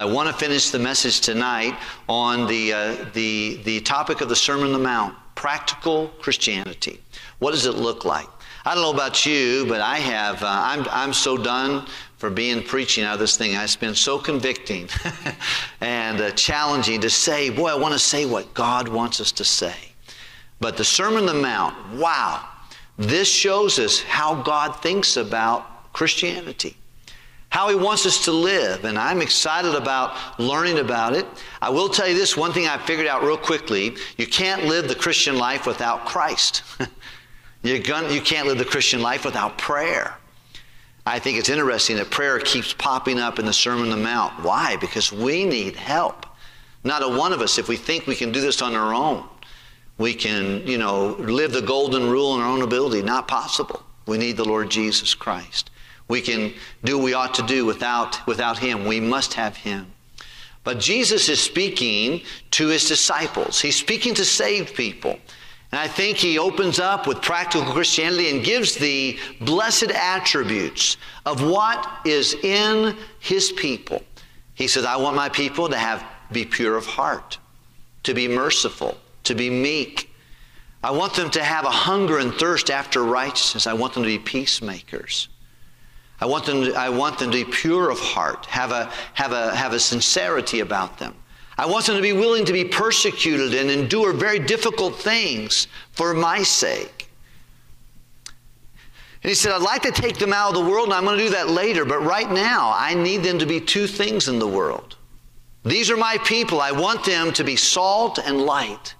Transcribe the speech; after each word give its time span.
I 0.00 0.04
want 0.04 0.28
to 0.28 0.32
finish 0.32 0.70
the 0.70 0.78
message 0.78 1.18
tonight 1.18 1.76
on 2.08 2.46
the, 2.46 2.72
uh, 2.72 2.96
the, 3.14 3.60
the 3.64 3.80
topic 3.80 4.20
of 4.20 4.28
the 4.28 4.36
Sermon 4.36 4.66
on 4.66 4.72
the 4.72 4.78
Mount 4.78 5.16
practical 5.34 6.06
Christianity. 6.20 7.00
What 7.40 7.50
does 7.50 7.66
it 7.66 7.74
look 7.74 8.04
like? 8.04 8.28
I 8.64 8.74
don't 8.74 8.84
know 8.84 8.92
about 8.92 9.26
you, 9.26 9.66
but 9.66 9.80
I 9.80 9.96
have, 9.96 10.40
uh, 10.44 10.46
I'm, 10.46 10.86
I'm 10.92 11.12
so 11.12 11.36
done 11.36 11.84
for 12.16 12.30
being 12.30 12.62
preaching 12.62 13.02
out 13.02 13.14
of 13.14 13.18
this 13.18 13.36
thing. 13.36 13.54
It's 13.54 13.74
been 13.74 13.96
so 13.96 14.20
convicting 14.20 14.88
and 15.80 16.20
uh, 16.20 16.30
challenging 16.30 17.00
to 17.00 17.10
say, 17.10 17.50
boy, 17.50 17.66
I 17.66 17.74
want 17.74 17.92
to 17.92 17.98
say 17.98 18.24
what 18.24 18.54
God 18.54 18.86
wants 18.86 19.20
us 19.20 19.32
to 19.32 19.44
say. 19.44 19.74
But 20.60 20.76
the 20.76 20.84
Sermon 20.84 21.22
on 21.22 21.26
the 21.26 21.34
Mount, 21.34 21.74
wow, 21.94 22.48
this 22.98 23.26
shows 23.26 23.80
us 23.80 24.00
how 24.00 24.42
God 24.44 24.80
thinks 24.80 25.16
about 25.16 25.92
Christianity 25.92 26.76
how 27.50 27.68
he 27.68 27.74
wants 27.74 28.04
us 28.06 28.24
to 28.24 28.32
live. 28.32 28.84
And 28.84 28.98
I'm 28.98 29.22
excited 29.22 29.74
about 29.74 30.38
learning 30.38 30.78
about 30.78 31.14
it. 31.14 31.26
I 31.62 31.70
will 31.70 31.88
tell 31.88 32.06
you 32.06 32.14
this 32.14 32.36
one 32.36 32.52
thing 32.52 32.66
I 32.66 32.78
figured 32.78 33.06
out 33.06 33.22
real 33.22 33.38
quickly 33.38 33.96
you 34.16 34.26
can't 34.26 34.64
live 34.64 34.88
the 34.88 34.94
Christian 34.94 35.38
life 35.38 35.66
without 35.66 36.04
Christ. 36.04 36.62
You're 37.62 37.80
gonna, 37.80 38.12
you 38.12 38.20
can't 38.20 38.46
live 38.46 38.58
the 38.58 38.64
Christian 38.64 39.02
life 39.02 39.24
without 39.24 39.58
prayer. 39.58 40.16
I 41.04 41.18
think 41.18 41.38
it's 41.38 41.48
interesting 41.48 41.96
that 41.96 42.10
prayer 42.10 42.38
keeps 42.38 42.74
popping 42.74 43.18
up 43.18 43.38
in 43.38 43.46
the 43.46 43.52
Sermon 43.52 43.84
on 43.84 43.90
the 43.90 43.96
Mount. 43.96 44.44
Why? 44.44 44.76
Because 44.76 45.10
we 45.10 45.44
need 45.44 45.74
help. 45.74 46.26
Not 46.84 47.02
a 47.02 47.08
one 47.08 47.32
of 47.32 47.40
us, 47.40 47.58
if 47.58 47.68
we 47.68 47.76
think 47.76 48.06
we 48.06 48.14
can 48.14 48.30
do 48.30 48.40
this 48.40 48.62
on 48.62 48.74
our 48.74 48.94
own, 48.94 49.24
we 49.96 50.14
can, 50.14 50.64
you 50.66 50.78
know, 50.78 51.16
live 51.18 51.52
the 51.52 51.62
golden 51.62 52.08
rule 52.08 52.34
in 52.34 52.40
our 52.40 52.48
own 52.48 52.62
ability. 52.62 53.02
Not 53.02 53.26
possible. 53.26 53.82
We 54.06 54.18
need 54.18 54.36
the 54.36 54.44
Lord 54.44 54.70
Jesus 54.70 55.14
Christ. 55.14 55.70
We 56.08 56.20
can 56.22 56.54
do 56.84 56.98
what 56.98 57.04
we 57.04 57.14
ought 57.14 57.34
to 57.34 57.42
do 57.42 57.64
without, 57.64 58.26
without 58.26 58.58
Him. 58.58 58.84
We 58.84 58.98
must 58.98 59.34
have 59.34 59.56
Him. 59.56 59.92
But 60.64 60.80
Jesus 60.80 61.28
is 61.28 61.40
speaking 61.40 62.22
to 62.52 62.68
His 62.68 62.88
disciples, 62.88 63.60
He's 63.60 63.76
speaking 63.76 64.14
to 64.14 64.24
saved 64.24 64.74
people. 64.74 65.18
And 65.70 65.78
I 65.78 65.86
think 65.86 66.16
He 66.16 66.38
opens 66.38 66.78
up 66.78 67.06
with 67.06 67.20
practical 67.20 67.70
Christianity 67.72 68.30
and 68.30 68.42
gives 68.42 68.74
the 68.74 69.18
blessed 69.42 69.90
attributes 69.90 70.96
of 71.26 71.42
what 71.42 71.86
is 72.06 72.34
in 72.42 72.96
His 73.18 73.52
people. 73.52 74.02
He 74.54 74.66
says, 74.66 74.84
I 74.84 74.96
want 74.96 75.14
my 75.14 75.28
people 75.28 75.68
to 75.68 75.76
have, 75.76 76.04
be 76.32 76.44
pure 76.44 76.76
of 76.76 76.86
heart, 76.86 77.38
to 78.04 78.14
be 78.14 78.28
merciful, 78.28 78.96
to 79.24 79.34
be 79.34 79.50
meek. 79.50 80.10
I 80.82 80.90
want 80.90 81.14
them 81.14 81.30
to 81.30 81.44
have 81.44 81.64
a 81.64 81.70
hunger 81.70 82.18
and 82.18 82.32
thirst 82.34 82.70
after 82.70 83.04
righteousness. 83.04 83.66
I 83.66 83.74
want 83.74 83.92
them 83.92 84.02
to 84.02 84.08
be 84.08 84.18
peacemakers. 84.18 85.28
I 86.20 86.26
want 86.26 86.46
them 86.46 86.64
to, 86.64 86.74
I 86.74 86.88
want 86.88 87.18
them 87.18 87.30
to 87.30 87.44
be 87.44 87.50
pure 87.50 87.90
of 87.90 87.98
heart, 87.98 88.46
have 88.46 88.72
a, 88.72 88.90
have, 89.14 89.32
a, 89.32 89.54
have 89.54 89.72
a 89.72 89.78
sincerity 89.78 90.60
about 90.60 90.98
them. 90.98 91.14
I 91.56 91.66
want 91.66 91.86
them 91.86 91.96
to 91.96 92.02
be 92.02 92.12
willing 92.12 92.44
to 92.44 92.52
be 92.52 92.64
persecuted 92.64 93.54
and 93.54 93.70
endure 93.70 94.12
very 94.12 94.38
difficult 94.38 94.96
things 94.96 95.66
for 95.92 96.14
my 96.14 96.42
sake. 96.42 97.10
And 99.22 99.28
he 99.30 99.34
said, 99.34 99.52
I'd 99.52 99.62
like 99.62 99.82
to 99.82 99.90
take 99.90 100.18
them 100.18 100.32
out 100.32 100.50
of 100.50 100.54
the 100.54 100.70
world, 100.70 100.86
and 100.86 100.94
I'm 100.94 101.04
going 101.04 101.18
to 101.18 101.24
do 101.24 101.30
that 101.30 101.50
later, 101.50 101.84
but 101.84 102.00
right 102.00 102.30
now, 102.30 102.72
I 102.76 102.94
need 102.94 103.24
them 103.24 103.40
to 103.40 103.46
be 103.46 103.60
two 103.60 103.88
things 103.88 104.28
in 104.28 104.38
the 104.38 104.46
world. 104.46 104.96
These 105.64 105.90
are 105.90 105.96
my 105.96 106.18
people. 106.24 106.60
I 106.60 106.70
want 106.70 107.04
them 107.04 107.32
to 107.32 107.44
be 107.44 107.56
salt 107.56 108.18
and 108.18 108.42
light. 108.42 108.94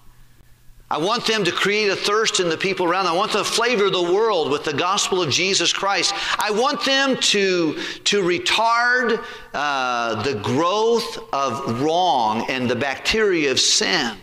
I 0.91 0.97
want 0.97 1.27
them 1.27 1.43
to 1.43 1.51
create 1.51 1.89
a 1.89 1.95
thirst 1.95 2.39
in 2.39 2.49
the 2.49 2.57
people 2.57 2.87
around 2.87 3.05
them. 3.05 3.13
I 3.13 3.17
want 3.17 3.31
them 3.33 3.43
to 3.43 3.49
flavor 3.49 3.91
the 3.91 4.01
world 4.01 4.49
with 4.49 4.63
the 4.63 4.73
gospel 4.73 5.21
of 5.21 5.29
Jesus 5.29 5.71
Christ. 5.71 6.15
I 6.39 6.49
want 6.49 6.83
them 6.83 7.15
to, 7.15 7.73
to 8.05 8.23
retard 8.23 9.23
uh, 9.53 10.23
the 10.23 10.33
growth 10.39 11.19
of 11.31 11.81
wrong 11.81 12.49
and 12.49 12.67
the 12.67 12.75
bacteria 12.75 13.51
of 13.51 13.59
sin. 13.59 14.17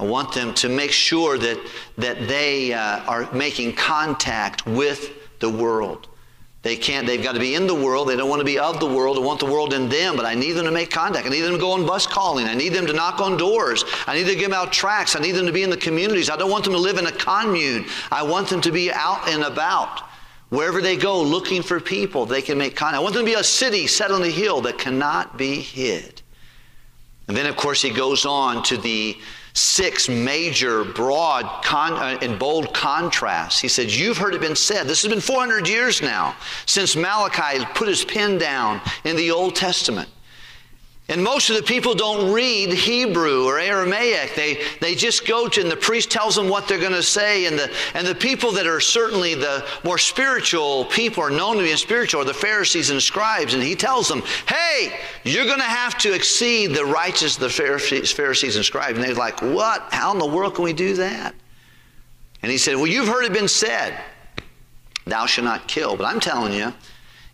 I 0.00 0.04
want 0.04 0.32
them 0.32 0.54
to 0.54 0.68
make 0.68 0.90
sure 0.90 1.38
that, 1.38 1.60
that 1.98 2.26
they 2.26 2.72
uh, 2.72 3.00
are 3.04 3.32
making 3.32 3.74
contact 3.74 4.66
with 4.66 5.38
the 5.38 5.50
world. 5.50 6.07
They 6.62 6.76
can't, 6.76 7.06
they've 7.06 7.22
got 7.22 7.34
to 7.34 7.40
be 7.40 7.54
in 7.54 7.68
the 7.68 7.74
world. 7.74 8.08
They 8.08 8.16
don't 8.16 8.28
want 8.28 8.40
to 8.40 8.44
be 8.44 8.58
of 8.58 8.80
the 8.80 8.86
world. 8.86 9.16
I 9.16 9.20
want 9.20 9.38
the 9.38 9.46
world 9.46 9.72
in 9.72 9.88
them, 9.88 10.16
but 10.16 10.26
I 10.26 10.34
need 10.34 10.52
them 10.52 10.64
to 10.64 10.72
make 10.72 10.90
contact. 10.90 11.26
I 11.26 11.30
need 11.30 11.42
them 11.42 11.52
to 11.52 11.58
go 11.58 11.70
on 11.70 11.86
bus 11.86 12.06
calling. 12.06 12.46
I 12.46 12.54
need 12.54 12.70
them 12.70 12.84
to 12.86 12.92
knock 12.92 13.20
on 13.20 13.36
doors. 13.36 13.84
I 14.08 14.14
need 14.14 14.26
to 14.26 14.34
give 14.34 14.52
out 14.52 14.72
tracts. 14.72 15.14
I 15.14 15.20
need 15.20 15.32
them 15.32 15.46
to 15.46 15.52
be 15.52 15.62
in 15.62 15.70
the 15.70 15.76
communities. 15.76 16.28
I 16.28 16.36
don't 16.36 16.50
want 16.50 16.64
them 16.64 16.72
to 16.72 16.78
live 16.78 16.98
in 16.98 17.06
a 17.06 17.12
commune. 17.12 17.86
I 18.10 18.24
want 18.24 18.48
them 18.48 18.60
to 18.62 18.72
be 18.72 18.90
out 18.92 19.28
and 19.28 19.44
about. 19.44 20.02
Wherever 20.48 20.80
they 20.80 20.96
go, 20.96 21.22
looking 21.22 21.62
for 21.62 21.78
people, 21.78 22.26
they 22.26 22.42
can 22.42 22.58
make 22.58 22.74
contact. 22.74 22.98
I 22.98 23.02
want 23.02 23.14
them 23.14 23.24
to 23.24 23.30
be 23.30 23.38
a 23.38 23.44
city 23.44 23.86
set 23.86 24.10
on 24.10 24.22
a 24.22 24.28
hill 24.28 24.60
that 24.62 24.78
cannot 24.78 25.38
be 25.38 25.60
hid. 25.60 26.22
And 27.28 27.36
then, 27.36 27.46
of 27.46 27.56
course, 27.56 27.82
he 27.82 27.90
goes 27.90 28.24
on 28.24 28.62
to 28.64 28.78
the 28.78 29.16
six 29.58 30.08
major, 30.08 30.84
broad, 30.84 31.62
con- 31.64 31.94
uh, 31.94 32.18
and 32.22 32.38
bold 32.38 32.72
contrasts. 32.72 33.60
He 33.60 33.68
said, 33.68 33.92
You've 33.92 34.18
heard 34.18 34.34
it 34.34 34.40
been 34.40 34.56
said. 34.56 34.86
This 34.86 35.02
has 35.02 35.10
been 35.10 35.20
400 35.20 35.68
years 35.68 36.00
now 36.00 36.36
since 36.66 36.96
Malachi 36.96 37.64
put 37.74 37.88
his 37.88 38.04
pen 38.04 38.38
down 38.38 38.80
in 39.04 39.16
the 39.16 39.30
Old 39.30 39.54
Testament. 39.54 40.08
And 41.10 41.24
most 41.24 41.48
of 41.48 41.56
the 41.56 41.62
people 41.62 41.94
don't 41.94 42.30
read 42.34 42.70
Hebrew 42.70 43.46
or 43.46 43.58
Aramaic. 43.58 44.34
They, 44.34 44.62
they 44.80 44.94
just 44.94 45.26
go 45.26 45.48
to, 45.48 45.60
and 45.62 45.70
the 45.70 45.76
priest 45.76 46.10
tells 46.10 46.36
them 46.36 46.50
what 46.50 46.68
they're 46.68 46.78
going 46.78 46.92
to 46.92 47.02
say. 47.02 47.46
And 47.46 47.58
the, 47.58 47.72
and 47.94 48.06
the 48.06 48.14
people 48.14 48.52
that 48.52 48.66
are 48.66 48.78
certainly 48.78 49.34
the 49.34 49.66
more 49.84 49.96
spiritual 49.96 50.84
people 50.84 51.22
are 51.22 51.30
known 51.30 51.56
to 51.56 51.62
be 51.62 51.74
spiritual 51.76 52.20
are 52.20 52.26
the 52.26 52.34
Pharisees 52.34 52.90
and 52.90 53.02
scribes. 53.02 53.54
And 53.54 53.62
he 53.62 53.74
tells 53.74 54.06
them, 54.06 54.22
hey, 54.46 55.00
you're 55.24 55.46
going 55.46 55.60
to 55.60 55.64
have 55.64 55.96
to 55.98 56.12
exceed 56.12 56.74
the 56.74 56.84
righteous 56.84 57.36
the 57.36 57.48
Pharisees, 57.48 58.56
and 58.56 58.64
scribes. 58.64 58.98
And 58.98 59.06
they're 59.06 59.14
like, 59.14 59.40
what? 59.40 59.88
How 59.90 60.12
in 60.12 60.18
the 60.18 60.26
world 60.26 60.56
can 60.56 60.64
we 60.64 60.74
do 60.74 60.92
that? 60.94 61.34
And 62.42 62.52
he 62.52 62.58
said, 62.58 62.76
well, 62.76 62.86
you've 62.86 63.08
heard 63.08 63.24
it 63.24 63.32
been 63.32 63.48
said, 63.48 63.98
thou 65.06 65.24
shalt 65.24 65.46
not 65.46 65.66
kill. 65.68 65.96
But 65.96 66.04
I'm 66.04 66.20
telling 66.20 66.52
you, 66.52 66.72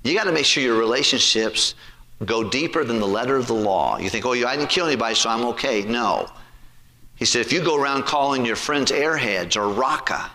you 0.05 0.15
got 0.15 0.25
to 0.25 0.33
make 0.33 0.45
sure 0.45 0.63
your 0.63 0.79
relationships 0.79 1.75
go 2.25 2.49
deeper 2.49 2.85
than 2.85 3.01
the 3.01 3.07
letter 3.07 3.37
of 3.37 3.47
the 3.47 3.55
law. 3.55 3.99
You 3.99 4.09
think, 4.11 4.25
oh, 4.25 4.33
I 4.33 4.57
didn't 4.57 4.71
kill 4.71 4.87
anybody, 4.87 5.15
so 5.15 5.31
I'm 5.31 5.45
okay. 5.47 5.83
No. 5.83 6.29
He 7.17 7.25
said, 7.25 7.41
if 7.41 7.53
you 7.53 7.63
go 7.63 7.77
around 7.77 8.05
calling 8.05 8.45
your 8.45 8.57
friends 8.57 8.91
airheads 8.91 9.57
or 9.57 9.69
raca, 9.69 10.31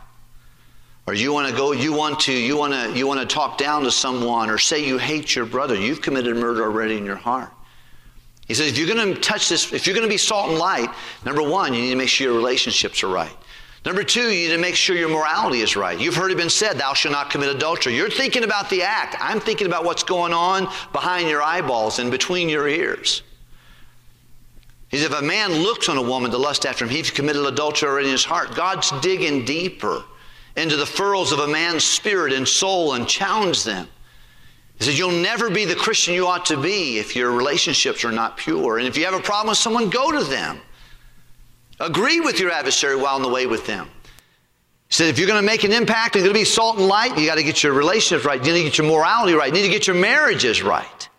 or 1.08 1.14
you 1.14 1.34
want 1.34 1.50
to 1.50 1.56
go, 1.56 1.72
you 1.72 1.92
want 1.92 2.20
to, 2.22 2.34
you 2.34 2.56
want 2.56 2.74
to, 2.74 2.98
you 2.98 3.08
want 3.08 3.20
to 3.20 3.26
talk 3.26 3.58
down 3.58 3.84
to 3.84 3.92
someone, 3.92 4.50
or 4.50 4.58
say 4.58 4.86
you 4.86 4.98
hate 4.98 5.36
your 5.36 5.46
brother, 5.46 5.76
you've 5.76 6.02
committed 6.02 6.36
murder 6.36 6.64
already 6.64 6.98
in 6.98 7.06
your 7.06 7.16
heart. 7.16 7.52
He 8.48 8.54
says, 8.54 8.68
if 8.68 8.78
you're 8.78 8.94
going 8.94 9.14
to 9.14 9.20
touch 9.20 9.50
this, 9.50 9.74
if 9.74 9.86
you're 9.86 9.96
going 9.96 10.08
to 10.08 10.12
be 10.12 10.18
salt 10.18 10.50
and 10.50 10.58
light, 10.58 10.90
number 11.26 11.42
one, 11.42 11.74
you 11.74 11.82
need 11.82 11.90
to 11.92 11.96
make 11.96 12.10
sure 12.10 12.28
your 12.28 12.36
relationships 12.36 13.04
are 13.04 13.08
right. 13.08 13.36
Number 13.86 14.04
two, 14.04 14.30
you 14.30 14.50
need 14.50 14.56
to 14.56 14.58
make 14.58 14.76
sure 14.76 14.96
your 14.96 15.10
morality 15.10 15.62
is 15.62 15.76
right. 15.76 16.00
You've 16.00 16.16
heard 16.16 16.32
it 16.32 16.38
been 16.38 16.50
said, 16.50 16.78
thou 16.78 16.94
shalt 16.94 17.14
not 17.14 17.30
commit 17.30 17.50
adultery. 17.50 17.96
You're 17.96 18.10
thinking 18.10 18.44
about 18.44 18.70
the 18.70 18.84
act. 18.84 19.16
I'm 19.20 19.40
thinking 19.40 19.68
about 19.68 19.86
what's 19.86 20.04
going 20.04 20.34
on 20.34 20.68
behind 20.92 21.30
your 21.30 21.42
eyeballs 21.42 22.00
and 22.00 22.12
between 22.12 22.50
your 22.50 22.68
ears. 22.68 23.24
He 24.90 24.98
says, 24.98 25.06
if 25.06 25.18
a 25.18 25.22
man 25.22 25.54
looks 25.54 25.88
on 25.88 25.98
a 25.98 26.02
woman 26.02 26.32
to 26.32 26.38
lust 26.38 26.66
after 26.66 26.84
him, 26.84 26.92
he's 26.92 27.10
committed 27.12 27.46
adultery 27.46 28.04
in 28.04 28.12
his 28.12 28.26
heart. 28.26 28.54
God's 28.56 28.92
digging 29.02 29.46
deeper 29.46 30.04
into 30.58 30.76
the 30.76 30.86
furrows 30.86 31.32
of 31.32 31.40
a 31.40 31.48
man's 31.48 31.84
spirit 31.84 32.34
and 32.34 32.48
soul 32.48 32.94
and 32.94 33.08
challenge 33.08 33.64
them. 33.64 33.88
He 34.78 34.86
says, 34.86 34.98
You'll 34.98 35.12
never 35.12 35.50
be 35.50 35.66
the 35.66 35.76
Christian 35.76 36.14
you 36.16 36.28
ought 36.28 36.46
to 36.48 36.58
be 36.58 36.98
if 36.98 37.16
your 37.16 37.32
relationships 37.32 38.04
are 38.04 38.12
not 38.12 38.36
pure. 38.36 38.78
And 38.78 38.88
if 38.88 38.98
you 38.98 39.06
have 39.06 39.14
a 39.14 39.22
problem 39.22 39.50
with 39.50 39.58
someone, 39.58 39.90
go 39.90 40.12
to 40.12 40.24
them. 40.24 40.60
Agree 41.80 42.20
with 42.20 42.40
your 42.40 42.52
adversary 42.52 42.96
while 42.96 43.16
on 43.16 43.22
the 43.22 43.30
way 43.30 43.46
with 43.46 43.66
them. 43.66 43.90
He 44.88 44.96
said, 44.96 45.08
if 45.08 45.20
you're 45.20 45.28
going 45.28 45.42
to 45.42 45.46
make 45.46 45.64
an 45.64 45.72
impact 45.72 46.16
and 46.16 46.24
going 46.24 46.34
to 46.34 46.40
be 46.40 46.46
salt 46.46 46.78
and 46.78 46.88
light, 46.88 47.18
you 47.18 47.26
got 47.26 47.36
to 47.36 47.44
get 47.44 47.64
your 47.64 47.74
relationships 47.74 48.26
right. 48.26 48.44
You 48.44 48.54
need 48.54 48.60
to 48.60 48.70
get 48.70 48.78
your 48.80 48.88
morality 48.88 49.34
right. 49.34 49.48
You 49.48 49.54
need 49.54 49.68
to 49.68 49.74
get 49.74 49.88
your 49.88 49.96
marriages 49.96 50.64
right. 50.64 51.10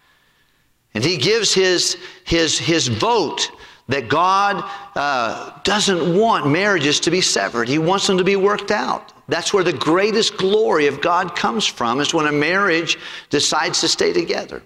And 0.93 1.05
he 1.05 1.17
gives 1.17 1.55
his, 1.55 1.97
his, 2.25 2.59
his 2.59 2.89
vote 2.89 3.51
that 3.89 4.09
God 4.09 4.69
uh, 4.97 5.59
doesn't 5.63 6.19
want 6.19 6.49
marriages 6.49 7.01
to 7.01 7.11
be 7.11 7.21
severed. 7.21 7.69
He 7.69 7.79
wants 7.79 8.07
them 8.07 8.19
to 8.19 8.25
be 8.25 8.37
worked 8.37 8.71
out. 8.71 9.13
That's 9.29 9.55
where 9.55 9.63
the 9.63 9.73
greatest 9.73 10.37
glory 10.37 10.89
of 10.89 11.01
God 11.01 11.37
comes 11.37 11.65
from, 11.65 12.01
is 12.01 12.13
when 12.13 12.27
a 12.27 12.33
marriage 12.33 12.99
decides 13.31 13.81
to 13.81 13.89
stay 13.89 14.13
together. 14.13 14.63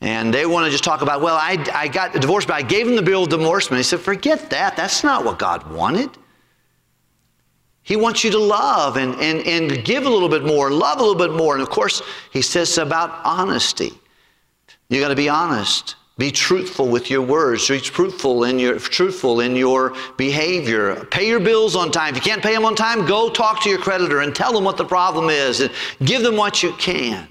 And 0.00 0.32
they 0.32 0.46
want 0.46 0.64
to 0.64 0.70
just 0.70 0.84
talk 0.84 1.02
about, 1.02 1.20
well, 1.20 1.36
I, 1.36 1.64
I 1.74 1.88
got 1.88 2.12
divorced, 2.12 2.46
but 2.46 2.54
I 2.54 2.62
gave 2.62 2.86
him 2.86 2.94
the 2.94 3.02
bill 3.02 3.24
of 3.24 3.30
divorcement. 3.30 3.78
He 3.78 3.82
said, 3.82 4.00
forget 4.00 4.50
that. 4.50 4.76
That's 4.76 5.02
not 5.02 5.24
what 5.24 5.38
God 5.38 5.68
wanted. 5.72 6.10
He 7.82 7.96
wants 7.96 8.22
you 8.22 8.30
to 8.32 8.38
love 8.38 8.96
and, 8.96 9.14
and, 9.14 9.40
and 9.46 9.84
give 9.84 10.06
a 10.06 10.10
little 10.10 10.28
bit 10.28 10.44
more, 10.44 10.70
love 10.70 10.98
a 10.98 11.02
little 11.02 11.16
bit 11.16 11.36
more. 11.36 11.54
And 11.54 11.62
of 11.62 11.70
course, 11.70 12.02
he 12.30 12.42
says 12.42 12.76
about 12.78 13.24
honesty. 13.24 13.92
You 14.88 15.00
got 15.00 15.08
to 15.08 15.16
be 15.16 15.28
honest. 15.28 15.96
Be 16.18 16.30
truthful 16.30 16.88
with 16.88 17.10
your 17.10 17.22
words. 17.22 17.68
Be 17.68 17.80
truthful 17.80 18.44
in 18.44 18.58
your 18.58 18.78
truthful 18.78 19.40
in 19.40 19.54
your 19.56 19.94
behavior. 20.16 21.04
Pay 21.06 21.28
your 21.28 21.40
bills 21.40 21.76
on 21.76 21.90
time. 21.90 22.14
If 22.14 22.16
you 22.16 22.30
can't 22.30 22.42
pay 22.42 22.52
them 22.52 22.64
on 22.64 22.74
time, 22.74 23.06
go 23.06 23.30
talk 23.30 23.62
to 23.62 23.70
your 23.70 23.78
creditor 23.78 24.20
and 24.20 24.34
tell 24.34 24.52
them 24.52 24.64
what 24.64 24.76
the 24.76 24.84
problem 24.84 25.30
is 25.30 25.60
and 25.60 25.70
give 26.04 26.22
them 26.22 26.36
what 26.36 26.62
you 26.62 26.72
can. 26.72 27.28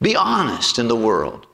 Be 0.00 0.14
honest 0.14 0.78
in 0.78 0.88
the 0.88 0.96
world. 0.96 1.46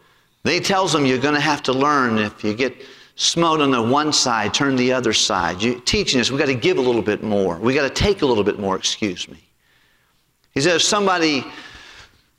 Then 0.42 0.54
he 0.54 0.60
tells 0.60 0.92
them 0.92 1.06
you're 1.06 1.18
going 1.18 1.34
to 1.34 1.40
have 1.40 1.62
to 1.64 1.72
learn 1.72 2.18
if 2.18 2.42
you 2.42 2.54
get 2.54 2.74
smote 3.14 3.60
on 3.60 3.70
the 3.70 3.82
one 3.82 4.12
side, 4.12 4.52
turn 4.52 4.74
the 4.74 4.92
other 4.92 5.12
side. 5.12 5.62
You, 5.62 5.80
teaching 5.80 6.20
us, 6.20 6.30
we've 6.30 6.40
got 6.40 6.46
to 6.46 6.54
give 6.54 6.78
a 6.78 6.80
little 6.80 7.02
bit 7.02 7.22
more. 7.22 7.58
We've 7.58 7.76
got 7.76 7.82
to 7.82 8.02
take 8.02 8.22
a 8.22 8.26
little 8.26 8.44
bit 8.44 8.58
more, 8.58 8.76
excuse 8.76 9.28
me. 9.28 9.38
He 10.52 10.60
says, 10.60 10.76
if 10.76 10.82
somebody 10.82 11.44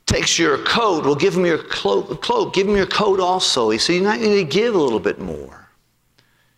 takes 0.06 0.38
your 0.38 0.58
coat, 0.58 1.04
well, 1.04 1.14
give 1.14 1.34
him 1.34 1.46
your 1.46 1.58
cloak, 1.58 2.20
cloak, 2.20 2.54
give 2.54 2.68
him 2.68 2.76
your 2.76 2.86
coat 2.86 3.20
also. 3.20 3.70
He 3.70 3.78
said, 3.78 3.94
you 3.94 4.02
might 4.02 4.20
need 4.20 4.34
to 4.34 4.44
give 4.44 4.74
a 4.74 4.78
little 4.78 5.00
bit 5.00 5.18
more. 5.18 5.68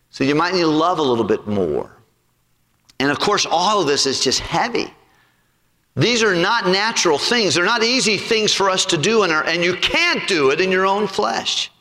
So 0.09 0.23
you 0.23 0.35
might 0.35 0.53
need 0.53 0.61
to 0.61 0.67
love 0.67 0.99
a 0.99 1.03
little 1.03 1.23
bit 1.23 1.47
more. 1.47 1.91
And 2.99 3.11
of 3.11 3.19
course, 3.19 3.45
all 3.49 3.79
of 3.81 3.87
this 3.87 4.05
is 4.05 4.23
just 4.23 4.39
heavy. 4.39 4.93
These 5.97 6.21
are 6.21 6.35
not 6.35 6.67
natural 6.67 7.17
things. 7.17 7.55
They're 7.55 7.65
not 7.65 7.83
easy 7.83 8.17
things 8.17 8.53
for 8.53 8.69
us 8.69 8.85
to 8.85 8.97
do, 8.97 9.23
in 9.23 9.31
our, 9.31 9.43
and 9.43 9.63
you 9.63 9.75
can't 9.75 10.27
do 10.27 10.51
it 10.51 10.61
in 10.61 10.71
your 10.71 10.85
own 10.85 11.07
flesh. 11.07 11.71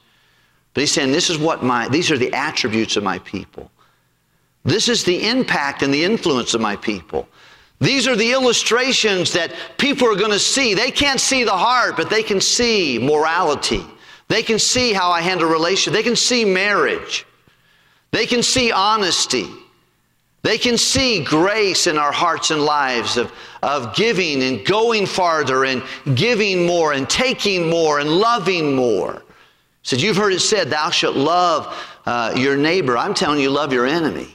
But 0.73 0.81
he's 0.81 0.93
saying, 0.93 1.13
this 1.13 1.29
is 1.29 1.39
what 1.39 1.63
my, 1.63 1.87
these 1.89 2.11
are 2.11 2.17
the 2.17 2.33
attributes 2.33 2.97
of 2.97 3.03
my 3.03 3.19
people. 3.21 3.71
This 4.65 4.89
is 4.89 5.05
the 5.05 5.29
impact 5.29 5.83
and 5.83 5.93
the 5.93 6.03
influence 6.03 6.55
of 6.55 6.63
my 6.63 6.77
people. 6.77 7.29
These 7.79 8.09
are 8.09 8.17
the 8.17 8.33
illustrations 8.33 9.35
that 9.35 9.53
people 9.77 10.11
are 10.11 10.17
going 10.17 10.33
to 10.33 10.39
see. 10.39 10.73
They 10.73 10.91
can't 10.91 11.21
see 11.21 11.45
the 11.45 11.51
heart, 11.51 11.95
but 11.95 12.09
they 12.09 12.23
can 12.23 12.41
see 12.41 12.99
morality. 12.99 13.85
They 14.29 14.43
can 14.43 14.59
see 14.59 14.95
how 14.95 15.11
I 15.11 15.21
handle 15.21 15.49
relations. 15.49 15.95
They 15.95 16.03
can 16.03 16.17
see 16.17 16.45
marriage. 16.45 17.27
They 18.13 18.25
can 18.25 18.43
see 18.43 18.73
honesty. 18.73 19.47
They 20.47 20.59
can 20.59 20.79
see 20.79 21.25
grace 21.25 21.89
in 21.89 21.99
our 21.99 22.13
hearts 22.13 22.53
and 22.53 22.63
lives 22.63 23.17
of, 23.17 23.33
of 23.65 23.97
giving 23.97 24.45
and 24.45 24.65
going 24.65 25.05
farther 25.05 25.65
and 25.65 25.83
giving 26.15 26.65
more 26.65 26.93
and 26.93 27.11
taking 27.11 27.69
more 27.69 27.99
and 27.99 28.09
loving 28.09 28.77
more. 28.77 29.25
Said, 29.83 30.01
You've 30.01 30.17
heard 30.17 30.33
it 30.33 30.39
said, 30.39 30.71
Thou 30.71 30.91
shalt 30.91 31.17
love 31.17 31.77
uh, 32.07 32.33
your 32.37 32.57
neighbor. 32.57 32.97
I'm 32.97 33.13
telling 33.13 33.41
you, 33.41 33.51
love 33.51 33.73
your 33.73 33.87
enemy. 33.87 34.33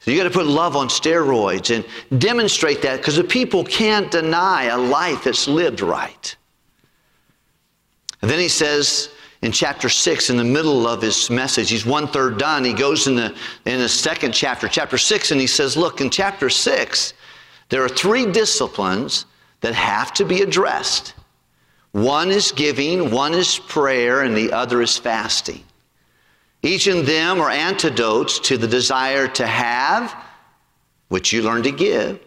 So 0.00 0.10
you 0.10 0.16
got 0.16 0.24
to 0.24 0.30
put 0.30 0.46
love 0.46 0.74
on 0.74 0.88
steroids 0.88 1.72
and 1.72 2.20
demonstrate 2.20 2.82
that 2.82 2.96
because 2.96 3.14
the 3.14 3.22
people 3.22 3.62
can't 3.62 4.10
deny 4.10 4.64
a 4.64 4.76
life 4.76 5.22
that's 5.22 5.46
lived 5.46 5.82
right. 5.82 6.34
And 8.22 8.28
then 8.28 8.40
he 8.40 8.48
says 8.48 9.10
in 9.42 9.50
chapter 9.50 9.88
6, 9.88 10.30
in 10.30 10.36
the 10.36 10.44
middle 10.44 10.86
of 10.86 11.02
his 11.02 11.28
message, 11.28 11.68
he's 11.68 11.84
one 11.84 12.06
third 12.06 12.38
done. 12.38 12.64
He 12.64 12.72
goes 12.72 13.08
in 13.08 13.16
the, 13.16 13.34
in 13.66 13.80
the 13.80 13.88
second 13.88 14.32
chapter, 14.32 14.68
chapter 14.68 14.96
6, 14.96 15.32
and 15.32 15.40
he 15.40 15.48
says, 15.48 15.76
Look, 15.76 16.00
in 16.00 16.10
chapter 16.10 16.48
6, 16.48 17.12
there 17.68 17.84
are 17.84 17.88
three 17.88 18.30
disciplines 18.30 19.26
that 19.60 19.74
have 19.74 20.14
to 20.14 20.24
be 20.24 20.42
addressed. 20.42 21.14
One 21.90 22.30
is 22.30 22.52
giving, 22.52 23.10
one 23.10 23.34
is 23.34 23.58
prayer, 23.58 24.22
and 24.22 24.36
the 24.36 24.52
other 24.52 24.80
is 24.80 24.96
fasting. 24.96 25.64
Each 26.62 26.86
of 26.86 27.04
them 27.04 27.40
are 27.40 27.50
antidotes 27.50 28.38
to 28.40 28.56
the 28.56 28.68
desire 28.68 29.26
to 29.26 29.46
have, 29.46 30.14
which 31.08 31.32
you 31.32 31.42
learn 31.42 31.64
to 31.64 31.72
give, 31.72 32.20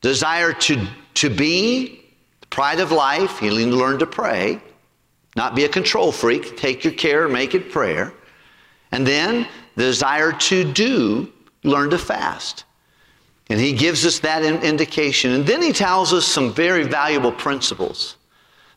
desire 0.00 0.52
to, 0.52 0.86
to 1.14 1.28
be, 1.28 2.00
the 2.40 2.46
pride 2.46 2.78
of 2.78 2.92
life, 2.92 3.42
you 3.42 3.50
learn 3.50 3.98
to 3.98 4.06
pray, 4.06 4.62
not 5.38 5.54
be 5.54 5.64
a 5.64 5.68
control 5.68 6.12
freak, 6.12 6.56
take 6.56 6.84
your 6.84 6.92
care, 6.92 7.28
make 7.28 7.54
it 7.54 7.72
prayer. 7.72 8.12
And 8.92 9.06
then 9.06 9.48
the 9.76 9.84
desire 9.84 10.32
to 10.32 10.70
do, 10.70 11.32
learn 11.62 11.88
to 11.90 11.98
fast. 11.98 12.64
And 13.48 13.58
he 13.58 13.72
gives 13.72 14.04
us 14.04 14.18
that 14.18 14.42
indication. 14.44 15.32
And 15.32 15.46
then 15.46 15.62
he 15.62 15.72
tells 15.72 16.12
us 16.12 16.26
some 16.26 16.52
very 16.52 16.82
valuable 16.82 17.32
principles, 17.32 18.16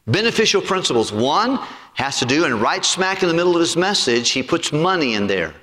beneficial 0.07 0.61
principles. 0.61 1.11
One, 1.11 1.59
has 1.93 2.19
to 2.19 2.25
do, 2.25 2.45
and 2.45 2.61
right 2.61 2.83
smack 2.85 3.21
in 3.21 3.27
the 3.27 3.35
middle 3.35 3.55
of 3.55 3.59
his 3.59 3.75
message, 3.75 4.29
he 4.29 4.41
puts 4.41 4.71
money 4.71 5.13
in 5.13 5.27
there. 5.27 5.53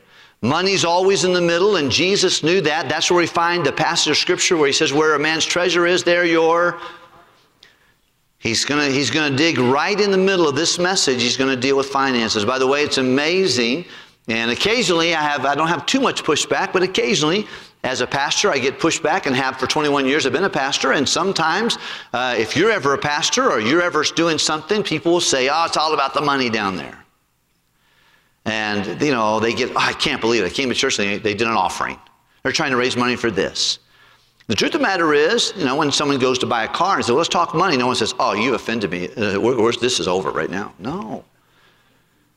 Money's 0.40 0.84
always 0.84 1.24
in 1.24 1.32
the 1.32 1.40
middle, 1.40 1.76
and 1.76 1.90
Jesus 1.90 2.42
knew 2.42 2.60
that. 2.60 2.88
That's 2.88 3.10
where 3.10 3.18
we 3.18 3.26
find 3.26 3.66
the 3.66 3.72
passage 3.72 4.10
of 4.12 4.16
scripture 4.16 4.56
where 4.56 4.68
he 4.68 4.72
says, 4.72 4.92
Where 4.92 5.14
a 5.14 5.18
man's 5.18 5.44
treasure 5.44 5.86
is, 5.86 6.04
there 6.04 6.24
your. 6.24 6.80
He's 8.38 8.64
going 8.64 8.92
he's 8.92 9.10
gonna 9.10 9.36
dig 9.36 9.58
right 9.58 9.98
in 9.98 10.10
the 10.10 10.18
middle 10.18 10.48
of 10.48 10.54
this 10.54 10.78
message. 10.78 11.22
He's 11.22 11.36
going 11.36 11.50
to 11.50 11.60
deal 11.60 11.76
with 11.76 11.86
finances. 11.86 12.44
By 12.44 12.58
the 12.58 12.66
way, 12.66 12.82
it's 12.82 12.98
amazing. 12.98 13.84
And 14.28 14.50
occasionally, 14.50 15.14
I, 15.14 15.22
have, 15.22 15.46
I 15.46 15.54
don't 15.54 15.68
have 15.68 15.86
too 15.86 16.00
much 16.00 16.22
pushback, 16.22 16.72
but 16.72 16.82
occasionally 16.82 17.46
as 17.84 18.00
a 18.00 18.06
pastor, 18.06 18.50
I 18.50 18.58
get 18.58 18.78
pushed 18.78 19.02
back 19.02 19.26
and 19.26 19.34
have 19.34 19.58
for 19.58 19.66
21 19.66 20.04
years. 20.06 20.26
I've 20.26 20.32
been 20.32 20.44
a 20.44 20.50
pastor, 20.50 20.92
and 20.92 21.08
sometimes 21.08 21.78
uh, 22.12 22.34
if 22.36 22.56
you're 22.56 22.70
ever 22.70 22.94
a 22.94 22.98
pastor 22.98 23.50
or 23.50 23.60
you're 23.60 23.82
ever 23.82 24.02
doing 24.02 24.36
something, 24.38 24.82
people 24.82 25.12
will 25.12 25.20
say, 25.20 25.48
"Oh, 25.48 25.64
it's 25.64 25.76
all 25.76 25.94
about 25.94 26.12
the 26.12 26.20
money 26.20 26.50
down 26.50 26.76
there." 26.76 26.98
And 28.44 29.00
you 29.00 29.12
know, 29.12 29.40
they 29.40 29.54
get, 29.54 29.70
oh, 29.70 29.78
"I 29.78 29.92
can't 29.92 30.20
believe 30.20 30.42
it! 30.42 30.46
I 30.46 30.50
came 30.50 30.68
to 30.68 30.74
church 30.74 30.98
and 30.98 31.08
they, 31.08 31.18
they 31.18 31.34
did 31.34 31.46
an 31.46 31.54
offering. 31.54 31.98
They're 32.42 32.52
trying 32.52 32.72
to 32.72 32.76
raise 32.76 32.96
money 32.96 33.16
for 33.16 33.30
this." 33.30 33.78
The 34.48 34.54
truth 34.54 34.74
of 34.74 34.80
the 34.80 34.86
matter 34.86 35.12
is, 35.14 35.52
you 35.56 35.64
know, 35.64 35.76
when 35.76 35.92
someone 35.92 36.18
goes 36.18 36.38
to 36.38 36.46
buy 36.46 36.64
a 36.64 36.68
car 36.68 36.96
and 36.96 37.04
says, 37.04 37.14
"Let's 37.14 37.28
talk 37.28 37.54
money," 37.54 37.76
no 37.76 37.86
one 37.86 37.96
says, 37.96 38.14
"Oh, 38.18 38.32
you 38.32 38.54
offended 38.54 38.90
me. 38.90 39.08
Uh, 39.14 39.72
this 39.80 40.00
is 40.00 40.08
over 40.08 40.30
right 40.30 40.50
now." 40.50 40.72
No. 40.78 41.24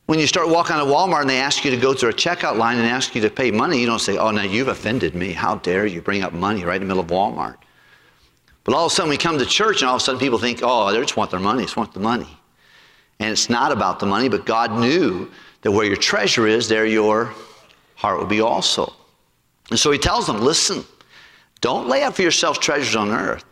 When 0.08 0.20
you 0.20 0.28
start 0.28 0.50
walking 0.50 0.76
out 0.76 0.88
Walmart 0.88 1.22
and 1.22 1.30
they 1.30 1.40
ask 1.40 1.64
you 1.64 1.72
to 1.72 1.78
go 1.78 1.94
through 1.94 2.10
a 2.10 2.14
checkout 2.14 2.58
line 2.58 2.78
and 2.78 2.86
ask 2.86 3.16
you 3.16 3.22
to 3.22 3.30
pay 3.30 3.50
money, 3.50 3.80
you 3.80 3.86
don't 3.86 4.00
say, 4.00 4.18
oh, 4.18 4.30
now 4.32 4.44
you've 4.44 4.68
offended 4.68 5.16
me. 5.16 5.32
How 5.32 5.56
dare 5.56 5.86
you 5.86 6.02
bring 6.02 6.22
up 6.22 6.34
money 6.34 6.66
right 6.66 6.82
in 6.82 6.86
the 6.86 6.94
middle 6.94 7.02
of 7.02 7.10
Walmart? 7.10 7.56
But 8.66 8.74
all 8.74 8.88
of 8.88 8.92
a 8.92 8.96
sudden 8.96 9.10
we 9.10 9.16
come 9.16 9.38
to 9.38 9.46
church 9.46 9.82
and 9.82 9.88
all 9.88 9.96
of 9.96 10.02
a 10.02 10.04
sudden 10.04 10.20
people 10.20 10.38
think, 10.38 10.60
oh, 10.64 10.92
they 10.92 11.00
just 11.00 11.16
want 11.16 11.32
their 11.32 11.40
money. 11.40 11.60
They 11.60 11.64
just 11.64 11.78
want 11.78 11.94
the 11.94 12.02
money. 12.02 12.28
And 13.20 13.32
it's 13.32 13.50
not 13.50 13.72
about 13.72 14.02
the 14.02 14.06
money, 14.06 14.28
but 14.28 14.46
God 14.46 14.78
knew 14.78 15.32
that 15.62 15.72
where 15.72 15.86
your 15.86 15.96
treasure 15.96 16.46
is, 16.46 16.68
there 16.68 16.86
your 16.86 17.34
heart 17.96 18.20
will 18.20 18.26
be 18.26 18.42
also. 18.42 18.92
And 19.70 19.80
so 19.80 19.92
he 19.92 19.98
tells 19.98 20.28
them, 20.28 20.42
listen, 20.42 20.84
don't 21.62 21.88
lay 21.88 22.04
up 22.04 22.16
for 22.16 22.24
yourselves 22.24 22.60
treasures 22.60 22.96
on 22.96 23.10
earth. 23.12 23.46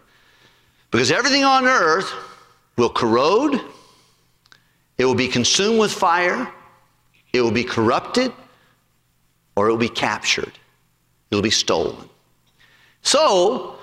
Because 0.91 1.11
everything 1.11 1.44
on 1.44 1.65
earth 1.65 2.11
will 2.75 2.89
corrode, 2.89 3.61
it 4.97 5.06
will 5.06 5.15
be 5.15 5.27
consumed 5.27 5.79
with 5.79 5.91
fire, 5.91 6.51
it 7.31 7.41
will 7.41 7.51
be 7.51 7.63
corrupted, 7.63 8.33
or 9.56 9.67
it 9.67 9.71
will 9.71 9.77
be 9.77 9.89
captured. 9.89 10.51
It'll 11.29 11.44
be 11.44 11.51
stolen. 11.51 12.09
So, 13.01 13.77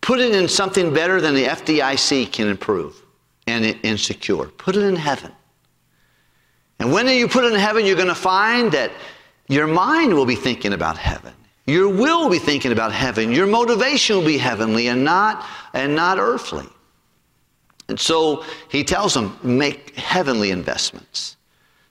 put 0.00 0.18
it 0.18 0.34
in 0.34 0.48
something 0.48 0.92
better 0.92 1.20
than 1.20 1.34
the 1.34 1.44
FDIC 1.44 2.32
can 2.32 2.48
improve 2.48 3.00
and 3.46 3.64
insecure. 3.82 4.46
Put 4.46 4.76
it 4.76 4.82
in 4.82 4.96
heaven. 4.96 5.32
And 6.78 6.92
when 6.92 7.06
you 7.06 7.28
put 7.28 7.44
it 7.44 7.52
in 7.52 7.60
heaven, 7.60 7.86
you're 7.86 7.96
going 7.96 8.08
to 8.08 8.14
find 8.14 8.72
that 8.72 8.90
your 9.48 9.66
mind 9.66 10.14
will 10.14 10.26
be 10.26 10.34
thinking 10.34 10.72
about 10.72 10.96
heaven. 10.96 11.34
Your 11.70 11.88
will 11.88 12.22
will 12.22 12.30
be 12.30 12.40
thinking 12.40 12.72
about 12.72 12.92
heaven. 12.92 13.30
Your 13.30 13.46
motivation 13.46 14.16
will 14.16 14.26
be 14.26 14.38
heavenly 14.38 14.88
and 14.88 15.04
not, 15.04 15.46
and 15.72 15.94
not 15.94 16.18
earthly. 16.18 16.66
And 17.88 17.98
so 17.98 18.44
he 18.68 18.82
tells 18.82 19.14
them, 19.14 19.38
make 19.44 19.96
heavenly 19.96 20.50
investments. 20.50 21.36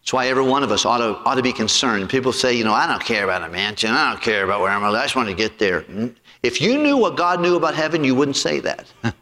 That's 0.01 0.11
why 0.11 0.27
every 0.27 0.43
one 0.43 0.63
of 0.63 0.71
us 0.71 0.85
ought 0.85 0.97
to, 0.97 1.17
ought 1.19 1.35
to 1.35 1.41
be 1.41 1.53
concerned. 1.53 2.09
People 2.09 2.33
say, 2.33 2.53
you 2.53 2.65
know, 2.65 2.73
I 2.73 2.87
don't 2.87 3.03
care 3.03 3.23
about 3.23 3.41
a 3.41 3.49
mansion. 3.49 3.91
I 3.91 4.11
don't 4.11 4.21
care 4.21 4.43
about 4.43 4.59
where 4.59 4.69
I'm 4.69 4.83
at. 4.83 4.95
I 4.95 5.03
just 5.03 5.15
want 5.15 5.29
to 5.29 5.35
get 5.35 5.57
there. 5.59 5.83
Mm. 5.83 6.13
If 6.43 6.59
you 6.59 6.77
knew 6.77 6.97
what 6.97 7.15
God 7.15 7.39
knew 7.39 7.55
about 7.55 7.73
heaven, 7.73 8.03
you 8.03 8.15
wouldn't 8.15 8.37
say 8.37 8.59
that. 8.59 8.85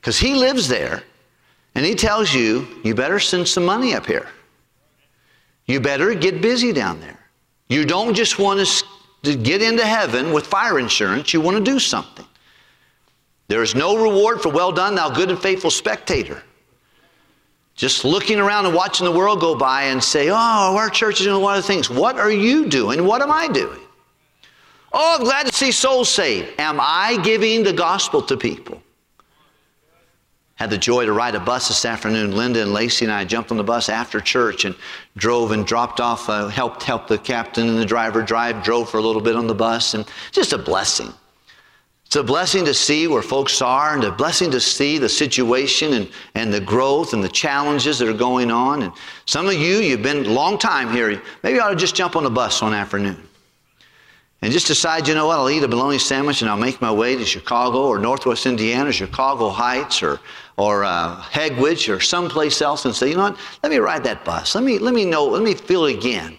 Because 0.00 0.18
he 0.18 0.34
lives 0.34 0.66
there. 0.66 1.04
And 1.76 1.86
he 1.86 1.94
tells 1.94 2.34
you, 2.34 2.66
you 2.82 2.92
better 2.92 3.20
send 3.20 3.46
some 3.46 3.64
money 3.64 3.94
up 3.94 4.04
here. 4.04 4.28
You 5.66 5.78
better 5.78 6.12
get 6.12 6.42
busy 6.42 6.72
down 6.72 6.98
there. 6.98 7.20
You 7.68 7.84
don't 7.84 8.12
just 8.12 8.40
want 8.40 8.58
to 8.58 8.84
get 9.22 9.62
into 9.62 9.84
heaven 9.84 10.32
with 10.32 10.46
fire 10.46 10.78
insurance. 10.78 11.32
You 11.32 11.40
want 11.40 11.56
to 11.56 11.62
do 11.62 11.78
something. 11.78 12.26
There 13.48 13.62
is 13.62 13.74
no 13.74 13.96
reward 13.96 14.40
for 14.40 14.48
well 14.50 14.72
done, 14.72 14.94
thou 14.94 15.10
good 15.10 15.30
and 15.30 15.38
faithful 15.38 15.70
spectator. 15.70 16.42
Just 17.74 18.04
looking 18.04 18.38
around 18.38 18.66
and 18.66 18.74
watching 18.74 19.04
the 19.04 19.12
world 19.12 19.40
go 19.40 19.54
by 19.54 19.84
and 19.84 20.02
say, 20.02 20.28
oh, 20.28 20.34
our 20.76 20.90
church 20.90 21.20
is 21.20 21.26
doing 21.26 21.36
a 21.36 21.38
lot 21.38 21.58
of 21.58 21.64
things. 21.64 21.88
What 21.88 22.18
are 22.18 22.30
you 22.30 22.68
doing? 22.68 23.04
What 23.04 23.22
am 23.22 23.30
I 23.30 23.48
doing? 23.48 23.80
Oh, 24.92 25.16
I'm 25.18 25.24
glad 25.24 25.46
to 25.46 25.52
see 25.52 25.72
souls 25.72 26.10
saved. 26.10 26.60
Am 26.60 26.78
I 26.80 27.18
giving 27.22 27.62
the 27.62 27.72
gospel 27.72 28.20
to 28.22 28.36
people? 28.36 28.81
Had 30.56 30.70
the 30.70 30.78
joy 30.78 31.06
to 31.06 31.12
ride 31.12 31.34
a 31.34 31.40
bus 31.40 31.68
this 31.68 31.84
afternoon. 31.84 32.36
Linda 32.36 32.62
and 32.62 32.72
Lacey 32.72 33.04
and 33.04 33.12
I 33.12 33.24
jumped 33.24 33.50
on 33.50 33.56
the 33.56 33.64
bus 33.64 33.88
after 33.88 34.20
church 34.20 34.64
and 34.64 34.74
drove 35.16 35.50
and 35.50 35.66
dropped 35.66 36.00
off, 36.00 36.28
uh, 36.28 36.48
helped 36.48 36.82
help 36.82 37.08
the 37.08 37.18
captain 37.18 37.68
and 37.68 37.78
the 37.78 37.86
driver 37.86 38.22
drive, 38.22 38.62
drove 38.62 38.88
for 38.88 38.98
a 38.98 39.02
little 39.02 39.22
bit 39.22 39.34
on 39.34 39.46
the 39.46 39.54
bus, 39.54 39.94
and 39.94 40.06
just 40.30 40.52
a 40.52 40.58
blessing. 40.58 41.12
It's 42.06 42.16
a 42.16 42.22
blessing 42.22 42.66
to 42.66 42.74
see 42.74 43.06
where 43.06 43.22
folks 43.22 43.62
are 43.62 43.94
and 43.94 44.04
a 44.04 44.12
blessing 44.12 44.50
to 44.50 44.60
see 44.60 44.98
the 44.98 45.08
situation 45.08 45.94
and, 45.94 46.10
and 46.34 46.52
the 46.52 46.60
growth 46.60 47.14
and 47.14 47.24
the 47.24 47.28
challenges 47.30 47.98
that 47.98 48.08
are 48.08 48.12
going 48.12 48.50
on. 48.50 48.82
And 48.82 48.92
some 49.24 49.46
of 49.46 49.54
you, 49.54 49.78
you've 49.78 50.02
been 50.02 50.26
a 50.26 50.30
long 50.30 50.58
time 50.58 50.92
here. 50.92 51.22
Maybe 51.42 51.56
you 51.56 51.62
ought 51.62 51.70
to 51.70 51.76
just 51.76 51.94
jump 51.94 52.14
on 52.14 52.22
the 52.22 52.30
bus 52.30 52.60
one 52.60 52.74
afternoon 52.74 53.16
and 54.42 54.52
just 54.52 54.66
decide, 54.66 55.06
you 55.06 55.14
know 55.14 55.26
what, 55.28 55.38
I'll 55.38 55.48
eat 55.48 55.62
a 55.62 55.68
bologna 55.68 55.98
sandwich 55.98 56.42
and 56.42 56.50
I'll 56.50 56.56
make 56.56 56.80
my 56.80 56.90
way 56.90 57.16
to 57.16 57.24
Chicago 57.24 57.86
or 57.86 58.00
Northwest 58.00 58.44
Indiana, 58.44 58.90
Chicago 58.90 59.48
Heights 59.48 60.02
or, 60.02 60.18
or 60.56 60.82
uh, 60.82 61.22
Hegewisch 61.22 61.88
or 61.88 62.00
someplace 62.00 62.60
else 62.60 62.84
and 62.84 62.94
say, 62.94 63.08
you 63.08 63.14
know 63.14 63.22
what, 63.22 63.38
let 63.62 63.70
me 63.70 63.78
ride 63.78 64.02
that 64.02 64.24
bus. 64.24 64.56
Let 64.56 64.64
me, 64.64 64.78
let 64.80 64.94
me 64.94 65.04
know, 65.04 65.24
let 65.24 65.42
me 65.42 65.54
feel 65.54 65.86
again. 65.86 66.36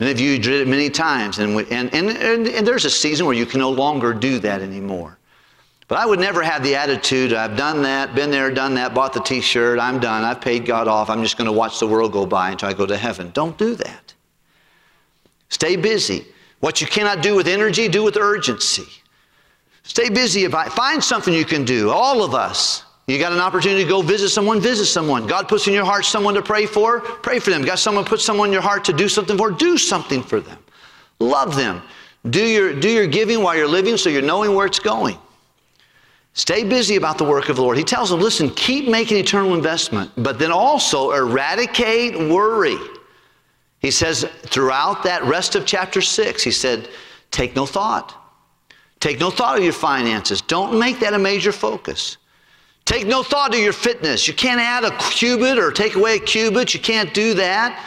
And 0.00 0.08
if 0.08 0.20
you 0.20 0.38
did 0.38 0.60
it 0.60 0.68
many 0.68 0.90
times, 0.90 1.38
and, 1.38 1.58
and, 1.72 1.92
and, 1.94 2.10
and, 2.10 2.46
and 2.46 2.66
there's 2.66 2.84
a 2.84 2.90
season 2.90 3.24
where 3.24 3.34
you 3.34 3.46
can 3.46 3.58
no 3.58 3.70
longer 3.70 4.12
do 4.12 4.38
that 4.40 4.60
anymore. 4.60 5.18
But 5.88 5.96
I 5.96 6.04
would 6.04 6.20
never 6.20 6.42
have 6.42 6.62
the 6.62 6.76
attitude, 6.76 7.32
I've 7.32 7.56
done 7.56 7.80
that, 7.82 8.14
been 8.14 8.30
there, 8.30 8.50
done 8.50 8.74
that, 8.74 8.94
bought 8.94 9.14
the 9.14 9.20
t 9.20 9.40
shirt, 9.40 9.78
I'm 9.78 9.98
done, 9.98 10.22
I've 10.22 10.42
paid 10.42 10.66
God 10.66 10.86
off, 10.86 11.08
I'm 11.08 11.22
just 11.22 11.38
going 11.38 11.46
to 11.46 11.52
watch 11.52 11.80
the 11.80 11.86
world 11.86 12.12
go 12.12 12.26
by 12.26 12.50
until 12.50 12.68
I 12.68 12.74
go 12.74 12.84
to 12.84 12.98
heaven. 12.98 13.30
Don't 13.30 13.56
do 13.56 13.74
that. 13.76 14.14
Stay 15.48 15.74
busy. 15.76 16.26
What 16.60 16.80
you 16.80 16.86
cannot 16.86 17.22
do 17.22 17.34
with 17.34 17.46
energy, 17.46 17.88
do 17.88 18.02
with 18.02 18.16
urgency. 18.16 18.88
Stay 19.84 20.08
busy 20.08 20.44
about 20.44 20.72
find 20.72 21.02
something 21.02 21.32
you 21.32 21.44
can 21.44 21.64
do. 21.64 21.90
All 21.90 22.22
of 22.22 22.34
us. 22.34 22.84
You 23.06 23.18
got 23.18 23.32
an 23.32 23.38
opportunity 23.38 23.84
to 23.84 23.88
go 23.88 24.02
visit 24.02 24.28
someone, 24.28 24.60
visit 24.60 24.84
someone. 24.84 25.26
God 25.26 25.48
puts 25.48 25.66
in 25.66 25.72
your 25.72 25.86
heart 25.86 26.04
someone 26.04 26.34
to 26.34 26.42
pray 26.42 26.66
for, 26.66 27.00
pray 27.00 27.38
for 27.38 27.48
them. 27.48 27.64
Got 27.64 27.78
someone 27.78 28.04
put 28.04 28.20
someone 28.20 28.50
in 28.50 28.52
your 28.52 28.60
heart 28.60 28.84
to 28.84 28.92
do 28.92 29.08
something 29.08 29.38
for, 29.38 29.50
do 29.50 29.78
something 29.78 30.22
for 30.22 30.40
them. 30.40 30.58
Love 31.18 31.56
them. 31.56 31.80
Do 32.28 32.44
your, 32.44 32.78
do 32.78 32.90
your 32.90 33.06
giving 33.06 33.42
while 33.42 33.56
you're 33.56 33.66
living 33.66 33.96
so 33.96 34.10
you're 34.10 34.20
knowing 34.20 34.54
where 34.54 34.66
it's 34.66 34.78
going. 34.78 35.16
Stay 36.34 36.64
busy 36.64 36.96
about 36.96 37.16
the 37.16 37.24
work 37.24 37.48
of 37.48 37.56
the 37.56 37.62
Lord. 37.62 37.78
He 37.78 37.82
tells 37.82 38.10
them, 38.10 38.20
listen, 38.20 38.50
keep 38.50 38.88
making 38.88 39.16
eternal 39.16 39.54
investment, 39.54 40.10
but 40.18 40.38
then 40.38 40.52
also 40.52 41.12
eradicate 41.12 42.14
worry. 42.14 42.76
He 43.80 43.90
says 43.90 44.26
throughout 44.42 45.02
that 45.04 45.24
rest 45.24 45.54
of 45.54 45.64
chapter 45.64 46.00
6, 46.00 46.42
he 46.42 46.50
said, 46.50 46.88
take 47.30 47.54
no 47.54 47.66
thought. 47.66 48.14
Take 49.00 49.20
no 49.20 49.30
thought 49.30 49.58
of 49.58 49.64
your 49.64 49.72
finances. 49.72 50.40
Don't 50.42 50.78
make 50.78 50.98
that 51.00 51.14
a 51.14 51.18
major 51.18 51.52
focus. 51.52 52.16
Take 52.84 53.06
no 53.06 53.22
thought 53.22 53.54
of 53.54 53.60
your 53.60 53.72
fitness. 53.72 54.26
You 54.26 54.34
can't 54.34 54.60
add 54.60 54.82
a 54.82 54.96
cubit 54.98 55.58
or 55.58 55.70
take 55.70 55.94
away 55.94 56.16
a 56.16 56.18
cubit. 56.18 56.74
You 56.74 56.80
can't 56.80 57.12
do 57.14 57.34
that. 57.34 57.84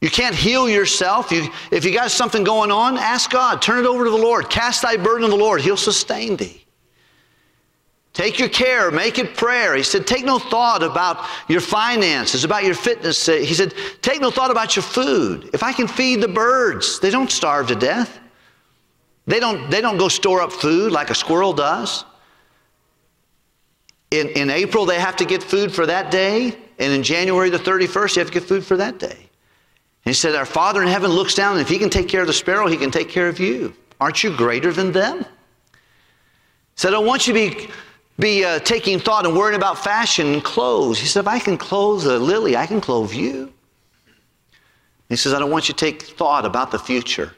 You 0.00 0.10
can't 0.10 0.34
heal 0.34 0.68
yourself. 0.68 1.32
You, 1.32 1.48
if 1.72 1.84
you 1.84 1.92
got 1.92 2.10
something 2.12 2.44
going 2.44 2.70
on, 2.70 2.96
ask 2.96 3.30
God. 3.30 3.60
Turn 3.60 3.80
it 3.80 3.86
over 3.86 4.04
to 4.04 4.10
the 4.10 4.16
Lord. 4.16 4.48
Cast 4.48 4.82
thy 4.82 4.96
burden 4.96 5.24
on 5.24 5.30
the 5.30 5.36
Lord. 5.36 5.60
He'll 5.60 5.76
sustain 5.76 6.36
thee. 6.36 6.64
Take 8.18 8.40
your 8.40 8.48
care, 8.48 8.90
make 8.90 9.20
it 9.20 9.36
prayer. 9.36 9.76
He 9.76 9.84
said, 9.84 10.04
Take 10.04 10.24
no 10.24 10.40
thought 10.40 10.82
about 10.82 11.24
your 11.48 11.60
finances, 11.60 12.42
about 12.42 12.64
your 12.64 12.74
fitness. 12.74 13.26
He 13.26 13.54
said, 13.54 13.74
Take 14.02 14.20
no 14.20 14.32
thought 14.32 14.50
about 14.50 14.74
your 14.74 14.82
food. 14.82 15.50
If 15.54 15.62
I 15.62 15.72
can 15.72 15.86
feed 15.86 16.20
the 16.20 16.26
birds, 16.26 16.98
they 16.98 17.10
don't 17.10 17.30
starve 17.30 17.68
to 17.68 17.76
death. 17.76 18.18
They 19.28 19.38
don't, 19.38 19.70
they 19.70 19.80
don't 19.80 19.98
go 19.98 20.08
store 20.08 20.40
up 20.40 20.50
food 20.50 20.90
like 20.90 21.10
a 21.10 21.14
squirrel 21.14 21.52
does. 21.52 22.04
In, 24.10 24.30
in 24.30 24.50
April, 24.50 24.84
they 24.84 24.98
have 24.98 25.14
to 25.14 25.24
get 25.24 25.40
food 25.40 25.72
for 25.72 25.86
that 25.86 26.10
day, 26.10 26.58
and 26.80 26.92
in 26.92 27.04
January 27.04 27.50
the 27.50 27.58
31st, 27.58 28.16
you 28.16 28.20
have 28.20 28.32
to 28.32 28.34
get 28.34 28.42
food 28.42 28.64
for 28.64 28.76
that 28.78 28.98
day. 28.98 29.06
And 29.14 29.20
he 30.06 30.12
said, 30.12 30.34
Our 30.34 30.44
Father 30.44 30.82
in 30.82 30.88
heaven 30.88 31.12
looks 31.12 31.36
down, 31.36 31.52
and 31.52 31.60
if 31.60 31.68
He 31.68 31.78
can 31.78 31.88
take 31.88 32.08
care 32.08 32.22
of 32.22 32.26
the 32.26 32.32
sparrow, 32.32 32.66
He 32.66 32.78
can 32.78 32.90
take 32.90 33.10
care 33.10 33.28
of 33.28 33.38
you. 33.38 33.74
Aren't 34.00 34.24
you 34.24 34.36
greater 34.36 34.72
than 34.72 34.90
them? 34.90 35.18
He 35.18 35.26
said, 36.74 36.94
I 36.94 36.98
want 36.98 37.28
you 37.28 37.32
to 37.32 37.50
be 37.50 37.70
be 38.18 38.44
uh, 38.44 38.58
taking 38.60 38.98
thought 38.98 39.26
and 39.26 39.36
worrying 39.36 39.56
about 39.56 39.78
fashion 39.78 40.32
and 40.32 40.44
clothes. 40.44 40.98
He 40.98 41.06
said, 41.06 41.20
if 41.20 41.28
I 41.28 41.38
can 41.38 41.56
clothe 41.56 42.04
a 42.06 42.18
lily, 42.18 42.56
I 42.56 42.66
can 42.66 42.80
clothe 42.80 43.12
you. 43.12 43.52
He 45.08 45.16
says, 45.16 45.32
I 45.32 45.38
don't 45.38 45.50
want 45.50 45.68
you 45.68 45.74
to 45.74 45.78
take 45.78 46.02
thought 46.02 46.44
about 46.44 46.70
the 46.70 46.78
future. 46.78 47.34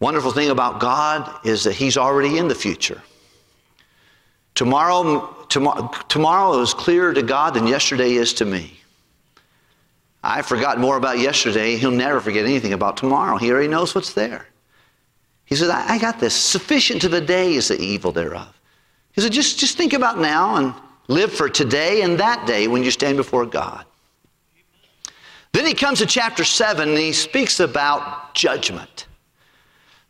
Wonderful 0.00 0.32
thing 0.32 0.50
about 0.50 0.80
God 0.80 1.44
is 1.44 1.64
that 1.64 1.72
He's 1.72 1.96
already 1.96 2.38
in 2.38 2.48
the 2.48 2.54
future. 2.54 3.02
Tomorrow, 4.54 5.46
tomorrow, 5.48 5.90
tomorrow 6.08 6.60
is 6.60 6.72
clearer 6.72 7.12
to 7.12 7.22
God 7.22 7.54
than 7.54 7.66
yesterday 7.66 8.12
is 8.12 8.32
to 8.34 8.44
me. 8.44 8.80
I 10.22 10.42
forgot 10.42 10.78
more 10.78 10.96
about 10.96 11.18
yesterday. 11.18 11.76
He'll 11.76 11.90
never 11.90 12.20
forget 12.20 12.44
anything 12.46 12.72
about 12.72 12.96
tomorrow. 12.96 13.36
He 13.36 13.50
already 13.50 13.68
knows 13.68 13.94
what's 13.94 14.14
there. 14.14 14.46
He 15.44 15.54
says, 15.56 15.68
I, 15.68 15.94
I 15.94 15.98
got 15.98 16.18
this. 16.18 16.34
Sufficient 16.34 17.02
to 17.02 17.08
the 17.08 17.20
day 17.20 17.54
is 17.54 17.68
the 17.68 17.78
evil 17.78 18.10
thereof. 18.10 18.48
He 19.14 19.20
said, 19.20 19.32
just, 19.32 19.58
just 19.58 19.76
think 19.76 19.92
about 19.92 20.18
now 20.18 20.56
and 20.56 20.74
live 21.08 21.32
for 21.32 21.48
today 21.48 22.02
and 22.02 22.18
that 22.18 22.46
day 22.46 22.66
when 22.66 22.82
you 22.82 22.90
stand 22.90 23.16
before 23.16 23.46
God. 23.46 23.84
Then 25.52 25.66
he 25.66 25.74
comes 25.74 26.00
to 26.00 26.06
chapter 26.06 26.42
7 26.42 26.88
and 26.88 26.98
he 26.98 27.12
speaks 27.12 27.60
about 27.60 28.34
judgment. 28.34 29.06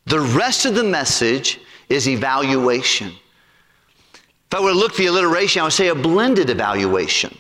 The 0.06 0.20
rest 0.20 0.64
of 0.64 0.74
the 0.74 0.84
message 0.84 1.60
is 1.90 2.08
evaluation. 2.08 3.08
If 3.08 4.58
I 4.58 4.60
were 4.60 4.72
to 4.72 4.78
look 4.78 4.92
for 4.92 5.02
the 5.02 5.06
alliteration, 5.06 5.60
I 5.60 5.64
would 5.64 5.72
say 5.72 5.88
a 5.88 5.94
blended 5.94 6.48
evaluation. 6.48 7.36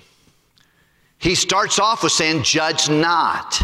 He 1.18 1.34
starts 1.34 1.78
off 1.78 2.02
with 2.02 2.12
saying, 2.12 2.42
Judge 2.42 2.90
not. 2.90 3.62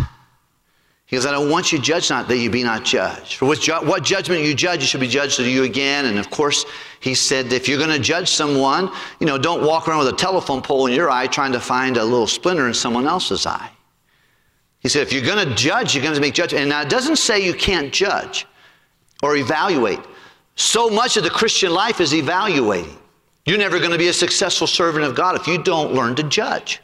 He 1.05 1.17
goes, 1.17 1.27
I 1.27 1.33
don't 1.33 1.51
want 1.51 1.73
you 1.73 1.79
to 1.79 1.85
judge 1.85 2.09
not 2.09 2.29
that 2.29 2.39
you 2.39 2.49
be 2.49 2.63
not 2.63 2.85
judged. 2.85 3.35
For 3.35 3.47
what, 3.47 3.61
ju- 3.61 3.81
what 3.83 4.05
judgment 4.05 4.45
you 4.45 4.55
judge, 4.55 4.81
you 4.81 4.87
should 4.87 5.01
be 5.01 5.09
judged 5.09 5.37
to 5.37 5.51
you 5.51 5.65
again. 5.65 6.07
And 6.07 6.19
of 6.19 6.31
course, 6.31 6.65
he 7.01 7.15
said, 7.15 7.53
if 7.53 7.67
you're 7.67 7.79
going 7.79 7.91
to 7.91 7.99
judge 7.99 8.29
someone, 8.29 8.91
you 9.21 9.27
know, 9.27 9.39
don't 9.39 9.65
walk 9.65 9.89
around 9.89 10.01
with 10.01 10.09
a 10.09 10.17
telephone 10.17 10.61
pole 10.61 10.87
in 10.87 10.93
your 10.93 11.11
eye 11.11 11.27
trying 11.27 11.53
to 11.53 11.61
find 11.61 11.97
a 11.97 12.05
little 12.05 12.27
splinter 12.27 12.69
in 12.69 12.75
someone 12.75 13.07
else's 13.07 13.47
eye. 13.47 13.71
He 14.81 14.89
said, 14.89 15.03
if 15.03 15.13
you're 15.13 15.25
going 15.25 15.49
to 15.49 15.55
judge, 15.55 15.95
you're 15.95 16.05
going 16.05 16.15
to 16.15 16.21
make 16.21 16.35
judgment. 16.35 16.63
And 16.63 16.71
now 16.71 16.83
it 16.83 16.91
doesn't 16.91 17.17
say 17.17 17.45
you 17.45 17.55
can't 17.55 17.93
judge 17.93 18.47
or 19.23 19.37
evaluate. 19.37 20.01
So 20.57 20.91
much 20.91 21.17
of 21.17 21.25
the 21.25 21.31
Christian 21.31 21.73
life 21.73 22.01
is 22.01 22.13
evaluating. 22.13 22.99
You're 23.47 23.59
never 23.59 23.79
going 23.79 23.93
to 23.93 23.99
be 23.99 24.09
a 24.09 24.13
successful 24.13 24.67
servant 24.67 25.05
of 25.05 25.15
God 25.15 25.37
if 25.37 25.47
you 25.47 25.63
don't 25.63 25.95
learn 25.95 26.15
to 26.17 26.23
judge 26.23 26.81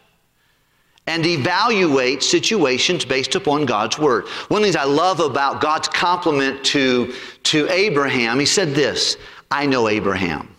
and 1.07 1.25
evaluate 1.25 2.23
situations 2.23 3.05
based 3.05 3.35
upon 3.35 3.65
God's 3.65 3.99
word. 3.99 4.27
One 4.49 4.63
of 4.63 4.67
the 4.67 4.73
things 4.73 4.77
I 4.77 4.85
love 4.85 5.21
about 5.21 5.61
God's 5.61 5.89
compliment 5.89 6.65
to, 6.67 7.15
to 7.45 7.69
Abraham, 7.71 8.41
he 8.41 8.47
said 8.47 8.75
this 8.75 9.17
I 9.50 9.67
know 9.67 9.88
Abraham. 9.88 10.55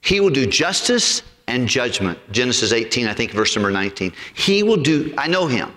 He 0.00 0.20
will 0.20 0.30
do 0.30 0.46
justice 0.46 1.22
and 1.48 1.68
judgment. 1.68 2.18
Genesis 2.32 2.72
18, 2.72 3.06
I 3.06 3.14
think, 3.14 3.32
verse 3.32 3.56
number 3.56 3.70
19. 3.70 4.12
He 4.34 4.62
will 4.62 4.76
do, 4.76 5.14
I 5.16 5.26
know 5.26 5.46
him. 5.46 5.72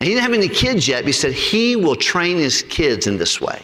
And 0.00 0.08
he 0.08 0.14
didn't 0.14 0.22
have 0.22 0.32
any 0.32 0.48
kids 0.48 0.86
yet, 0.86 1.00
but 1.00 1.06
he 1.06 1.12
said 1.12 1.32
he 1.32 1.76
will 1.76 1.96
train 1.96 2.36
his 2.36 2.62
kids 2.62 3.06
in 3.06 3.16
this 3.16 3.40
way. 3.40 3.62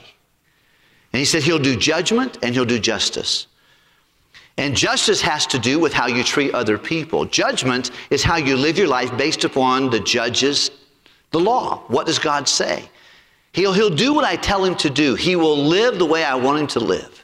And 1.12 1.19
he 1.19 1.25
said 1.25 1.43
he'll 1.43 1.59
do 1.59 1.76
judgment 1.76 2.38
and 2.43 2.55
he'll 2.55 2.64
do 2.64 2.79
justice. 2.79 3.47
And 4.57 4.76
justice 4.76 5.21
has 5.23 5.47
to 5.49 5.59
do 5.59 5.79
with 5.79 5.93
how 5.93 6.07
you 6.07 6.23
treat 6.23 6.55
other 6.55 6.79
people. 6.79 7.25
Judgment 7.25 7.90
is 8.11 8.23
how 8.23 8.37
you 8.37 8.57
live 8.57 8.76
your 8.76 8.88
life 8.88 9.17
based 9.17 9.45
upon 9.45 9.90
the 9.90 10.00
judges, 10.00 10.71
the 11.31 11.40
law. 11.40 11.83
What 11.88 12.07
does 12.07 12.19
God 12.19 12.49
say? 12.49 12.88
He'll, 13.52 13.73
he'll 13.73 13.90
do 13.90 14.12
what 14.14 14.25
I 14.25 14.37
tell 14.37 14.64
him 14.64 14.76
to 14.76 14.90
do. 14.90 15.14
He 15.14 15.35
will 15.35 15.57
live 15.57 15.99
the 15.99 16.07
way 16.07 16.25
I 16.25 16.35
want 16.35 16.61
him 16.61 16.67
to 16.69 16.81
live. 16.81 17.20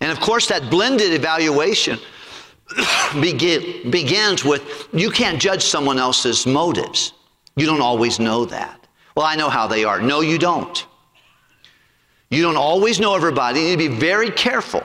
And 0.00 0.12
of 0.12 0.20
course, 0.20 0.46
that 0.48 0.70
blended 0.70 1.12
evaluation 1.12 1.98
begin, 3.20 3.90
begins 3.90 4.44
with 4.44 4.88
you 4.92 5.10
can't 5.10 5.40
judge 5.40 5.64
someone 5.64 5.98
else's 5.98 6.46
motives. 6.46 7.12
You 7.56 7.66
don't 7.66 7.80
always 7.80 8.20
know 8.20 8.44
that. 8.46 8.86
Well, 9.16 9.26
I 9.26 9.34
know 9.34 9.48
how 9.48 9.66
they 9.66 9.84
are. 9.84 10.00
No, 10.00 10.20
you 10.20 10.38
don't. 10.38 10.86
You 12.30 12.42
don't 12.42 12.56
always 12.56 13.00
know 13.00 13.14
everybody. 13.14 13.60
You 13.60 13.76
need 13.76 13.82
to 13.82 13.88
be 13.88 13.96
very 13.96 14.30
careful. 14.30 14.84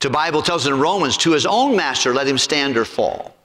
The 0.00 0.10
Bible 0.10 0.42
tells 0.42 0.66
in 0.66 0.78
Romans, 0.78 1.16
to 1.18 1.32
his 1.32 1.44
own 1.44 1.76
master, 1.76 2.14
let 2.14 2.26
him 2.26 2.38
stand 2.38 2.76
or 2.76 2.84
fall. 2.84 3.36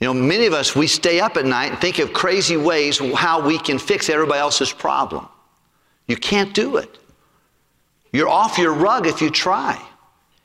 You 0.00 0.06
know, 0.08 0.14
many 0.14 0.44
of 0.44 0.52
us, 0.52 0.76
we 0.76 0.86
stay 0.86 1.20
up 1.20 1.38
at 1.38 1.46
night 1.46 1.72
and 1.72 1.80
think 1.80 1.98
of 1.98 2.12
crazy 2.12 2.58
ways 2.58 2.98
how 3.14 3.44
we 3.44 3.58
can 3.58 3.78
fix 3.78 4.10
everybody 4.10 4.38
else's 4.38 4.72
problem. 4.72 5.26
You 6.06 6.16
can't 6.16 6.52
do 6.54 6.76
it. 6.76 6.98
You're 8.16 8.30
off 8.30 8.56
your 8.56 8.72
rug 8.72 9.06
if 9.06 9.20
you 9.20 9.28
try. 9.28 9.80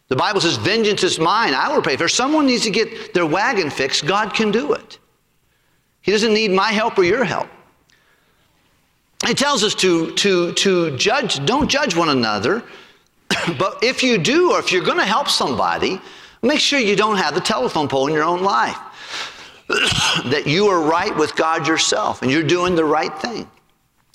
The 0.10 0.16
Bible 0.18 0.42
says, 0.42 0.58
vengeance 0.58 1.04
is 1.04 1.20
mine. 1.20 1.54
I 1.54 1.74
will 1.74 1.82
pay. 1.82 1.94
If 1.94 2.12
someone 2.12 2.46
needs 2.46 2.64
to 2.64 2.70
get 2.70 3.14
their 3.14 3.26
wagon 3.26 3.70
fixed, 3.70 4.06
God 4.06 4.34
can 4.34 4.52
do 4.52 4.74
it. 4.74 5.00
He 6.02 6.12
doesn't 6.12 6.34
need 6.34 6.52
my 6.52 6.72
help 6.74 6.98
or 6.98 7.06
your 7.06 7.24
help. 7.24 7.48
He 9.26 9.34
tells 9.34 9.64
us 9.64 9.74
to, 9.76 10.12
to, 10.16 10.52
to 10.52 10.98
judge, 10.98 11.46
don't 11.46 11.70
judge 11.70 11.96
one 11.96 12.10
another, 12.10 12.62
but 13.58 13.82
if 13.82 14.04
you 14.04 14.18
do, 14.18 14.52
or 14.52 14.60
if 14.60 14.74
you're 14.74 14.84
going 14.84 14.98
to 14.98 15.06
help 15.06 15.30
somebody, 15.30 16.02
make 16.42 16.60
sure 16.60 16.78
you 16.78 16.98
don't 16.98 17.16
have 17.16 17.36
the 17.36 17.42
telephone 17.42 17.88
pole 17.88 18.08
in 18.08 18.14
your 18.14 18.26
own 18.26 18.44
life. 18.44 18.78
that 20.26 20.44
you 20.46 20.68
are 20.68 20.82
right 20.82 21.16
with 21.16 21.38
God 21.38 21.66
yourself 21.66 22.22
and 22.22 22.30
you're 22.30 22.44
doing 22.44 22.76
the 22.76 22.84
right 22.84 23.18
thing. 23.20 23.50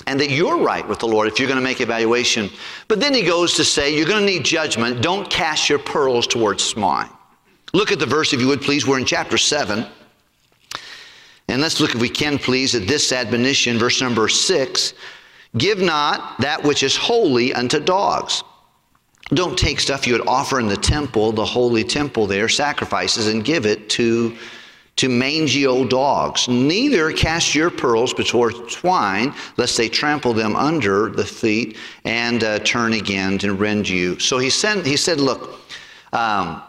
And 0.07 0.21
that 0.21 0.31
you're 0.31 0.59
right 0.59 0.87
with 0.87 1.01
the 1.01 1.09
Lord 1.09 1.27
if 1.27 1.39
you're 1.39 1.49
going 1.49 1.59
to 1.59 1.65
make 1.65 1.81
evaluation. 1.81 2.49
But 2.87 3.01
then 3.01 3.13
he 3.13 3.23
goes 3.23 3.55
to 3.55 3.65
say, 3.65 3.97
you're 3.97 4.07
going 4.07 4.25
to 4.25 4.33
need 4.33 4.45
judgment. 4.45 5.03
Don't 5.03 5.29
cast 5.29 5.69
your 5.69 5.81
pearls 5.81 6.27
towards 6.27 6.63
swine. 6.63 7.11
Look 7.73 7.91
at 7.91 7.99
the 7.99 8.07
verse, 8.07 8.33
if 8.33 8.41
you 8.41 8.47
would 8.47 8.63
please. 8.63 8.87
We're 8.87 8.99
in 8.99 9.05
chapter 9.05 9.37
7. 9.37 9.85
And 11.49 11.61
let's 11.61 11.81
look, 11.81 11.95
if 11.95 12.01
we 12.01 12.09
can 12.09 12.39
please, 12.39 12.75
at 12.75 12.87
this 12.87 13.13
admonition, 13.13 13.79
verse 13.79 14.01
number 14.01 14.29
6. 14.29 14.95
Give 15.57 15.79
not 15.79 16.41
that 16.41 16.63
which 16.63 16.83
is 16.83 16.97
holy 16.97 17.55
unto 17.55 17.81
dogs. 17.81 18.43
Don't 19.31 19.59
take 19.59 19.81
stuff 19.81 20.07
you 20.07 20.13
would 20.13 20.29
offer 20.29 20.61
in 20.61 20.69
the 20.69 20.77
temple, 20.77 21.33
the 21.33 21.45
holy 21.45 21.83
temple 21.83 22.27
there, 22.27 22.49
sacrifices, 22.49 23.27
and 23.27 23.45
give 23.45 23.67
it 23.67 23.89
to, 23.91 24.37
to 24.97 25.09
mangy 25.09 25.67
old 25.67 25.91
dogs. 25.91 26.49
Neither 26.49 27.13
cast 27.13 27.55
your 27.55 27.71
pearls 27.71 28.15
before 28.15 28.51
swine, 28.69 29.35
lest 29.57 29.77
they 29.77 29.89
trample 29.89 30.33
them 30.33 30.57
under 30.57 31.11
the 31.11 31.25
feet 31.25 31.77
and 32.05 32.43
uh, 32.43 32.59
turn 32.61 32.95
again 32.95 33.39
and 33.43 33.61
rend 33.61 33.89
you. 33.89 34.19
So 34.19 34.39
he 34.39 34.51
said, 34.51 34.87
he 34.87 34.97
said 34.97 35.21
Look, 35.21 35.61
um, 36.13 36.63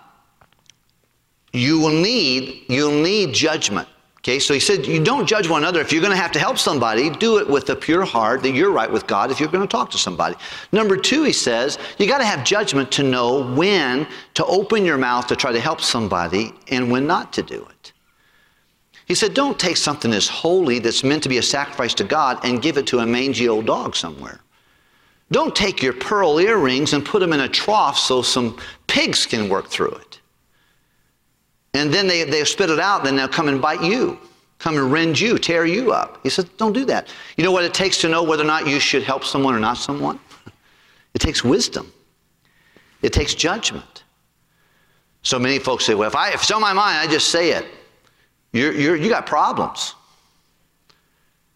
you 1.53 1.79
will 1.79 2.01
need, 2.01 2.65
you'll 2.67 3.01
need 3.01 3.33
judgment. 3.33 3.87
Okay, 4.19 4.39
so 4.39 4.53
he 4.53 4.59
said, 4.59 4.85
you 4.85 5.01
don't 5.01 5.25
judge 5.25 5.47
one 5.47 5.63
another. 5.63 5.79
If 5.79 5.93
you're 5.93 6.01
going 6.01 6.11
to 6.11 6.21
have 6.21 6.33
to 6.33 6.39
help 6.39 6.57
somebody, 6.57 7.09
do 7.09 7.37
it 7.37 7.47
with 7.47 7.69
a 7.69 7.75
pure 7.77 8.03
heart 8.03 8.43
that 8.43 8.51
you're 8.51 8.71
right 8.71 8.91
with 8.91 9.07
God 9.07 9.31
if 9.31 9.39
you're 9.39 9.47
going 9.47 9.65
to 9.65 9.71
talk 9.71 9.89
to 9.91 9.97
somebody. 9.97 10.35
Number 10.73 10.97
two, 10.97 11.23
he 11.23 11.31
says, 11.31 11.79
you 11.97 12.07
got 12.07 12.17
to 12.17 12.25
have 12.25 12.43
judgment 12.43 12.91
to 12.93 13.03
know 13.03 13.53
when 13.53 14.05
to 14.33 14.45
open 14.45 14.83
your 14.83 14.97
mouth 14.97 15.27
to 15.27 15.37
try 15.37 15.53
to 15.53 15.61
help 15.61 15.79
somebody 15.79 16.53
and 16.67 16.91
when 16.91 17.07
not 17.07 17.31
to 17.33 17.41
do 17.41 17.65
it. 17.69 17.76
He 19.07 19.15
said, 19.15 19.33
don't 19.33 19.57
take 19.57 19.77
something 19.77 20.11
that's 20.11 20.27
holy, 20.27 20.79
that's 20.79 21.01
meant 21.01 21.23
to 21.23 21.29
be 21.29 21.37
a 21.37 21.43
sacrifice 21.43 21.93
to 21.95 22.03
God, 22.03 22.43
and 22.43 22.61
give 22.61 22.77
it 22.77 22.85
to 22.87 22.99
a 22.99 23.05
mangy 23.05 23.47
old 23.47 23.65
dog 23.65 23.95
somewhere. 23.95 24.41
Don't 25.31 25.55
take 25.55 25.81
your 25.81 25.93
pearl 25.93 26.39
earrings 26.39 26.91
and 26.91 27.05
put 27.05 27.19
them 27.19 27.31
in 27.31 27.39
a 27.39 27.47
trough 27.47 27.97
so 27.97 28.21
some 28.21 28.57
pigs 28.87 29.25
can 29.25 29.47
work 29.47 29.67
through 29.69 29.91
it. 29.91 30.19
And 31.73 31.93
then 31.93 32.05
they, 32.07 32.25
they 32.25 32.43
spit 32.43 32.69
it 32.69 32.79
out, 32.79 33.05
then 33.05 33.15
they'll 33.15 33.29
come 33.29 33.47
and 33.47 33.61
bite 33.61 33.81
you, 33.81 34.19
come 34.59 34.77
and 34.77 34.91
rend 34.91 35.17
you, 35.17 35.37
tear 35.37 35.65
you 35.65 35.93
up. 35.93 36.19
He 36.23 36.29
said, 36.29 36.49
don't 36.57 36.73
do 36.73 36.83
that. 36.85 37.07
You 37.37 37.45
know 37.45 37.51
what 37.51 37.63
it 37.63 37.73
takes 37.73 37.97
to 37.99 38.09
know 38.09 38.23
whether 38.23 38.43
or 38.43 38.47
not 38.47 38.67
you 38.67 38.79
should 38.79 39.03
help 39.03 39.23
someone 39.23 39.55
or 39.55 39.59
not 39.59 39.77
someone? 39.77 40.19
It 41.13 41.19
takes 41.19 41.43
wisdom. 41.43 41.91
It 43.01 43.11
takes 43.11 43.33
judgment. 43.33 44.03
So 45.23 45.39
many 45.39 45.57
folks 45.57 45.83
say, 45.83 45.95
well, 45.95 46.07
if, 46.07 46.15
I, 46.15 46.29
if 46.29 46.43
it's 46.43 46.51
on 46.51 46.61
my 46.61 46.73
mind, 46.73 46.99
I 46.99 47.11
just 47.11 47.29
say 47.29 47.53
it. 47.53 47.65
You're, 48.51 48.73
you're, 48.73 48.95
you 48.95 49.09
got 49.09 49.25
problems. 49.25 49.95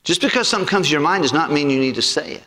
Just 0.03 0.21
because 0.21 0.47
something 0.47 0.67
comes 0.67 0.87
to 0.87 0.91
your 0.91 1.01
mind 1.01 1.23
does 1.23 1.33
not 1.33 1.51
mean 1.51 1.69
you 1.69 1.79
need 1.79 1.95
to 1.95 2.01
say 2.01 2.35
it. 2.35 2.43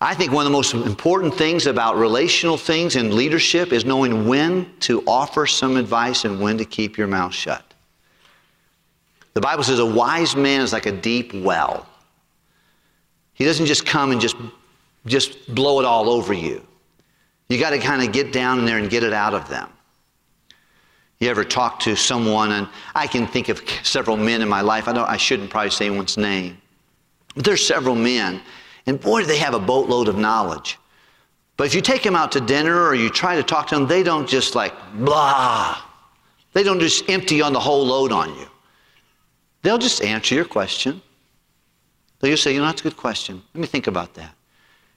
I 0.00 0.14
think 0.14 0.32
one 0.32 0.44
of 0.44 0.52
the 0.52 0.56
most 0.56 0.74
important 0.74 1.34
things 1.34 1.66
about 1.66 1.96
relational 1.96 2.58
things 2.58 2.96
and 2.96 3.14
leadership 3.14 3.72
is 3.72 3.84
knowing 3.84 4.28
when 4.28 4.70
to 4.80 5.02
offer 5.06 5.46
some 5.46 5.76
advice 5.76 6.24
and 6.24 6.40
when 6.40 6.58
to 6.58 6.64
keep 6.64 6.98
your 6.98 7.06
mouth 7.06 7.32
shut. 7.32 7.64
The 9.32 9.40
Bible 9.40 9.64
says 9.64 9.78
a 9.78 9.86
wise 9.86 10.36
man 10.36 10.60
is 10.60 10.72
like 10.72 10.86
a 10.86 10.92
deep 10.92 11.32
well. 11.32 11.86
He 13.34 13.44
doesn't 13.44 13.66
just 13.66 13.86
come 13.86 14.12
and 14.12 14.20
just, 14.20 14.36
just 15.06 15.52
blow 15.54 15.80
it 15.80 15.84
all 15.84 16.10
over 16.10 16.32
you. 16.32 16.64
You 17.48 17.58
got 17.58 17.70
to 17.70 17.78
kind 17.78 18.02
of 18.02 18.12
get 18.12 18.32
down 18.32 18.58
in 18.58 18.64
there 18.64 18.78
and 18.78 18.90
get 18.90 19.02
it 19.02 19.12
out 19.12 19.34
of 19.34 19.48
them. 19.48 19.68
You 21.20 21.30
ever 21.30 21.44
talk 21.44 21.80
to 21.80 21.96
someone, 21.96 22.52
and 22.52 22.68
I 22.94 23.06
can 23.06 23.26
think 23.26 23.48
of 23.48 23.62
several 23.82 24.16
men 24.16 24.42
in 24.42 24.48
my 24.48 24.60
life. 24.60 24.88
I, 24.88 24.92
don't, 24.92 25.08
I 25.08 25.16
shouldn't 25.16 25.50
probably 25.50 25.70
say 25.70 25.86
anyone's 25.86 26.16
name. 26.16 26.58
But 27.34 27.44
there's 27.44 27.66
several 27.66 27.94
men 27.94 28.40
and 28.86 29.00
boy, 29.00 29.20
do 29.20 29.26
they 29.26 29.38
have 29.38 29.54
a 29.54 29.58
boatload 29.58 30.08
of 30.08 30.16
knowledge. 30.16 30.78
But 31.56 31.66
if 31.66 31.74
you 31.74 31.80
take 31.80 32.02
them 32.02 32.16
out 32.16 32.32
to 32.32 32.40
dinner 32.40 32.82
or 32.82 32.94
you 32.94 33.08
try 33.08 33.36
to 33.36 33.42
talk 33.42 33.68
to 33.68 33.76
them, 33.76 33.86
they 33.86 34.02
don't 34.02 34.28
just 34.28 34.54
like 34.54 34.74
blah. 34.94 35.80
They 36.52 36.62
don't 36.62 36.80
just 36.80 37.08
empty 37.08 37.40
on 37.40 37.52
the 37.52 37.60
whole 37.60 37.86
load 37.86 38.12
on 38.12 38.34
you. 38.38 38.46
They'll 39.62 39.78
just 39.78 40.02
answer 40.02 40.34
your 40.34 40.44
question. 40.44 41.00
They'll 42.20 42.32
just 42.32 42.42
say, 42.42 42.52
you 42.54 42.60
know, 42.60 42.66
that's 42.66 42.80
a 42.80 42.84
good 42.84 42.96
question. 42.96 43.42
Let 43.54 43.60
me 43.60 43.66
think 43.66 43.86
about 43.86 44.14
that. 44.14 44.34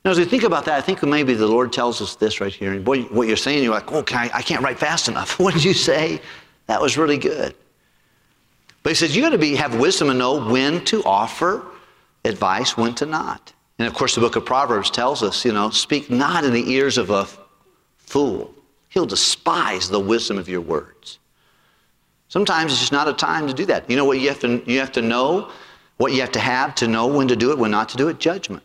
Now, 0.08 0.12
as 0.12 0.20
we 0.20 0.24
think 0.24 0.44
about 0.44 0.64
that, 0.64 0.78
I 0.78 0.80
think 0.80 1.04
maybe 1.04 1.34
the 1.34 1.48
Lord 1.48 1.74
tells 1.74 2.02
us 2.02 2.16
this 2.16 2.40
right 2.40 2.54
here. 2.54 2.72
And 2.72 2.86
boy, 2.86 3.02
what 3.02 3.28
you're 3.28 3.36
saying, 3.36 3.62
you're 3.62 3.74
like, 3.74 3.92
oh, 3.92 4.06
I, 4.14 4.32
I 4.36 4.42
can't 4.42 4.64
write 4.64 4.80
fast 4.80 5.10
enough. 5.10 5.38
what 5.40 5.54
did 5.54 5.66
you 5.66 5.74
say? 5.74 6.22
That 6.68 6.82
was 6.82 6.98
really 6.98 7.18
good. 7.18 7.54
But 8.84 8.92
he 8.92 8.96
says, 8.96 9.14
you 9.14 9.22
got 9.22 9.32
to 9.32 9.38
be 9.38 9.54
have 9.56 9.78
wisdom 9.78 10.10
and 10.10 10.18
know 10.18 10.50
when 10.50 10.86
to 10.86 11.04
offer 11.04 11.66
advice, 12.24 12.78
when 12.78 12.96
to 12.96 13.06
not. 13.06 13.52
And 13.80 13.86
of 13.86 13.94
course, 13.94 14.16
the 14.16 14.22
book 14.22 14.38
of 14.38 14.46
Proverbs 14.46 14.90
tells 14.90 15.24
us, 15.24 15.44
you 15.44 15.52
know, 15.52 15.72
speak 15.72 16.10
not 16.10 16.46
in 16.46 16.54
the 16.54 16.72
ears 16.72 16.98
of 16.98 17.10
a 17.10 17.28
fool. 17.98 18.54
He'll 18.88 19.06
despise 19.06 19.90
the 19.90 20.00
wisdom 20.00 20.38
of 20.38 20.48
your 20.48 20.62
words. 20.62 21.20
Sometimes 22.30 22.72
it's 22.72 22.80
just 22.80 22.94
not 22.94 23.10
a 23.10 23.14
time 23.14 23.46
to 23.46 23.54
do 23.54 23.66
that. 23.66 23.90
You 23.90 23.98
know 23.98 24.06
what 24.06 24.22
you 24.22 24.30
have 24.30 24.40
to, 24.40 24.64
you 24.72 24.80
have 24.80 24.94
to 24.94 25.02
know? 25.02 25.52
What 25.98 26.14
you 26.14 26.22
have 26.22 26.32
to 26.32 26.40
have 26.40 26.76
to 26.76 26.88
know 26.88 27.08
when 27.08 27.28
to 27.28 27.36
do 27.36 27.52
it, 27.52 27.58
when 27.58 27.72
not 27.72 27.90
to 27.90 27.98
do 27.98 28.08
it? 28.08 28.22
Judgment. 28.22 28.64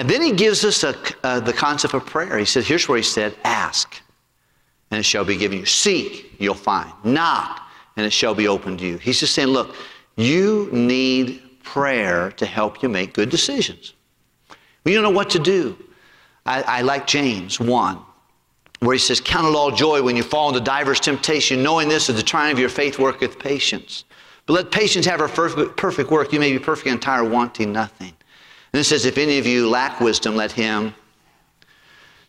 And 0.00 0.08
then 0.08 0.22
he 0.22 0.32
gives 0.32 0.64
us 0.64 0.82
a, 0.82 0.96
uh, 1.22 1.40
the 1.40 1.52
concept 1.52 1.92
of 1.92 2.06
prayer. 2.06 2.38
He 2.38 2.46
said, 2.46 2.64
here's 2.64 2.88
where 2.88 2.96
he 2.96 3.04
said, 3.04 3.36
ask, 3.44 4.00
and 4.90 4.98
it 4.98 5.02
shall 5.02 5.26
be 5.26 5.36
given 5.36 5.58
you. 5.58 5.66
Seek, 5.66 6.36
you'll 6.38 6.54
find. 6.54 6.90
Knock, 7.04 7.60
and 7.98 8.06
it 8.06 8.10
shall 8.10 8.34
be 8.34 8.48
opened 8.48 8.78
to 8.78 8.86
you. 8.86 8.96
He's 8.96 9.20
just 9.20 9.34
saying, 9.34 9.48
look, 9.48 9.76
you 10.16 10.70
need 10.72 11.42
prayer 11.62 12.32
to 12.32 12.46
help 12.46 12.82
you 12.82 12.88
make 12.88 13.12
good 13.12 13.28
decisions. 13.28 13.92
You 14.86 14.94
don't 14.94 15.02
know 15.02 15.10
what 15.10 15.28
to 15.30 15.38
do, 15.38 15.76
I, 16.46 16.62
I 16.62 16.80
like 16.80 17.06
James 17.06 17.60
1, 17.60 17.98
where 18.78 18.94
he 18.94 18.98
says, 18.98 19.20
Count 19.20 19.48
it 19.48 19.54
all 19.54 19.70
joy 19.70 20.02
when 20.02 20.16
you 20.16 20.22
fall 20.22 20.48
into 20.48 20.60
diverse 20.60 20.98
temptation, 20.98 21.62
knowing 21.62 21.90
this 21.90 22.08
is 22.08 22.16
the 22.16 22.22
trying 22.22 22.52
of 22.52 22.58
your 22.58 22.70
faith 22.70 22.98
worketh 22.98 23.38
patience. 23.38 24.04
But 24.46 24.54
let 24.54 24.70
patience 24.70 25.04
have 25.04 25.20
her 25.20 25.28
perfect 25.28 26.10
work. 26.10 26.32
You 26.32 26.40
may 26.40 26.52
be 26.52 26.58
perfect 26.58 26.86
and 26.86 26.94
entire, 26.94 27.22
wanting 27.22 27.70
nothing. 27.70 28.14
And 28.72 28.80
it 28.80 28.84
says, 28.84 29.04
If 29.04 29.18
any 29.18 29.38
of 29.38 29.46
you 29.46 29.68
lack 29.68 30.00
wisdom, 30.00 30.36
let 30.36 30.52
him. 30.52 30.94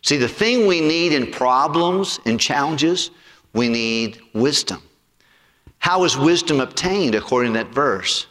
See, 0.02 0.16
the 0.16 0.28
thing 0.28 0.66
we 0.66 0.80
need 0.80 1.12
in 1.12 1.30
problems 1.30 2.18
and 2.26 2.40
challenges, 2.40 3.10
we 3.52 3.68
need 3.68 4.20
wisdom. 4.34 4.82
How 5.78 6.04
is 6.04 6.16
wisdom 6.16 6.60
obtained 6.60 7.14
according 7.14 7.52
to 7.54 7.58
that 7.58 7.72
verse? 7.72 8.26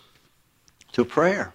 through 0.91 1.05
prayer. 1.05 1.53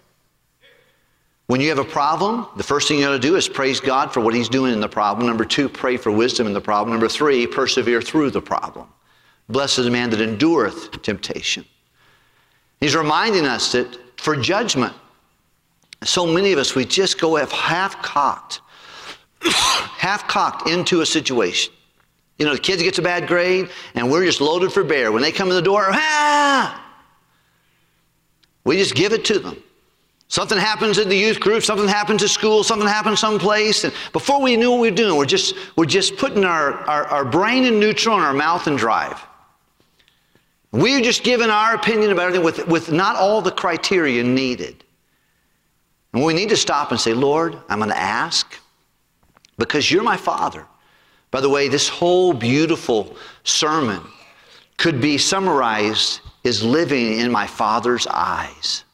When 1.47 1.61
you 1.61 1.69
have 1.69 1.79
a 1.79 1.85
problem, 1.85 2.47
the 2.57 2.63
first 2.63 2.87
thing 2.87 2.99
you 2.99 3.07
ought 3.07 3.11
to 3.11 3.19
do 3.19 3.35
is 3.35 3.47
praise 3.47 3.79
God 3.79 4.13
for 4.13 4.19
what 4.19 4.33
He's 4.33 4.49
doing 4.49 4.73
in 4.73 4.81
the 4.81 4.89
problem. 4.89 5.27
Number 5.27 5.45
two, 5.45 5.69
pray 5.69 5.95
for 5.95 6.11
wisdom 6.11 6.45
in 6.45 6.53
the 6.53 6.61
problem. 6.61 6.91
Number 6.91 7.07
three, 7.07 7.47
persevere 7.47 8.01
through 8.01 8.31
the 8.31 8.41
problem. 8.41 8.87
Blessed 9.47 9.79
is 9.79 9.85
the 9.85 9.91
man 9.91 10.09
that 10.09 10.19
endureth 10.19 11.01
temptation. 11.03 11.63
He's 12.81 12.95
reminding 12.95 13.45
us 13.45 13.71
that 13.71 13.97
for 14.19 14.35
judgment, 14.35 14.93
so 16.03 16.25
many 16.25 16.53
of 16.53 16.59
us, 16.59 16.75
we 16.75 16.85
just 16.85 17.19
go 17.19 17.35
half 17.35 18.01
cocked, 18.01 18.61
half 19.41 20.27
cocked 20.27 20.69
into 20.69 21.01
a 21.01 21.05
situation. 21.05 21.73
You 22.37 22.45
know, 22.45 22.53
the 22.53 22.59
kids 22.59 22.83
gets 22.83 22.99
a 22.99 23.01
bad 23.01 23.27
grade, 23.27 23.69
and 23.95 24.11
we're 24.11 24.25
just 24.25 24.41
loaded 24.41 24.71
for 24.71 24.83
bear. 24.83 25.11
When 25.11 25.23
they 25.23 25.31
come 25.31 25.49
in 25.49 25.55
the 25.55 25.61
door, 25.61 25.85
ah! 25.89 26.83
We 28.63 28.77
just 28.77 28.95
give 28.95 29.11
it 29.11 29.25
to 29.25 29.39
them. 29.39 29.63
Something 30.27 30.57
happens 30.57 30.97
in 30.97 31.07
the 31.07 31.15
youth 31.15 31.39
group, 31.39 31.63
something 31.63 31.87
happens 31.87 32.21
at 32.21 32.29
school, 32.29 32.63
something 32.63 32.87
happens 32.87 33.19
someplace, 33.19 33.85
and 33.85 33.93
before 34.11 34.41
we 34.41 34.57
knew 34.57 34.71
what 34.71 34.81
we 34.81 34.89
were 34.89 34.95
doing, 34.95 35.17
we're 35.17 35.25
just, 35.25 35.55
we're 35.77 35.85
just 35.85 36.17
putting 36.17 36.43
our, 36.43 36.73
our, 36.73 37.05
our 37.05 37.25
brain 37.25 37.63
in 37.63 37.79
neutral 37.79 38.15
and 38.15 38.25
our 38.25 38.33
mouth 38.33 38.67
in 38.67 38.75
drive. 38.75 39.25
We're 40.73 41.01
just 41.01 41.23
giving 41.23 41.49
our 41.49 41.75
opinion 41.75 42.11
about 42.11 42.27
everything 42.27 42.43
with, 42.43 42.67
with 42.67 42.91
not 42.91 43.15
all 43.15 43.41
the 43.41 43.51
criteria 43.51 44.21
needed. 44.21 44.83
And 46.13 46.23
we 46.23 46.33
need 46.33 46.49
to 46.49 46.57
stop 46.57 46.91
and 46.91 46.99
say, 46.99 47.13
Lord, 47.13 47.57
I'm 47.69 47.79
going 47.79 47.91
to 47.91 47.97
ask 47.97 48.59
because 49.57 49.91
you're 49.91 50.03
my 50.03 50.17
Father. 50.17 50.65
By 51.31 51.41
the 51.41 51.49
way, 51.49 51.67
this 51.67 51.89
whole 51.89 52.33
beautiful 52.33 53.15
sermon 53.43 54.01
could 54.77 55.01
be 55.01 55.17
summarized 55.17 56.21
is 56.43 56.63
living 56.63 57.19
in 57.19 57.31
my 57.31 57.45
Father's 57.45 58.07
eyes. 58.07 58.85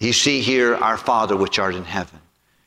You 0.00 0.12
see 0.12 0.40
here, 0.40 0.74
our 0.76 0.98
Father 0.98 1.36
which 1.36 1.58
art 1.58 1.74
in 1.74 1.84
heaven. 1.84 2.20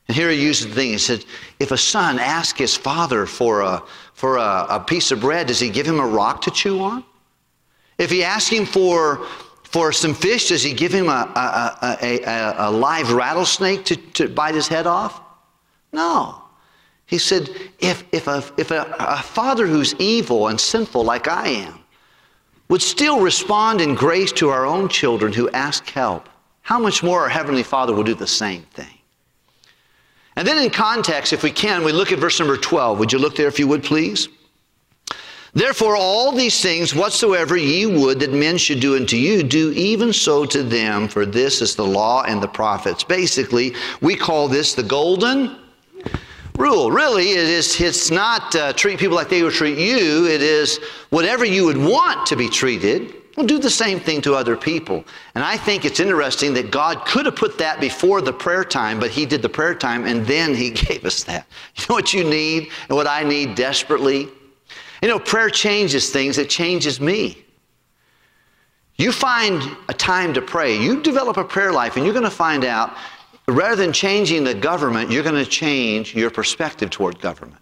And 0.07 0.15
here 0.15 0.29
he 0.29 0.41
uses 0.41 0.67
the 0.67 0.73
thing. 0.73 0.89
He 0.91 0.97
said, 0.97 1.25
if 1.60 1.71
a 1.71 1.77
son 1.77 2.17
asks 2.17 2.57
his 2.57 2.75
father 2.75 3.25
for 3.25 3.62
a, 3.62 3.83
for 4.13 4.38
a, 4.38 4.65
a 4.69 4.79
piece 4.79 5.12
of 5.12 5.19
bread, 5.19 5.47
does 5.47 5.60
he 5.60 5.69
give 5.69 5.86
him 5.86 5.99
a 5.99 6.07
rock 6.07 6.41
to 6.43 6.51
chew 6.51 6.81
on? 6.81 7.03
If 7.97 8.10
he 8.10 8.23
asks 8.23 8.49
him 8.49 8.65
for, 8.65 9.25
for 9.67 9.91
some 9.91 10.13
fish, 10.13 10.47
does 10.47 10.63
he 10.63 10.73
give 10.73 10.93
him 10.93 11.10
a, 11.10 11.30
a, 11.36 11.97
a, 12.01 12.56
a 12.58 12.71
live 12.71 13.12
rattlesnake 13.12 13.84
to, 13.86 13.97
to 14.13 14.30
bite 14.30 14.56
his 14.56 14.69
head 14.69 14.88
off? 14.88 15.21
No. 15.91 16.41
He 17.06 17.17
said, 17.17 17.49
if, 17.80 18.06
if, 18.13 18.27
a, 18.27 18.43
if 18.58 18.71
a, 18.71 18.95
a 18.97 19.21
father 19.21 19.67
who's 19.67 19.93
evil 19.95 20.47
and 20.47 20.60
sinful 20.60 21.03
like 21.03 21.27
I 21.27 21.49
am 21.49 21.80
would 22.69 22.82
still 22.82 23.19
respond 23.19 23.82
in 23.82 23.93
grace 23.93 24.32
to 24.34 24.49
our 24.49 24.65
own 24.65 24.88
children 24.88 25.34
who 25.34 25.49
ask 25.49 25.86
help, 25.89 26.30
how 26.62 26.80
much 26.80 27.03
more 27.03 27.21
our 27.21 27.30
Heavenly 27.30 27.63
Father 27.63 27.93
will 27.93 28.03
do 28.03 28.15
the 28.15 28.27
same 28.27 28.63
thing? 28.73 28.97
And 30.38 30.47
then 30.47 30.63
in 30.63 30.69
context, 30.69 31.34
if 31.34 31.43
we 31.43 31.51
can, 31.51 31.84
we 31.84 31.91
look 31.91 32.13
at 32.13 32.19
verse 32.19 32.39
number 32.39 32.56
12. 32.56 32.99
Would 32.99 33.12
you 33.12 33.19
look 33.19 33.36
there 33.36 33.47
if 33.47 33.60
you 33.60 33.67
would, 33.67 33.84
please? 33.84 34.30
Therefore, 35.58 35.96
all 35.96 36.32
these 36.32 36.62
things 36.62 36.93
whatsoever 36.93 37.58
ye 37.58 37.88
would 37.88 38.20
that 38.20 38.32
men 38.32 38.60
should 38.60 38.80
do 38.80 38.96
unto 38.96 39.15
you, 39.15 39.41
do 39.41 39.72
even 39.72 40.13
so 40.13 40.46
to 40.46 40.62
them, 40.62 41.08
for 41.08 41.26
this 41.26 41.63
is 41.63 41.76
the 41.76 41.84
law 41.84 42.22
and 42.22 42.43
the 42.43 42.48
prophets. 42.48 43.04
Basically, 43.04 43.74
we 44.00 44.15
call 44.15 44.48
this 44.48 44.76
the 44.76 44.84
golden 44.84 45.58
rule. 46.60 46.91
Really, 46.91 47.32
it 47.32 47.50
is, 47.50 47.82
it's 47.82 48.12
not 48.12 48.56
uh, 48.56 48.72
treat 48.74 49.00
people 49.00 49.15
like 49.15 49.30
they 49.30 49.41
would 49.41 49.52
treat 49.52 49.80
you, 49.80 50.28
it 50.28 50.43
is 50.43 50.80
whatever 51.10 51.43
you 51.43 51.65
would 51.65 51.78
want 51.78 52.28
to 52.28 52.36
be 52.36 52.50
treated. 52.50 53.15
Well, 53.36 53.48
do 53.48 53.58
the 53.58 53.67
same 53.67 54.00
thing 54.00 54.22
to 54.22 54.36
other 54.36 54.56
people. 54.56 55.04
And 55.34 55.43
I 55.43 55.58
think 55.58 55.86
it's 55.86 56.00
interesting 56.00 56.54
that 56.54 56.70
God 56.70 57.04
could 57.08 57.26
have 57.26 57.36
put 57.36 57.58
that 57.58 57.80
before 57.80 58.22
the 58.22 58.34
prayer 58.34 58.63
time, 58.63 59.00
but 59.00 59.10
He 59.10 59.26
did 59.26 59.41
the 59.41 59.50
prayer 59.50 59.74
time 59.74 60.06
and 60.06 60.24
then 60.24 60.54
He 60.54 60.70
gave 60.88 61.04
us 61.04 61.24
that. 61.24 61.48
You 61.78 61.86
know 61.89 61.96
what 61.96 62.13
you 62.13 62.24
need 62.24 62.70
and 62.89 62.96
what 62.96 63.08
I 63.08 63.24
need 63.24 63.56
desperately? 63.56 64.30
You 65.01 65.07
know, 65.07 65.19
prayer 65.19 65.49
changes 65.49 66.10
things, 66.10 66.38
it 66.38 66.49
changes 66.49 66.99
me. 66.99 67.43
You 68.95 69.12
find 69.12 69.62
a 69.89 69.93
time 69.93 70.33
to 70.33 70.41
pray, 70.41 70.77
you 70.77 71.01
develop 71.01 71.38
a 71.38 71.43
prayer 71.43 71.71
life, 71.71 71.97
and 71.97 72.05
you're 72.05 72.13
going 72.13 72.25
to 72.25 72.31
find 72.31 72.65
out 72.65 72.95
rather 73.47 73.75
than 73.75 73.93
changing 73.93 74.43
the 74.43 74.53
government, 74.53 75.12
you're 75.12 75.23
going 75.23 75.43
to 75.43 75.49
change 75.49 76.15
your 76.15 76.29
perspective 76.29 76.89
toward 76.89 77.19
government. 77.19 77.62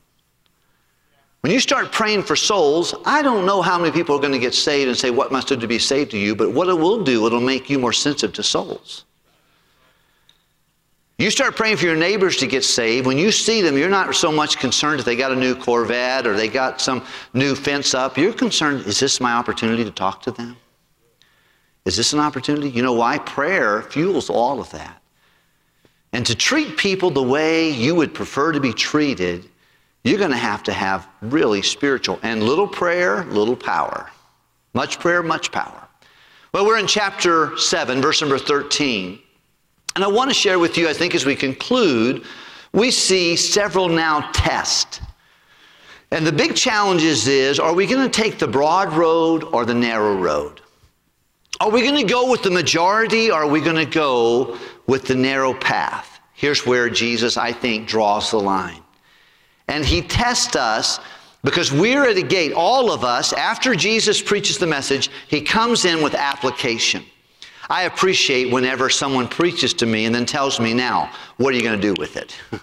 When 1.41 1.51
you 1.51 1.59
start 1.59 1.91
praying 1.91 2.23
for 2.23 2.35
souls, 2.35 2.95
I 3.05 3.21
don't 3.21 3.45
know 3.45 3.61
how 3.61 3.77
many 3.77 3.91
people 3.91 4.15
are 4.15 4.19
going 4.19 4.31
to 4.31 4.39
get 4.39 4.55
saved 4.55 4.87
and 4.87 4.97
say, 4.97 5.11
What 5.11 5.31
must 5.31 5.47
do 5.47 5.55
to 5.55 5.67
be 5.67 5.77
saved 5.77 6.09
to 6.11 6.17
you? 6.17 6.35
But 6.35 6.53
what 6.53 6.69
it 6.69 6.73
will 6.73 7.03
do, 7.03 7.27
it'll 7.27 7.39
make 7.39 7.69
you 7.69 7.77
more 7.77 7.93
sensitive 7.93 8.33
to 8.33 8.43
souls. 8.43 9.05
You 11.17 11.31
start 11.31 11.55
praying 11.55 11.77
for 11.77 11.85
your 11.85 11.95
neighbors 11.95 12.35
to 12.37 12.47
get 12.47 12.65
saved. 12.65 13.07
When 13.07 13.17
you 13.17 13.31
see 13.31 13.61
them, 13.61 13.77
you're 13.77 13.89
not 13.89 14.13
so 14.15 14.31
much 14.31 14.59
concerned 14.59 14.99
if 14.99 15.05
they 15.05 15.15
got 15.15 15.31
a 15.31 15.35
new 15.35 15.55
Corvette 15.55 16.27
or 16.27 16.35
they 16.35 16.49
got 16.49 16.81
some 16.81 17.05
new 17.33 17.55
fence 17.55 17.93
up. 17.93 18.17
You're 18.17 18.33
concerned, 18.33 18.85
is 18.85 18.99
this 18.99 19.21
my 19.21 19.31
opportunity 19.31 19.85
to 19.85 19.91
talk 19.91 20.21
to 20.23 20.31
them? 20.31 20.57
Is 21.85 21.95
this 21.95 22.11
an 22.11 22.19
opportunity? 22.19 22.69
You 22.69 22.81
know 22.83 22.93
why? 22.93 23.17
Prayer 23.19 23.83
fuels 23.83 24.29
all 24.29 24.59
of 24.59 24.69
that. 24.71 25.01
And 26.11 26.25
to 26.25 26.35
treat 26.35 26.75
people 26.75 27.11
the 27.11 27.23
way 27.23 27.69
you 27.69 27.95
would 27.95 28.13
prefer 28.13 28.51
to 28.51 28.59
be 28.59 28.73
treated, 28.73 29.47
you're 30.03 30.19
going 30.19 30.31
to 30.31 30.37
have 30.37 30.63
to 30.63 30.73
have 30.73 31.07
really 31.21 31.61
spiritual 31.61 32.19
and 32.23 32.43
little 32.43 32.67
prayer, 32.67 33.23
little 33.25 33.55
power. 33.55 34.09
Much 34.73 34.99
prayer, 34.99 35.23
much 35.23 35.51
power. 35.51 35.87
Well, 36.53 36.65
we're 36.65 36.77
in 36.77 36.87
chapter 36.87 37.57
7, 37.57 38.01
verse 38.01 38.19
number 38.21 38.37
13. 38.37 39.19
And 39.95 40.03
I 40.03 40.07
want 40.07 40.29
to 40.29 40.33
share 40.33 40.59
with 40.59 40.77
you, 40.77 40.89
I 40.89 40.93
think, 40.93 41.15
as 41.15 41.25
we 41.25 41.35
conclude, 41.35 42.25
we 42.73 42.91
see 42.91 43.35
several 43.35 43.87
now 43.87 44.29
tests. 44.33 44.99
And 46.11 46.27
the 46.27 46.31
big 46.31 46.55
challenges 46.55 47.27
is 47.27 47.59
are 47.59 47.73
we 47.73 47.87
going 47.87 48.09
to 48.09 48.21
take 48.21 48.37
the 48.37 48.47
broad 48.47 48.93
road 48.93 49.43
or 49.43 49.65
the 49.65 49.73
narrow 49.73 50.15
road? 50.15 50.61
Are 51.59 51.71
we 51.71 51.81
going 51.81 51.95
to 51.95 52.03
go 52.03 52.29
with 52.29 52.43
the 52.43 52.51
majority 52.51 53.31
or 53.31 53.43
are 53.43 53.47
we 53.47 53.61
going 53.61 53.77
to 53.77 53.85
go 53.85 54.57
with 54.87 55.05
the 55.05 55.15
narrow 55.15 55.53
path? 55.53 56.19
Here's 56.33 56.65
where 56.65 56.89
Jesus, 56.89 57.37
I 57.37 57.53
think, 57.53 57.87
draws 57.87 58.31
the 58.31 58.39
line. 58.39 58.81
And 59.69 59.85
he 59.85 60.01
tests 60.01 60.57
us 60.57 60.99
because 61.43 61.71
we're 61.71 62.09
at 62.09 62.17
a 62.17 62.21
gate, 62.21 62.51
all 62.53 62.91
of 62.91 63.03
us, 63.03 63.31
after 63.31 63.73
Jesus 63.73 64.21
preaches 64.21 64.57
the 64.57 64.67
message, 64.67 65.09
he 65.27 65.41
comes 65.41 65.85
in 65.85 66.03
with 66.03 66.13
application. 66.13 67.05
I 67.69 67.83
appreciate 67.83 68.51
whenever 68.51 68.89
someone 68.89 69.27
preaches 69.27 69.73
to 69.75 69.85
me 69.85 70.05
and 70.05 70.13
then 70.13 70.25
tells 70.25 70.59
me, 70.59 70.73
now, 70.73 71.11
what 71.37 71.53
are 71.53 71.57
you 71.57 71.63
going 71.63 71.79
to 71.79 71.93
do 71.93 71.99
with 71.99 72.17
it? 72.17 72.35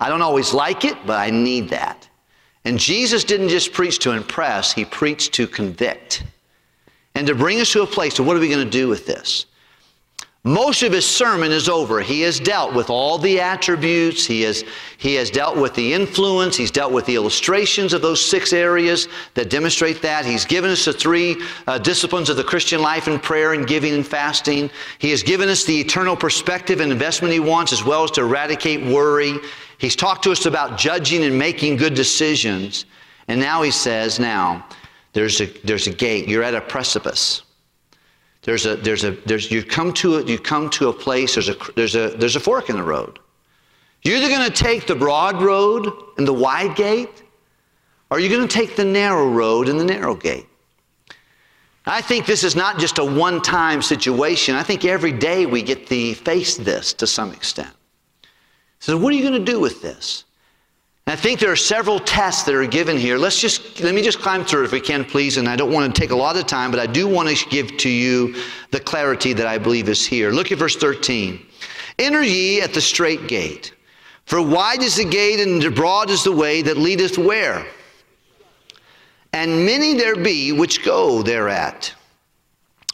I 0.00 0.08
don't 0.08 0.22
always 0.22 0.54
like 0.54 0.84
it, 0.84 0.96
but 1.06 1.18
I 1.18 1.30
need 1.30 1.68
that. 1.70 2.08
And 2.64 2.78
Jesus 2.78 3.24
didn't 3.24 3.48
just 3.48 3.72
preach 3.72 3.98
to 4.00 4.12
impress, 4.12 4.72
he 4.72 4.84
preached 4.84 5.32
to 5.34 5.46
convict 5.46 6.22
and 7.14 7.26
to 7.26 7.34
bring 7.34 7.60
us 7.60 7.72
to 7.72 7.82
a 7.82 7.86
place 7.86 8.18
of 8.18 8.26
what 8.26 8.36
are 8.36 8.40
we 8.40 8.48
going 8.48 8.64
to 8.64 8.70
do 8.70 8.88
with 8.88 9.06
this? 9.06 9.46
Most 10.44 10.82
of 10.84 10.92
his 10.92 11.04
sermon 11.04 11.50
is 11.50 11.68
over. 11.68 12.00
He 12.00 12.20
has 12.22 12.38
dealt 12.38 12.72
with 12.72 12.90
all 12.90 13.18
the 13.18 13.40
attributes. 13.40 14.24
He 14.24 14.42
has, 14.42 14.64
he 14.96 15.14
has 15.16 15.30
dealt 15.30 15.56
with 15.56 15.74
the 15.74 15.92
influence. 15.92 16.56
He's 16.56 16.70
dealt 16.70 16.92
with 16.92 17.06
the 17.06 17.16
illustrations 17.16 17.92
of 17.92 18.02
those 18.02 18.24
six 18.24 18.52
areas 18.52 19.08
that 19.34 19.50
demonstrate 19.50 20.00
that. 20.02 20.24
He's 20.24 20.44
given 20.44 20.70
us 20.70 20.84
the 20.84 20.92
three 20.92 21.42
uh, 21.66 21.78
disciplines 21.78 22.30
of 22.30 22.36
the 22.36 22.44
Christian 22.44 22.80
life 22.80 23.08
in 23.08 23.18
prayer 23.18 23.52
and 23.52 23.66
giving 23.66 23.92
and 23.94 24.06
fasting. 24.06 24.70
He 24.98 25.10
has 25.10 25.24
given 25.24 25.48
us 25.48 25.64
the 25.64 25.78
eternal 25.78 26.16
perspective 26.16 26.80
and 26.80 26.92
investment 26.92 27.34
he 27.34 27.40
wants, 27.40 27.72
as 27.72 27.84
well 27.84 28.04
as 28.04 28.12
to 28.12 28.20
eradicate 28.20 28.86
worry. 28.86 29.34
He's 29.78 29.96
talked 29.96 30.22
to 30.24 30.30
us 30.30 30.46
about 30.46 30.78
judging 30.78 31.24
and 31.24 31.36
making 31.36 31.76
good 31.76 31.94
decisions. 31.94 32.86
And 33.26 33.40
now 33.40 33.62
he 33.62 33.72
says, 33.72 34.20
now, 34.20 34.66
there's 35.12 35.40
a, 35.40 35.46
there's 35.64 35.88
a 35.88 35.92
gate. 35.92 36.28
You're 36.28 36.44
at 36.44 36.54
a 36.54 36.60
precipice. 36.60 37.42
There's 38.48 38.64
a, 38.64 38.76
there's 38.76 39.04
a, 39.04 39.10
there's, 39.26 39.50
you 39.50 39.62
come 39.62 39.92
to 39.92 40.16
a, 40.16 40.24
you 40.24 40.38
come 40.38 40.70
to 40.70 40.88
a 40.88 40.92
place, 40.94 41.34
there's 41.34 41.50
a, 41.50 41.56
there's 41.76 41.94
a, 41.94 42.08
there's 42.16 42.34
a 42.34 42.40
fork 42.40 42.70
in 42.70 42.76
the 42.76 42.82
road. 42.82 43.18
You're 44.00 44.16
either 44.16 44.30
going 44.30 44.50
to 44.50 44.62
take 44.64 44.86
the 44.86 44.94
broad 44.94 45.42
road 45.42 45.92
and 46.16 46.26
the 46.26 46.32
wide 46.32 46.74
gate, 46.74 47.22
or 48.10 48.18
you're 48.18 48.34
going 48.34 48.48
to 48.48 48.54
take 48.54 48.74
the 48.74 48.86
narrow 48.86 49.28
road 49.28 49.68
and 49.68 49.78
the 49.78 49.84
narrow 49.84 50.14
gate. 50.14 50.46
I 51.84 52.00
think 52.00 52.24
this 52.24 52.42
is 52.42 52.56
not 52.56 52.78
just 52.78 52.96
a 52.96 53.04
one 53.04 53.42
time 53.42 53.82
situation. 53.82 54.54
I 54.54 54.62
think 54.62 54.86
every 54.86 55.12
day 55.12 55.44
we 55.44 55.60
get 55.60 55.86
to 55.86 56.14
face 56.14 56.56
this 56.56 56.94
to 56.94 57.06
some 57.06 57.32
extent. 57.32 57.74
So, 58.78 58.96
what 58.96 59.12
are 59.12 59.16
you 59.16 59.28
going 59.28 59.44
to 59.44 59.52
do 59.52 59.60
with 59.60 59.82
this? 59.82 60.24
I 61.08 61.16
think 61.16 61.40
there 61.40 61.50
are 61.50 61.56
several 61.56 61.98
tests 61.98 62.42
that 62.42 62.54
are 62.54 62.66
given 62.66 62.98
here. 62.98 63.16
Let's 63.16 63.40
just 63.40 63.80
let 63.80 63.94
me 63.94 64.02
just 64.02 64.18
climb 64.18 64.44
through 64.44 64.64
if 64.64 64.72
we 64.72 64.80
can, 64.80 65.06
please. 65.06 65.38
And 65.38 65.48
I 65.48 65.56
don't 65.56 65.72
want 65.72 65.94
to 65.94 65.98
take 65.98 66.10
a 66.10 66.14
lot 66.14 66.36
of 66.36 66.46
time, 66.46 66.70
but 66.70 66.78
I 66.78 66.86
do 66.86 67.08
want 67.08 67.30
to 67.30 67.48
give 67.48 67.78
to 67.78 67.88
you 67.88 68.34
the 68.72 68.80
clarity 68.80 69.32
that 69.32 69.46
I 69.46 69.56
believe 69.56 69.88
is 69.88 70.04
here. 70.04 70.30
Look 70.30 70.52
at 70.52 70.58
verse 70.58 70.76
13. 70.76 71.46
Enter 71.98 72.22
ye 72.22 72.60
at 72.60 72.74
the 72.74 72.82
strait 72.82 73.26
gate, 73.26 73.72
for 74.26 74.42
wide 74.42 74.82
is 74.82 74.96
the 74.96 75.04
gate 75.06 75.40
and 75.40 75.74
broad 75.74 76.10
is 76.10 76.24
the 76.24 76.32
way 76.32 76.60
that 76.60 76.76
leadeth 76.76 77.16
where? 77.16 77.66
And 79.32 79.64
many 79.64 79.94
there 79.94 80.14
be 80.14 80.52
which 80.52 80.84
go 80.84 81.22
thereat. 81.22 81.94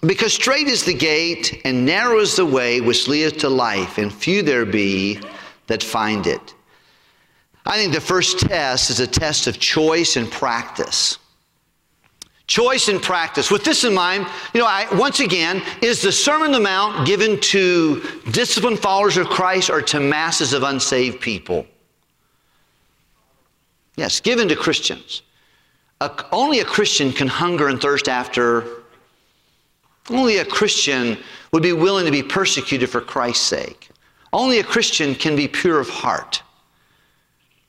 Because 0.02 0.32
strait 0.32 0.68
is 0.68 0.84
the 0.84 0.94
gate, 0.94 1.62
and 1.64 1.84
narrow 1.84 2.20
is 2.20 2.36
the 2.36 2.46
way 2.46 2.80
which 2.80 3.08
leadeth 3.08 3.38
to 3.38 3.48
life, 3.48 3.98
and 3.98 4.12
few 4.12 4.42
there 4.42 4.64
be 4.64 5.18
that 5.66 5.82
find 5.82 6.28
it. 6.28 6.54
I 7.66 7.76
think 7.76 7.94
the 7.94 8.00
first 8.00 8.40
test 8.40 8.90
is 8.90 9.00
a 9.00 9.06
test 9.06 9.46
of 9.46 9.58
choice 9.58 10.16
and 10.16 10.30
practice. 10.30 11.18
Choice 12.46 12.88
and 12.88 13.00
practice. 13.00 13.50
With 13.50 13.64
this 13.64 13.84
in 13.84 13.94
mind, 13.94 14.26
you 14.52 14.60
know, 14.60 14.66
I, 14.66 14.86
once 14.96 15.20
again, 15.20 15.62
is 15.80 16.02
the 16.02 16.12
Sermon 16.12 16.48
on 16.48 16.52
the 16.52 16.60
Mount 16.60 17.06
given 17.06 17.40
to 17.40 18.02
disciplined 18.32 18.80
followers 18.80 19.16
of 19.16 19.28
Christ 19.28 19.70
or 19.70 19.80
to 19.80 19.98
masses 19.98 20.52
of 20.52 20.62
unsaved 20.62 21.20
people? 21.20 21.66
Yes, 23.96 24.20
given 24.20 24.46
to 24.48 24.56
Christians. 24.56 25.22
A, 26.02 26.10
only 26.32 26.60
a 26.60 26.64
Christian 26.66 27.12
can 27.12 27.28
hunger 27.28 27.68
and 27.68 27.80
thirst 27.80 28.08
after, 28.08 28.64
only 30.10 30.36
a 30.36 30.44
Christian 30.44 31.16
would 31.52 31.62
be 31.62 31.72
willing 31.72 32.04
to 32.04 32.12
be 32.12 32.22
persecuted 32.22 32.90
for 32.90 33.00
Christ's 33.00 33.46
sake. 33.46 33.88
Only 34.34 34.58
a 34.58 34.64
Christian 34.64 35.14
can 35.14 35.34
be 35.34 35.48
pure 35.48 35.80
of 35.80 35.88
heart. 35.88 36.42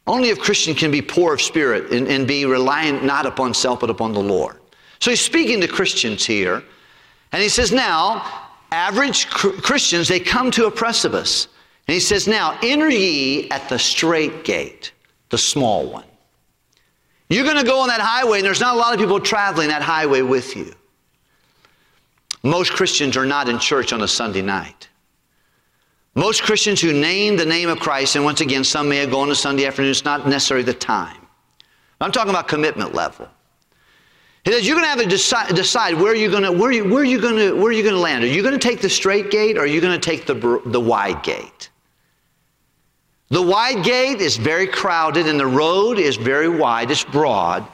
Only 0.07 0.29
a 0.29 0.35
Christian 0.35 0.75
can 0.75 0.91
be 0.91 1.01
poor 1.01 1.33
of 1.33 1.41
spirit 1.41 1.91
and, 1.91 2.07
and 2.07 2.27
be 2.27 2.45
reliant 2.45 3.03
not 3.03 3.25
upon 3.25 3.53
self 3.53 3.79
but 3.79 3.89
upon 3.89 4.13
the 4.13 4.21
Lord. 4.21 4.59
So 4.99 5.11
he's 5.11 5.21
speaking 5.21 5.59
to 5.61 5.67
Christians 5.67 6.25
here, 6.25 6.63
and 7.31 7.41
he 7.41 7.49
says, 7.49 7.71
Now, 7.71 8.49
average 8.71 9.27
Christians, 9.27 10.07
they 10.07 10.19
come 10.19 10.51
to 10.51 10.67
a 10.67 10.71
precipice. 10.71 11.47
And 11.87 11.93
he 11.93 11.99
says, 11.99 12.27
Now, 12.27 12.57
enter 12.63 12.89
ye 12.89 13.49
at 13.49 13.67
the 13.69 13.77
strait 13.77 14.43
gate, 14.43 14.91
the 15.29 15.37
small 15.37 15.87
one. 15.87 16.05
You're 17.29 17.43
going 17.43 17.57
to 17.57 17.63
go 17.63 17.79
on 17.79 17.87
that 17.87 18.01
highway, 18.01 18.37
and 18.37 18.45
there's 18.45 18.61
not 18.61 18.75
a 18.75 18.77
lot 18.77 18.93
of 18.93 18.99
people 18.99 19.19
traveling 19.19 19.69
that 19.69 19.81
highway 19.81 20.21
with 20.21 20.55
you. 20.55 20.73
Most 22.43 22.73
Christians 22.73 23.17
are 23.17 23.25
not 23.25 23.49
in 23.49 23.57
church 23.57 23.91
on 23.91 24.01
a 24.01 24.07
Sunday 24.07 24.43
night. 24.43 24.87
Most 26.15 26.43
Christians 26.43 26.79
who 26.79 26.93
name 26.93 27.35
the 27.35 27.45
name 27.45 27.67
of 27.67 27.79
Christ, 27.79 28.15
and 28.15 28.23
once 28.23 28.39
again, 28.39 28.63
some 28.63 28.87
may 28.87 28.97
have 28.97 29.11
gone 29.11 29.27
to 29.27 29.35
Sunday 29.35 29.65
afternoon, 29.65 29.91
it's 29.91 30.05
not 30.05 30.27
necessarily 30.27 30.63
the 30.63 30.73
time. 30.73 31.17
I'm 31.99 32.11
talking 32.11 32.29
about 32.29 32.47
commitment 32.47 32.93
level. 32.93 33.27
He 34.45 34.51
says 34.51 34.65
you're 34.65 34.75
going 34.75 34.85
to 34.85 34.89
have 34.89 35.01
to 35.01 35.07
decide, 35.07 35.55
decide 35.55 35.95
where 35.95 36.15
you're 36.15 36.31
going 36.31 36.43
to 36.43 36.51
where 36.51 36.71
you 36.71 36.83
where 36.85 37.03
going 37.19 37.35
to 37.35 37.53
where 37.53 37.71
you 37.71 37.81
going 37.81 37.95
to 37.95 37.99
land. 37.99 38.23
Are 38.23 38.27
you 38.27 38.43
going 38.43 38.53
to 38.53 38.59
take 38.59 38.79
the 38.79 38.89
straight 38.89 39.31
gate 39.31 39.57
or 39.57 39.61
are 39.61 39.67
you 39.67 39.81
going 39.81 39.99
to 39.99 40.09
take 40.09 40.25
the 40.25 40.61
the 40.67 40.79
wide 40.79 41.23
gate? 41.23 41.69
The 43.29 43.41
wide 43.41 43.83
gate 43.83 44.21
is 44.21 44.37
very 44.37 44.67
crowded 44.67 45.27
and 45.27 45.39
the 45.39 45.47
road 45.47 45.97
is 45.97 46.15
very 46.15 46.47
wide. 46.47 46.91
It's 46.91 47.03
broad, 47.03 47.67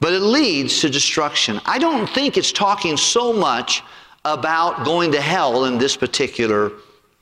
but 0.00 0.12
it 0.12 0.20
leads 0.20 0.80
to 0.80 0.90
destruction. 0.90 1.60
I 1.64 1.78
don't 1.78 2.08
think 2.08 2.36
it's 2.36 2.50
talking 2.50 2.96
so 2.96 3.32
much 3.32 3.84
about 4.24 4.84
going 4.84 5.12
to 5.12 5.20
hell 5.20 5.66
in 5.66 5.78
this 5.78 5.96
particular 5.96 6.72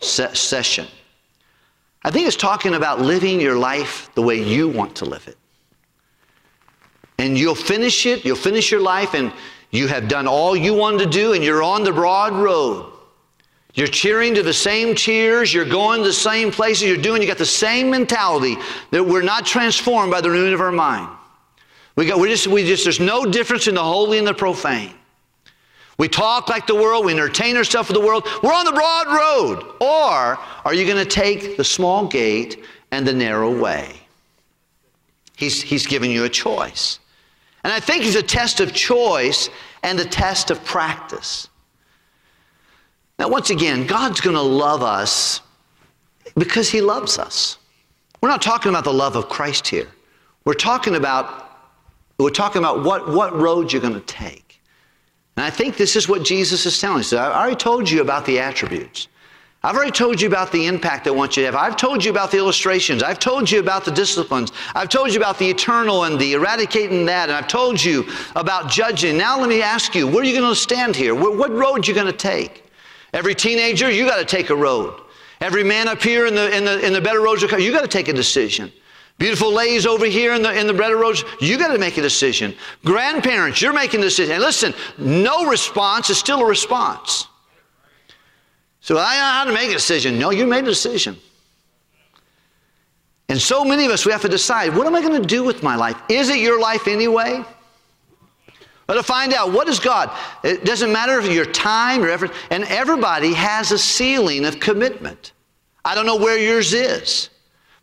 session. 0.04 0.86
I 2.04 2.10
think 2.10 2.26
it's 2.26 2.36
talking 2.36 2.74
about 2.74 3.00
living 3.00 3.40
your 3.40 3.56
life 3.56 4.10
the 4.14 4.22
way 4.22 4.42
you 4.42 4.68
want 4.68 4.96
to 4.96 5.04
live 5.04 5.26
it. 5.26 5.38
and 7.18 7.38
you'll 7.38 7.54
finish 7.54 8.06
it, 8.06 8.24
you'll 8.24 8.36
finish 8.36 8.70
your 8.70 8.80
life, 8.80 9.14
and 9.14 9.32
you 9.70 9.86
have 9.88 10.08
done 10.08 10.26
all 10.26 10.56
you 10.56 10.74
wanted 10.74 10.98
to 10.98 11.06
do, 11.06 11.32
and 11.32 11.42
you're 11.44 11.62
on 11.62 11.84
the 11.84 11.92
broad 11.92 12.32
road. 12.32 12.92
You're 13.74 13.88
cheering 13.88 14.34
to 14.34 14.42
the 14.42 14.52
same 14.52 14.94
cheers, 14.94 15.52
you're 15.52 15.64
going 15.64 16.00
to 16.00 16.06
the 16.06 16.12
same 16.12 16.50
places, 16.52 16.84
you're 16.84 16.96
doing, 16.96 17.22
you 17.22 17.28
got 17.28 17.38
the 17.38 17.46
same 17.46 17.90
mentality 17.90 18.56
that 18.90 19.02
we're 19.02 19.22
not 19.22 19.46
transformed 19.46 20.12
by 20.12 20.20
the 20.20 20.30
renewing 20.30 20.54
of 20.54 20.60
our 20.60 20.72
mind. 20.72 21.08
We 21.96 22.06
got, 22.06 22.18
we 22.18 22.28
just, 22.28 22.46
we 22.46 22.64
just, 22.64 22.84
there's 22.84 23.00
no 23.00 23.24
difference 23.24 23.66
in 23.66 23.74
the 23.74 23.82
holy 23.82 24.18
and 24.18 24.26
the 24.26 24.34
profane. 24.34 24.94
We 25.98 26.08
talk 26.08 26.48
like 26.48 26.66
the 26.66 26.74
world, 26.74 27.04
we 27.04 27.12
entertain 27.12 27.56
ourselves 27.56 27.88
with 27.88 27.98
the 27.98 28.04
world. 28.04 28.26
We're 28.42 28.52
on 28.52 28.64
the 28.64 28.72
broad 28.72 29.06
road. 29.06 29.74
Or 29.80 30.38
are 30.64 30.74
you 30.74 30.86
going 30.86 31.02
to 31.02 31.08
take 31.08 31.56
the 31.56 31.64
small 31.64 32.06
gate 32.06 32.64
and 32.90 33.06
the 33.06 33.12
narrow 33.12 33.56
way? 33.56 33.94
He's, 35.36 35.62
he's 35.62 35.86
giving 35.86 36.10
you 36.10 36.24
a 36.24 36.28
choice. 36.28 36.98
And 37.62 37.72
I 37.72 37.80
think 37.80 38.04
it's 38.04 38.16
a 38.16 38.22
test 38.22 38.60
of 38.60 38.72
choice 38.72 39.50
and 39.82 39.98
a 40.00 40.04
test 40.04 40.50
of 40.50 40.64
practice. 40.64 41.48
Now, 43.18 43.28
once 43.28 43.50
again, 43.50 43.86
God's 43.86 44.20
going 44.20 44.36
to 44.36 44.42
love 44.42 44.82
us 44.82 45.40
because 46.36 46.68
He 46.68 46.80
loves 46.80 47.18
us. 47.18 47.58
We're 48.20 48.28
not 48.28 48.42
talking 48.42 48.70
about 48.70 48.84
the 48.84 48.92
love 48.92 49.16
of 49.16 49.28
Christ 49.28 49.68
here. 49.68 49.86
We're 50.44 50.54
talking 50.54 50.96
about 50.96 51.42
we're 52.18 52.30
talking 52.30 52.60
about 52.60 52.84
what, 52.84 53.08
what 53.08 53.34
road 53.34 53.72
you're 53.72 53.82
going 53.82 53.94
to 53.94 54.00
take. 54.00 54.43
And 55.36 55.44
I 55.44 55.50
think 55.50 55.76
this 55.76 55.96
is 55.96 56.08
what 56.08 56.24
Jesus 56.24 56.64
is 56.66 56.80
telling 56.80 57.00
us. 57.00 57.12
I 57.12 57.32
already 57.32 57.56
told 57.56 57.90
you 57.90 58.00
about 58.00 58.24
the 58.24 58.38
attributes. 58.38 59.08
I've 59.64 59.76
already 59.76 59.92
told 59.92 60.20
you 60.20 60.28
about 60.28 60.52
the 60.52 60.66
impact 60.66 61.06
I 61.06 61.10
want 61.10 61.36
you 61.36 61.42
to 61.42 61.46
have. 61.46 61.54
I've 61.54 61.76
told 61.76 62.04
you 62.04 62.10
about 62.10 62.30
the 62.30 62.36
illustrations. 62.36 63.02
I've 63.02 63.18
told 63.18 63.50
you 63.50 63.60
about 63.60 63.86
the 63.86 63.90
disciplines. 63.90 64.52
I've 64.74 64.90
told 64.90 65.10
you 65.10 65.18
about 65.18 65.38
the 65.38 65.48
eternal 65.48 66.04
and 66.04 66.20
the 66.20 66.34
eradicating 66.34 67.06
that. 67.06 67.30
And 67.30 67.36
I've 67.36 67.48
told 67.48 67.82
you 67.82 68.06
about 68.36 68.70
judging. 68.70 69.16
Now 69.16 69.40
let 69.40 69.48
me 69.48 69.62
ask 69.62 69.94
you, 69.94 70.06
where 70.06 70.20
are 70.20 70.24
you 70.24 70.38
going 70.38 70.50
to 70.50 70.54
stand 70.54 70.94
here? 70.94 71.14
What 71.14 71.50
road 71.50 71.84
are 71.84 71.88
you 71.88 71.94
going 71.94 72.06
to 72.06 72.12
take? 72.12 72.70
Every 73.14 73.34
teenager, 73.34 73.90
you 73.90 74.06
got 74.06 74.18
to 74.18 74.26
take 74.26 74.50
a 74.50 74.56
road. 74.56 75.00
Every 75.40 75.64
man 75.64 75.88
up 75.88 76.02
here 76.02 76.26
in 76.26 76.34
the, 76.34 76.54
in 76.54 76.66
the, 76.66 76.84
in 76.86 76.92
the 76.92 77.00
better 77.00 77.22
roads, 77.22 77.40
you 77.40 77.48
got 77.48 77.82
to 77.82 77.88
take 77.88 78.08
a 78.08 78.12
decision. 78.12 78.70
Beautiful 79.18 79.52
ladies 79.52 79.86
over 79.86 80.06
here 80.06 80.34
in 80.34 80.42
the, 80.42 80.58
in 80.58 80.66
the 80.66 80.74
better 80.74 80.96
roads, 80.96 81.24
you 81.40 81.56
got 81.56 81.72
to 81.72 81.78
make 81.78 81.96
a 81.96 82.02
decision. 82.02 82.54
Grandparents, 82.84 83.62
you're 83.62 83.72
making 83.72 84.00
a 84.00 84.04
decision. 84.04 84.34
And 84.34 84.42
listen, 84.42 84.74
no 84.98 85.46
response 85.46 86.10
is 86.10 86.18
still 86.18 86.40
a 86.40 86.46
response. 86.46 87.28
So 88.80 88.98
I 88.98 89.16
know 89.16 89.22
how 89.22 89.44
to 89.44 89.52
make 89.52 89.70
a 89.70 89.74
decision. 89.74 90.18
No, 90.18 90.30
you 90.30 90.46
made 90.46 90.64
a 90.64 90.68
decision. 90.68 91.16
And 93.28 93.40
so 93.40 93.64
many 93.64 93.86
of 93.86 93.92
us, 93.92 94.04
we 94.04 94.12
have 94.12 94.22
to 94.22 94.28
decide, 94.28 94.76
what 94.76 94.86
am 94.86 94.94
I 94.94 95.00
going 95.00 95.20
to 95.20 95.26
do 95.26 95.42
with 95.42 95.62
my 95.62 95.76
life? 95.76 95.96
Is 96.08 96.28
it 96.28 96.40
your 96.40 96.60
life 96.60 96.86
anyway? 96.86 97.42
But 98.86 98.94
to 98.94 99.02
find 99.02 99.32
out 99.32 99.52
what 99.52 99.68
is 99.68 99.78
God. 99.78 100.10
It 100.42 100.64
doesn't 100.64 100.92
matter 100.92 101.18
if 101.18 101.32
your 101.32 101.46
time 101.46 102.02
or 102.02 102.10
effort, 102.10 102.32
and 102.50 102.64
everybody 102.64 103.32
has 103.32 103.72
a 103.72 103.78
ceiling 103.78 104.44
of 104.44 104.60
commitment. 104.60 105.32
I 105.84 105.94
don't 105.94 106.04
know 106.04 106.16
where 106.16 106.38
yours 106.38 106.74
is, 106.74 107.30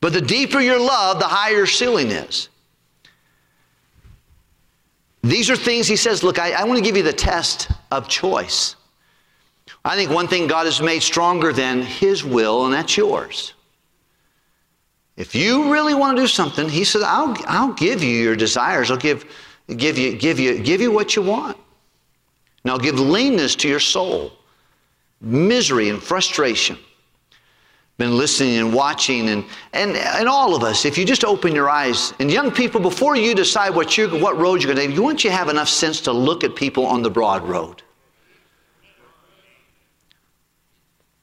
but 0.02 0.14
the 0.14 0.22
deeper 0.22 0.60
your 0.60 0.80
love, 0.80 1.20
the 1.20 1.26
higher 1.26 1.58
your 1.58 1.68
ceiling 1.68 2.12
is. 2.12 2.50
These 5.24 5.50
are 5.52 5.56
things 5.56 5.88
he 5.88 5.96
says, 5.96 6.24
look, 6.24 6.40
I, 6.40 6.52
I 6.54 6.64
want 6.64 6.80
to 6.80 6.84
give 6.84 6.98
you 6.98 7.04
the 7.04 7.14
test 7.14 7.70
of 7.92 8.08
choice. 8.08 8.76
I 9.86 9.96
think 9.96 10.12
one 10.12 10.28
thing 10.28 10.48
God 10.48 10.66
has 10.66 10.82
made 10.82 11.02
stronger 11.02 11.54
than 11.54 11.82
His 11.82 12.24
will, 12.24 12.66
and 12.66 12.74
that's 12.74 12.98
yours. 12.98 13.54
If 15.18 15.36
you 15.36 15.72
really 15.72 15.94
want 15.94 16.18
to 16.18 16.24
do 16.24 16.28
something, 16.28 16.70
He 16.70 16.84
said, 16.84 17.02
I'll, 17.04 17.36
I'll 17.48 17.74
give 17.74 18.04
you 18.04 18.10
your 18.10 18.36
desires. 18.36 18.90
I'll 18.92 18.98
give, 18.98 19.26
give, 19.78 19.98
you, 19.98 20.16
give, 20.18 20.40
you, 20.40 20.60
give 20.60 20.82
you 20.82 20.92
what 20.92 21.16
you 21.16 21.22
want. 21.22 21.58
And 22.64 22.72
I'll 22.72 22.80
give 22.80 23.00
leanness 23.00 23.56
to 23.58 23.68
your 23.68 23.80
soul, 23.80 24.32
misery 25.20 25.90
and 25.90 26.02
frustration. 26.02 26.78
Been 27.98 28.18
listening 28.18 28.58
and 28.58 28.74
watching, 28.74 29.30
and, 29.30 29.46
and, 29.74 29.96
and 29.96 30.28
all 30.28 30.56
of 30.56 30.64
us, 30.64 30.86
if 30.86 30.98
you 30.98 31.06
just 31.06 31.24
open 31.24 31.54
your 31.54 31.70
eyes, 31.70 32.14
and 32.20 32.32
young 32.32 32.50
people, 32.50 32.82
before 32.82 33.16
you 33.16 33.36
decide 33.36 33.76
what, 33.76 33.96
you 33.98 34.10
what 34.20 34.38
road 34.38 34.64
you're 34.64 34.74
going 34.74 34.78
to 34.78 34.88
take, 34.88 34.96
you 34.96 35.04
want 35.04 35.24
you 35.24 35.30
have 35.30 35.50
enough 35.50 35.70
sense 35.70 36.02
to 36.02 36.12
look 36.12 36.44
at 36.44 36.56
people 36.56 36.86
on 36.86 37.04
the 37.04 37.10
broad 37.10 37.48
road. 37.48 37.84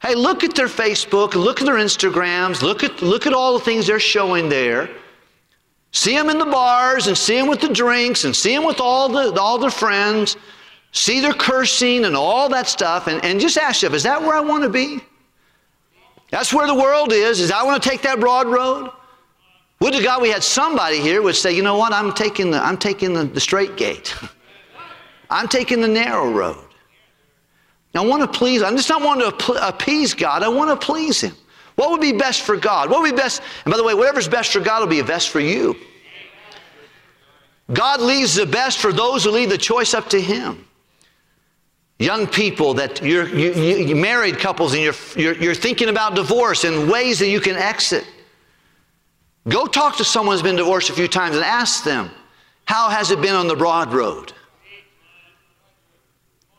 Hey, 0.01 0.15
look 0.15 0.45
at 0.45 0.55
their 0.55 0.69
Facebook, 0.69 1.35
look 1.35 1.61
at 1.61 1.67
their 1.67 1.77
Instagrams, 1.77 2.63
look 2.63 2.85
at, 2.85 3.03
look 3.03 3.27
at 3.27 3.33
all 3.33 3.59
the 3.59 3.65
things 3.65 3.89
they're 3.89 3.99
showing 3.99 4.49
there. 4.49 4.89
See 5.91 6.15
them 6.15 6.31
in 6.31 6.39
the 6.39 6.47
bars 6.47 7.09
and 7.09 7.17
see 7.17 7.37
them 7.37 7.49
with 7.49 7.61
the 7.61 7.73
drinks 7.73 8.25
and 8.25 8.37
see 8.37 8.55
them 8.55 8.65
with 8.65 8.81
all, 8.81 9.09
the, 9.09 9.41
all 9.41 9.59
their 9.59 9.71
friends. 9.71 10.37
See 10.93 11.21
their 11.21 11.33
cursing 11.33 12.05
and 12.05 12.15
all 12.17 12.49
that 12.51 12.67
stuff. 12.67 13.09
And, 13.09 13.25
and 13.25 13.41
just 13.41 13.57
ask 13.59 13.83
yourself, 13.83 13.95
is 13.95 14.03
that 14.05 14.21
where 14.23 14.35
I 14.35 14.41
want 14.41 14.63
to 14.63 14.69
be? 14.69 15.01
That's 16.31 16.53
where 16.53 16.67
the 16.67 16.75
world 16.75 17.13
is. 17.13 17.41
Is 17.41 17.51
I 17.51 17.63
want 17.63 17.83
to 17.83 17.89
take 17.89 18.03
that 18.03 18.21
broad 18.21 18.47
road? 18.47 18.91
Would 19.81 19.95
to 19.95 20.03
God 20.03 20.21
we 20.21 20.31
had 20.31 20.43
somebody 20.43 21.01
here 21.01 21.23
would 21.23 21.37
say, 21.37 21.53
you 21.53 21.63
know 21.63 21.77
what, 21.77 21.93
I'm 21.93 22.13
taking 22.13 22.51
the, 22.51 22.63
I'm 22.63 22.77
taking 22.77 23.13
the, 23.15 23.25
the 23.25 23.41
straight 23.41 23.77
gate. 23.77 24.15
I'm 25.31 25.49
taking 25.49 25.81
the 25.81 25.89
narrow 25.89 26.31
road. 26.31 26.65
I 27.95 28.05
want 28.05 28.23
to 28.23 28.29
please, 28.29 28.63
I'm 28.63 28.77
just 28.77 28.89
not 28.89 29.03
wanting 29.03 29.31
to 29.31 29.67
appease 29.67 30.15
God, 30.15 30.43
I 30.43 30.49
want 30.49 30.71
to 30.71 30.87
please 30.87 31.21
Him. 31.21 31.35
What 31.75 31.91
would 31.91 32.01
be 32.01 32.13
best 32.13 32.43
for 32.43 32.57
God? 32.57 32.91
What 32.91 33.03
would 33.03 33.11
be 33.11 33.17
best? 33.17 33.41
And 33.65 33.73
by 33.73 33.77
the 33.77 33.85
way, 33.85 33.95
whatever's 33.95 34.29
best 34.29 34.53
for 34.53 34.61
God 34.61 34.81
will 34.81 34.89
be 34.89 35.03
best 35.03 35.31
for 35.31 35.41
you. 35.41 35.77
God 37.73 38.01
leaves 38.01 38.35
the 38.35 38.47
best 38.47 38.79
for 38.79 38.93
those 38.93 39.25
who 39.25 39.31
leave 39.31 39.51
the 39.51 39.59
choice 39.59 39.95
up 39.95 40.09
to 40.11 40.21
Him. 40.21 40.68
Young 41.99 42.27
people 42.29 42.75
that 42.75 43.03
you're, 43.03 43.29
you, 43.29 43.53
you 43.53 43.97
married 43.97 44.39
couples 44.39 44.73
and 44.73 44.83
you're, 44.83 44.95
you're, 45.17 45.35
you're 45.35 45.55
thinking 45.55 45.89
about 45.89 46.15
divorce 46.15 46.65
and 46.65 46.89
ways 46.91 47.19
that 47.19 47.29
you 47.29 47.41
can 47.41 47.57
exit. 47.57 48.07
Go 49.49 49.67
talk 49.67 49.97
to 49.97 50.05
someone 50.05 50.35
who's 50.35 50.43
been 50.43 50.57
divorced 50.57 50.91
a 50.91 50.93
few 50.93 51.09
times 51.09 51.35
and 51.35 51.45
ask 51.45 51.83
them, 51.83 52.11
how 52.67 52.89
has 52.89 53.11
it 53.11 53.21
been 53.21 53.35
on 53.35 53.49
the 53.49 53.57
broad 53.57 53.93
road? 53.93 54.33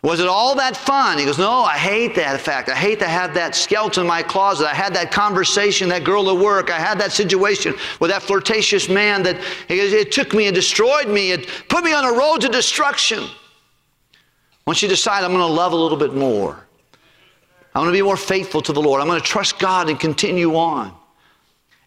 Was 0.01 0.21
it 0.21 0.27
all 0.27 0.55
that 0.55 0.77
fun? 0.77 1.17
He 1.17 1.25
goes, 1.25 1.37
No, 1.37 1.51
I 1.51 1.77
hate 1.77 2.15
that 2.15 2.39
fact. 2.39 2.69
I 2.69 2.75
hate 2.75 2.99
to 2.99 3.07
have 3.07 3.33
that 3.33 3.53
skeleton 3.53 4.01
in 4.01 4.07
my 4.07 4.23
closet. 4.23 4.67
I 4.67 4.73
had 4.73 4.93
that 4.93 5.11
conversation, 5.11 5.89
that 5.89 6.05
girl 6.05 6.29
at 6.29 6.37
work. 6.37 6.71
I 6.71 6.79
had 6.79 6.97
that 6.99 7.11
situation 7.11 7.75
with 7.99 8.09
that 8.09 8.23
flirtatious 8.23 8.87
man 8.87 9.23
that 9.23 9.41
it 9.67 10.11
took 10.13 10.33
me 10.33 10.47
and 10.47 10.55
destroyed 10.55 11.09
me. 11.09 11.31
It 11.31 11.49
put 11.67 11.83
me 11.83 11.93
on 11.93 12.05
a 12.05 12.17
road 12.17 12.39
to 12.41 12.49
destruction. 12.49 13.25
Once 14.69 14.83
you 14.83 14.87
decide, 14.87 15.23
I'm 15.23 15.31
going 15.31 15.39
to 15.39 15.51
love 15.51 15.71
a 15.71 15.75
little 15.75 15.97
bit 15.97 16.13
more, 16.13 16.53
I'm 17.73 17.81
going 17.81 17.91
to 17.91 17.97
be 17.97 18.03
more 18.03 18.15
faithful 18.15 18.61
to 18.61 18.71
the 18.71 18.79
Lord, 18.79 19.01
I'm 19.01 19.07
going 19.07 19.19
to 19.19 19.25
trust 19.25 19.57
God 19.57 19.89
and 19.89 19.99
continue 19.99 20.55
on. 20.55 20.93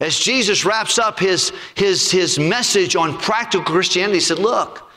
As 0.01 0.19
Jesus 0.19 0.65
wraps 0.65 0.99
up 0.99 1.21
his, 1.21 1.53
his, 1.77 2.11
his 2.11 2.41
message 2.41 2.97
on 2.97 3.17
practical 3.19 3.65
Christianity, 3.65 4.15
he 4.15 4.21
said, 4.21 4.41
Look, 4.41 4.91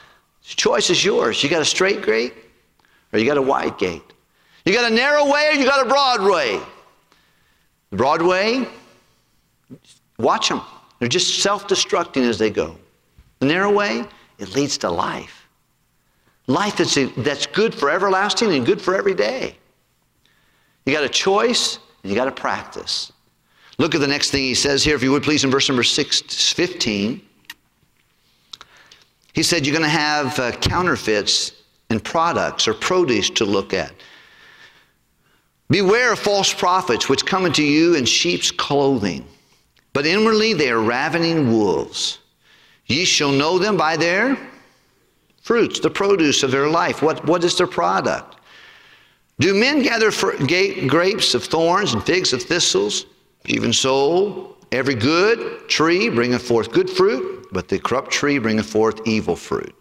the 0.49 0.55
choice 0.55 0.89
is 0.89 1.05
yours. 1.05 1.43
You 1.43 1.49
got 1.51 1.61
a 1.61 1.65
straight 1.65 2.03
gate 2.03 2.33
or 3.13 3.19
you 3.19 3.25
got 3.27 3.37
a 3.37 3.41
wide 3.43 3.77
gate. 3.77 4.01
You 4.65 4.73
got 4.73 4.91
a 4.91 4.95
narrow 4.95 5.31
way 5.31 5.49
or 5.49 5.53
you 5.53 5.65
got 5.65 5.85
a 5.85 5.87
broad 5.87 6.23
way. 6.23 6.59
The 7.91 7.97
broad 7.97 8.23
way, 8.23 8.67
watch 10.17 10.49
them. 10.49 10.61
They're 10.97 11.07
just 11.07 11.43
self 11.43 11.67
destructing 11.67 12.27
as 12.27 12.39
they 12.39 12.49
go. 12.49 12.79
The 13.37 13.45
narrow 13.45 13.71
way, 13.71 14.05
it 14.39 14.55
leads 14.55 14.79
to 14.79 14.89
life. 14.89 15.44
Life 16.47 16.77
that's, 16.77 16.97
that's 17.17 17.47
good 17.47 17.73
for 17.73 17.89
everlasting 17.89 18.53
and 18.53 18.65
good 18.65 18.81
for 18.81 18.95
every 18.95 19.15
day. 19.15 19.55
You 20.85 20.93
got 20.93 21.03
a 21.03 21.09
choice 21.09 21.79
and 22.03 22.11
you 22.11 22.15
got 22.15 22.25
to 22.25 22.31
practice. 22.31 23.11
Look 23.77 23.95
at 23.95 24.01
the 24.01 24.07
next 24.07 24.31
thing 24.31 24.43
he 24.43 24.53
says 24.53 24.83
here, 24.83 24.95
if 24.95 25.03
you 25.03 25.11
would 25.11 25.23
please, 25.23 25.43
in 25.43 25.49
verse 25.49 25.67
number 25.67 25.83
6, 25.83 26.21
15. 26.53 27.21
He 29.33 29.43
said, 29.43 29.65
You're 29.65 29.75
going 29.75 29.83
to 29.83 29.89
have 29.89 30.39
uh, 30.39 30.51
counterfeits 30.53 31.51
and 31.89 32.03
products 32.03 32.67
or 32.67 32.73
produce 32.73 33.29
to 33.31 33.45
look 33.45 33.73
at. 33.73 33.91
Beware 35.69 36.13
of 36.13 36.19
false 36.19 36.53
prophets 36.53 37.09
which 37.09 37.25
come 37.25 37.45
unto 37.45 37.63
you 37.63 37.95
in 37.95 38.05
sheep's 38.05 38.51
clothing, 38.51 39.25
but 39.93 40.05
inwardly 40.05 40.53
they 40.53 40.69
are 40.69 40.79
ravening 40.79 41.51
wolves. 41.51 42.19
Ye 42.85 43.03
shall 43.03 43.31
know 43.31 43.57
them 43.57 43.75
by 43.75 43.97
their 43.97 44.37
fruits, 45.45 45.79
the 45.79 45.89
produce 45.91 46.41
of 46.41 46.49
their 46.49 46.67
life. 46.67 47.03
What, 47.03 47.23
what 47.27 47.43
is 47.43 47.55
their 47.55 47.67
product? 47.67 48.37
Do 49.39 49.53
men 49.53 49.83
gather 49.83 50.09
grapes 50.87 51.35
of 51.35 51.43
thorns 51.43 51.93
and 51.93 52.03
figs 52.03 52.33
of 52.33 52.41
thistles? 52.41 53.05
Even 53.45 53.71
so, 53.71 54.57
every 54.71 54.95
good 54.95 55.69
tree 55.69 56.09
bringeth 56.09 56.41
forth 56.41 56.71
good 56.71 56.89
fruit, 56.89 57.47
but 57.51 57.67
the 57.67 57.77
corrupt 57.77 58.09
tree 58.09 58.39
bringeth 58.39 58.65
forth 58.65 59.07
evil 59.07 59.35
fruit. 59.35 59.75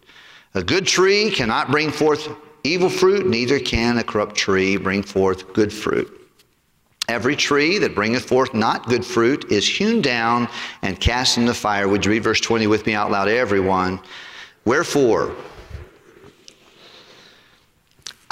A 0.53 0.61
good 0.61 0.85
tree 0.85 1.31
cannot 1.31 1.71
bring 1.71 1.89
forth 1.89 2.29
evil 2.63 2.89
fruit, 2.89 3.25
neither 3.25 3.59
can 3.59 3.97
a 3.97 4.03
corrupt 4.03 4.35
tree 4.35 4.77
bring 4.77 5.01
forth 5.01 5.51
good 5.53 5.73
fruit. 5.73 6.11
Every 7.07 7.35
tree 7.35 7.79
that 7.79 7.95
bringeth 7.95 8.25
forth 8.25 8.53
not 8.53 8.87
good 8.87 9.03
fruit 9.03 9.51
is 9.51 9.67
hewn 9.67 10.03
down 10.03 10.47
and 10.83 10.99
cast 10.99 11.37
into 11.37 11.51
the 11.51 11.57
fire. 11.57 11.87
Would 11.87 12.05
you 12.05 12.11
read 12.11 12.23
verse 12.23 12.39
20 12.39 12.67
with 12.67 12.85
me 12.85 12.93
out 12.93 13.09
loud, 13.09 13.29
everyone? 13.29 13.99
Wherefore, 14.65 15.35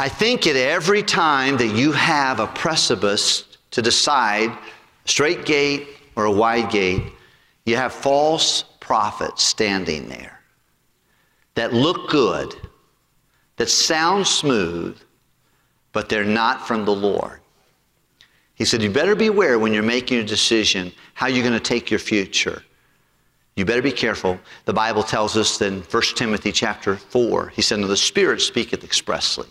I 0.04 0.10
think 0.10 0.48
at 0.48 0.58
every 0.58 1.02
time 1.02 1.56
that 1.56 1.70
you 1.70 1.94
have 1.94 2.42
a 2.42 2.48
precipice 2.48 3.46
to 3.72 3.82
decide, 3.82 4.52
straight 5.06 5.46
gate 5.46 5.88
or 6.18 6.26
a 6.26 6.32
wide 6.32 6.70
gate, 6.70 7.04
you 7.66 7.78
have 7.78 7.94
false 7.94 8.66
prophets 8.82 9.46
standing 9.46 10.10
there 10.10 10.42
that 11.56 11.72
look 11.72 12.10
good, 12.10 12.54
that 13.56 13.70
sound 13.70 14.28
smooth, 14.28 15.00
but 15.94 16.10
they're 16.10 16.26
not 16.26 16.68
from 16.68 16.84
the 16.84 16.94
Lord. 16.94 17.39
He 18.56 18.66
said, 18.66 18.82
You 18.82 18.89
better 18.89 19.16
beware 19.16 19.58
when 19.58 19.72
you're 19.72 19.84
making 19.84 20.18
a 20.18 20.26
decision 20.26 20.92
how 21.13 21.28
you're 21.28 21.48
going 21.48 21.54
to 21.54 21.62
take 21.62 21.89
your 21.89 22.02
future. 22.02 22.62
You 23.56 23.63
better 23.63 23.82
be 23.82 23.94
careful. 23.94 24.38
The 24.66 24.74
Bible 24.74 25.04
tells 25.04 25.38
us 25.38 25.62
in 25.62 25.82
1 25.82 26.04
Timothy 26.18 26.52
chapter 26.52 26.98
4, 26.98 27.54
he 27.56 27.62
said, 27.62 27.80
The 27.80 27.96
Spirit 27.96 28.42
speaketh 28.42 28.84
expressly, 28.84 29.48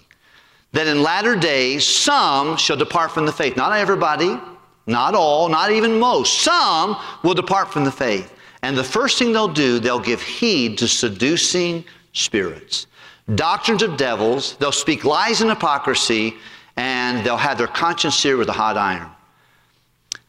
that 0.73 0.87
in 0.87 1.03
latter 1.03 1.37
days 1.37 1.87
some 1.87 2.57
shall 2.57 2.77
depart 2.77 3.11
from 3.11 3.27
the 3.27 3.33
faith. 3.33 3.57
Not 3.57 3.73
everybody, 3.73 4.39
not 4.87 5.15
all, 5.15 5.49
not 5.49 5.71
even 5.71 5.99
most. 5.99 6.41
Some 6.41 6.97
will 7.23 7.35
depart 7.35 7.73
from 7.73 7.85
the 7.85 7.93
faith. 7.93 8.35
And 8.63 8.77
the 8.77 8.85
first 8.85 9.19
thing 9.19 9.33
they'll 9.33 9.49
do, 9.49 9.79
they'll 9.79 10.01
give 10.01 10.23
heed 10.23 10.79
to 10.79 10.89
seducing 10.89 11.85
spirits, 12.13 12.87
doctrines 13.35 13.83
of 13.83 13.97
devils. 13.97 14.57
They'll 14.57 14.73
speak 14.73 15.05
lies 15.05 15.41
and 15.41 15.51
hypocrisy, 15.51 16.35
and 16.77 17.25
they'll 17.27 17.37
have 17.37 17.59
their 17.59 17.67
conscience 17.67 18.17
seared 18.17 18.39
with 18.39 18.49
a 18.49 18.53
hot 18.53 18.77
iron. 18.77 19.09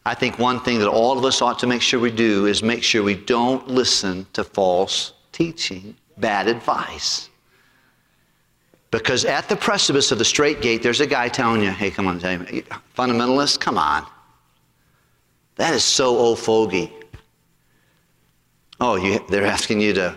I 0.05 0.13
think 0.15 0.37
one 0.37 0.59
thing 0.59 0.79
that 0.79 0.89
all 0.89 1.17
of 1.17 1.23
us 1.23 1.41
ought 1.41 1.59
to 1.59 1.67
make 1.67 1.81
sure 1.81 1.99
we 1.99 2.11
do 2.11 2.45
is 2.45 2.61
make 2.61 2.83
sure 2.83 3.03
we 3.03 3.15
don't 3.15 3.67
listen 3.69 4.27
to 4.33 4.43
false 4.43 5.13
teaching, 5.31 5.95
bad 6.17 6.47
advice. 6.47 7.29
Because 8.93 9.25
at 9.25 9.49
the 9.49 9.55
precipice 9.55 10.11
of 10.11 10.19
the 10.19 10.25
strait 10.25 10.61
gate, 10.61 10.83
there's 10.83 10.99
a 10.99 11.07
guy 11.07 11.27
telling 11.27 11.63
you, 11.63 11.71
hey, 11.71 11.89
come 11.89 12.05
on, 12.05 12.19
fundamentalist, 12.19 13.59
come 13.59 13.79
on. 13.79 14.05
That 15.55 15.73
is 15.73 15.83
so 15.83 16.15
old 16.15 16.37
fogey. 16.37 16.93
Oh, 18.79 18.95
you, 18.95 19.19
they're 19.29 19.47
asking 19.47 19.81
you 19.81 19.93
to, 19.93 20.15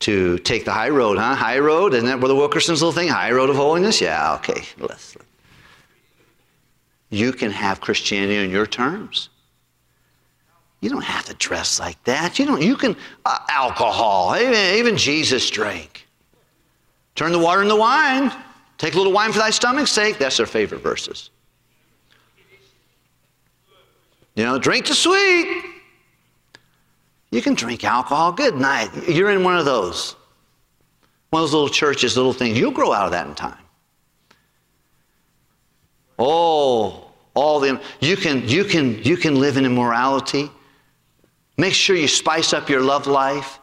to 0.00 0.38
take 0.40 0.66
the 0.66 0.72
high 0.72 0.90
road, 0.90 1.16
huh? 1.16 1.34
High 1.34 1.58
road? 1.58 1.94
Isn't 1.94 2.06
that 2.06 2.20
Brother 2.20 2.34
Wilkerson's 2.34 2.82
little 2.82 2.92
thing? 2.92 3.08
High 3.08 3.32
road 3.32 3.48
of 3.48 3.56
holiness? 3.56 3.98
Yeah, 3.98 4.34
okay. 4.34 4.62
Let's, 4.78 5.16
you 7.08 7.32
can 7.32 7.50
have 7.50 7.80
Christianity 7.80 8.38
on 8.38 8.50
your 8.50 8.66
terms. 8.66 9.30
You 10.80 10.90
don't 10.90 11.04
have 11.04 11.24
to 11.26 11.34
dress 11.34 11.80
like 11.80 12.02
that. 12.04 12.38
You 12.38 12.44
don't. 12.44 12.60
You 12.60 12.76
can 12.76 12.94
uh, 13.24 13.38
alcohol. 13.48 14.36
Even, 14.36 14.74
even 14.74 14.96
Jesus 14.98 15.48
drank. 15.48 15.91
Turn 17.14 17.32
the 17.32 17.38
water 17.38 17.62
into 17.62 17.76
wine. 17.76 18.32
Take 18.78 18.94
a 18.94 18.96
little 18.96 19.12
wine 19.12 19.32
for 19.32 19.38
thy 19.38 19.50
stomach's 19.50 19.90
sake. 19.90 20.18
That's 20.18 20.36
their 20.36 20.46
favorite 20.46 20.82
verses. 20.82 21.30
You 24.34 24.44
know, 24.44 24.58
drink 24.58 24.86
the 24.86 24.94
sweet. 24.94 25.64
You 27.30 27.42
can 27.42 27.54
drink 27.54 27.84
alcohol. 27.84 28.32
Good 28.32 28.56
night. 28.56 28.90
You're 29.08 29.30
in 29.30 29.44
one 29.44 29.58
of 29.58 29.64
those. 29.64 30.16
One 31.30 31.42
of 31.42 31.48
those 31.48 31.54
little 31.54 31.68
churches, 31.68 32.16
little 32.16 32.32
things. 32.32 32.58
You'll 32.58 32.72
grow 32.72 32.92
out 32.92 33.06
of 33.06 33.12
that 33.12 33.26
in 33.26 33.34
time. 33.34 33.58
Oh, 36.18 37.10
all 37.34 37.58
them. 37.58 37.80
You 38.00 38.16
can, 38.16 38.46
you 38.48 38.64
can, 38.64 39.02
you 39.02 39.16
can 39.16 39.40
live 39.40 39.56
in 39.56 39.64
immorality. 39.64 40.50
Make 41.56 41.74
sure 41.74 41.96
you 41.96 42.08
spice 42.08 42.52
up 42.52 42.68
your 42.68 42.82
love 42.82 43.06
life. 43.06 43.58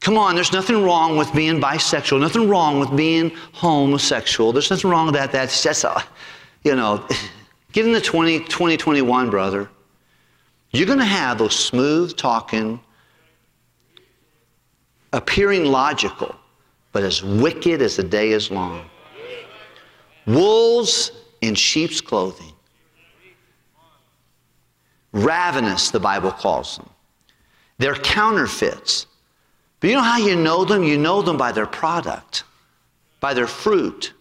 Come 0.00 0.16
on, 0.16 0.34
there's 0.34 0.52
nothing 0.52 0.82
wrong 0.84 1.16
with 1.16 1.32
being 1.34 1.60
bisexual, 1.60 2.20
nothing 2.20 2.48
wrong 2.48 2.78
with 2.78 2.94
being 2.96 3.30
homosexual. 3.52 4.52
There's 4.52 4.70
nothing 4.70 4.90
wrong 4.90 5.06
with 5.06 5.14
that. 5.16 5.32
That's 5.32 5.62
just, 5.62 5.84
a, 5.84 6.04
you 6.62 6.76
know, 6.76 7.04
get 7.72 7.82
the 7.84 8.00
20, 8.00 8.40
2021, 8.40 9.30
brother. 9.30 9.68
You're 10.70 10.86
going 10.86 10.98
to 10.98 11.04
have 11.04 11.38
those 11.38 11.58
smooth 11.58 12.16
talking, 12.16 12.80
appearing 15.12 15.64
logical, 15.64 16.36
but 16.92 17.02
as 17.02 17.22
wicked 17.22 17.82
as 17.82 17.96
the 17.96 18.04
day 18.04 18.30
is 18.30 18.50
long. 18.50 18.88
Wolves 20.26 21.10
in 21.40 21.54
sheep's 21.54 22.00
clothing. 22.00 22.52
Ravenous, 25.12 25.90
the 25.90 26.00
Bible 26.00 26.30
calls 26.30 26.76
them. 26.76 26.88
They're 27.78 27.94
counterfeits. 27.94 29.06
But 29.80 29.90
you 29.90 29.96
know 29.96 30.02
how 30.02 30.18
you 30.18 30.36
know 30.36 30.64
them? 30.64 30.82
You 30.82 30.98
know 30.98 31.22
them 31.22 31.36
by 31.36 31.52
their 31.52 31.66
product, 31.66 32.44
by 33.20 33.34
their 33.34 33.46
fruit. 33.46 34.12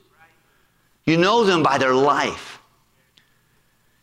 You 1.05 1.17
know 1.17 1.43
them 1.43 1.63
by 1.63 1.77
their 1.77 1.93
life. 1.93 2.59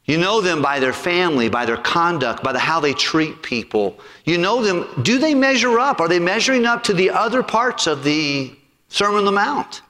You 0.07 0.19
know 0.19 0.41
them 0.41 0.61
by 0.61 0.81
their 0.81 0.93
family, 0.93 1.49
by 1.49 1.65
their 1.65 1.79
conduct, 1.79 2.43
by 2.43 2.53
the, 2.53 2.59
how 2.59 2.81
they 2.81 2.93
treat 2.93 3.43
people. 3.43 3.99
You 4.25 4.37
know 4.37 4.63
them. 4.63 4.87
Do 5.03 5.19
they 5.19 5.35
measure 5.35 5.79
up? 5.79 6.01
Are 6.01 6.09
they 6.09 6.19
measuring 6.19 6.67
up 6.67 6.83
to 6.85 6.93
the 6.93 7.11
other 7.11 7.43
parts 7.43 7.87
of 7.87 8.05
the 8.05 8.55
Sermon 8.89 9.21
on 9.21 9.25
the 9.25 9.33
Mount? 9.33 9.81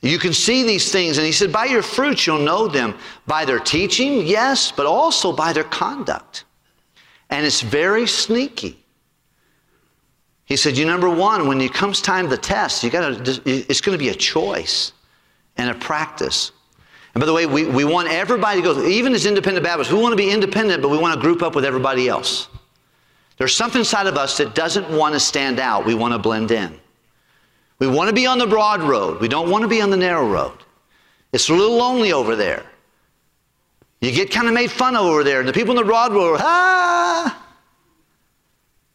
You 0.00 0.18
can 0.18 0.32
see 0.32 0.62
these 0.64 0.92
things. 0.92 1.16
And 1.16 1.26
he 1.26 1.32
said, 1.32 1.50
By 1.50 1.64
your 1.64 1.82
fruits 1.82 2.26
you'll 2.26 2.38
know 2.38 2.68
them. 2.68 2.94
By 3.26 3.44
their 3.44 3.58
teaching, 3.58 4.26
yes, 4.26 4.70
but 4.70 4.86
also 4.86 5.32
by 5.32 5.52
their 5.52 5.64
conduct. 5.64 6.44
And 7.30 7.44
it's 7.44 7.62
very 7.62 8.06
sneaky. 8.06 8.84
He 10.48 10.56
said, 10.56 10.78
You 10.78 10.86
number 10.86 11.10
one, 11.10 11.46
when 11.46 11.60
it 11.60 11.74
comes 11.74 12.00
time 12.00 12.30
to 12.30 12.38
test, 12.38 12.82
you 12.82 12.88
gotta, 12.88 13.20
it's 13.44 13.82
going 13.82 13.96
to 13.96 14.02
be 14.02 14.08
a 14.08 14.14
choice 14.14 14.92
and 15.58 15.68
a 15.68 15.74
practice. 15.74 16.52
And 17.14 17.20
by 17.20 17.26
the 17.26 17.34
way, 17.34 17.44
we, 17.44 17.66
we 17.66 17.84
want 17.84 18.08
everybody 18.08 18.62
to 18.62 18.74
go, 18.74 18.86
even 18.86 19.14
as 19.14 19.26
independent 19.26 19.62
Baptists, 19.62 19.92
we 19.92 20.00
want 20.00 20.12
to 20.12 20.16
be 20.16 20.30
independent, 20.30 20.80
but 20.80 20.88
we 20.88 20.96
want 20.96 21.14
to 21.14 21.20
group 21.20 21.42
up 21.42 21.54
with 21.54 21.66
everybody 21.66 22.08
else. 22.08 22.48
There's 23.36 23.54
something 23.54 23.80
inside 23.80 24.06
of 24.06 24.16
us 24.16 24.38
that 24.38 24.54
doesn't 24.54 24.88
want 24.88 25.12
to 25.14 25.20
stand 25.20 25.60
out, 25.60 25.84
we 25.84 25.94
want 25.94 26.14
to 26.14 26.18
blend 26.18 26.50
in. 26.50 26.80
We 27.78 27.86
want 27.86 28.08
to 28.08 28.14
be 28.14 28.26
on 28.26 28.38
the 28.38 28.46
broad 28.46 28.82
road. 28.82 29.20
We 29.20 29.28
don't 29.28 29.50
want 29.50 29.62
to 29.62 29.68
be 29.68 29.82
on 29.82 29.90
the 29.90 29.96
narrow 29.96 30.28
road. 30.28 30.58
It's 31.32 31.50
a 31.50 31.52
little 31.52 31.76
lonely 31.76 32.12
over 32.12 32.34
there. 32.34 32.64
You 34.00 34.12
get 34.12 34.30
kind 34.30 34.48
of 34.48 34.54
made 34.54 34.70
fun 34.70 34.96
of 34.96 35.02
over 35.02 35.22
there. 35.22 35.40
And 35.40 35.48
the 35.48 35.52
people 35.52 35.72
in 35.72 35.76
the 35.76 35.84
broad 35.84 36.12
road, 36.12 36.38
ah. 36.40 37.47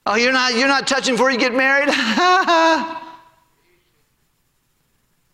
Oh, 0.06 0.16
you're 0.16 0.34
not, 0.34 0.56
you're 0.56 0.68
not 0.68 0.88
touching 0.88 1.14
before 1.14 1.32
you 1.32 1.38
get 1.38 1.54
married? 1.54 1.88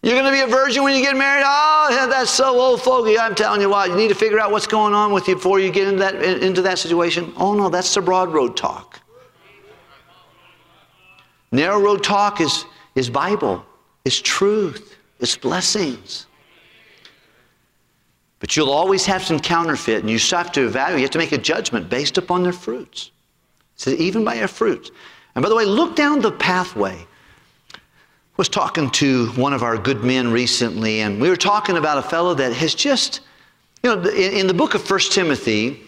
You're 0.02 0.14
going 0.14 0.26
to 0.26 0.32
be 0.32 0.40
a 0.40 0.48
virgin 0.48 0.84
when 0.84 0.96
you 0.96 1.04
get 1.04 1.18
married? 1.18 1.44
Oh, 1.46 2.08
that's 2.10 2.32
so 2.32 2.58
old 2.58 2.82
fogey. 2.82 3.20
I'm 3.20 3.36
telling 3.36 3.60
you 3.60 3.70
what, 3.70 3.90
you 3.90 3.98
need 3.98 4.08
to 4.08 4.16
figure 4.16 4.40
out 4.40 4.50
what's 4.50 4.66
going 4.66 4.94
on 4.94 5.12
with 5.12 5.28
you 5.28 5.36
before 5.36 5.60
you 5.60 5.72
get 5.72 5.90
into 5.90 6.00
that, 6.00 6.16
into 6.24 6.62
that 6.62 6.80
situation. 6.80 7.34
Oh, 7.36 7.54
no, 7.54 7.68
that's 7.68 7.94
the 7.94 8.00
broad 8.00 8.32
road 8.32 8.56
talk. 8.56 9.02
Narrow 11.52 11.82
road 11.82 12.02
talk 12.02 12.40
is 12.40 12.64
is 12.96 13.10
Bible, 13.10 13.66
it's 14.06 14.22
truth, 14.22 14.98
it's 15.20 15.36
blessings. 15.38 16.28
But 18.40 18.56
you'll 18.56 18.72
always 18.72 19.06
have 19.06 19.24
some 19.24 19.40
counterfeit, 19.40 20.00
and 20.00 20.10
you 20.10 20.18
have 20.32 20.52
to 20.54 20.66
evaluate. 20.66 21.00
You 21.00 21.06
have 21.06 21.12
to 21.12 21.18
make 21.18 21.34
a 21.34 21.38
judgment 21.38 21.90
based 21.90 22.18
upon 22.18 22.44
their 22.44 22.54
fruits. 22.54 23.12
So 23.80 23.92
even 23.92 24.26
by 24.26 24.36
their 24.36 24.50
fruits. 24.50 24.92
And 25.36 25.42
by 25.42 25.48
the 25.48 25.56
way, 25.56 25.64
look 25.64 25.96
down 25.96 26.20
the 26.20 26.34
pathway. 26.34 26.98
I 27.74 27.78
was 28.36 28.50
talking 28.50 28.90
to 28.92 29.28
one 29.32 29.54
of 29.54 29.64
our 29.64 29.78
good 29.78 30.04
men 30.04 30.34
recently, 30.34 31.00
and 31.00 31.20
we 31.20 31.30
were 31.30 31.38
talking 31.38 31.78
about 31.78 31.98
a 31.98 32.02
fellow 32.02 32.34
that 32.34 32.52
has 32.52 32.76
just, 32.76 33.22
you 33.82 33.96
know, 33.96 34.02
in, 34.10 34.34
in 34.34 34.48
the 34.48 34.54
book 34.54 34.76
of 34.76 34.90
1 34.90 35.00
Timothy, 35.12 35.82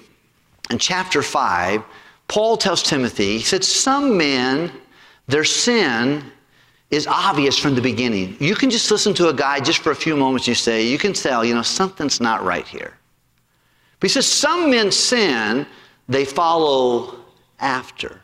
in 0.70 0.78
chapter 0.78 1.22
5, 1.22 1.84
Paul 2.30 2.56
tells 2.56 2.82
Timothy, 2.82 3.38
he 3.38 3.44
said, 3.44 3.62
Some 3.62 4.18
men, 4.18 4.72
their 5.28 5.44
sin 5.44 6.24
is 6.92 7.08
obvious 7.08 7.58
from 7.58 7.76
the 7.76 7.82
beginning. 7.82 8.38
You 8.40 8.56
can 8.56 8.70
just 8.70 8.90
listen 8.90 9.14
to 9.16 9.28
a 9.28 9.34
guy 9.34 9.60
just 9.60 9.80
for 9.80 9.92
a 9.92 9.96
few 9.96 10.16
moments, 10.16 10.48
you 10.48 10.56
say, 10.56 10.88
you 10.88 10.98
can 10.98 11.12
tell, 11.12 11.44
you 11.44 11.56
know, 11.56 11.62
something's 11.62 12.22
not 12.22 12.42
right 12.46 12.66
here. 12.66 12.94
But 14.00 14.10
he 14.10 14.14
says, 14.14 14.28
some 14.28 14.72
men 14.72 14.92
sin, 14.94 15.68
they 16.08 16.24
follow 16.24 17.21
after. 17.62 18.22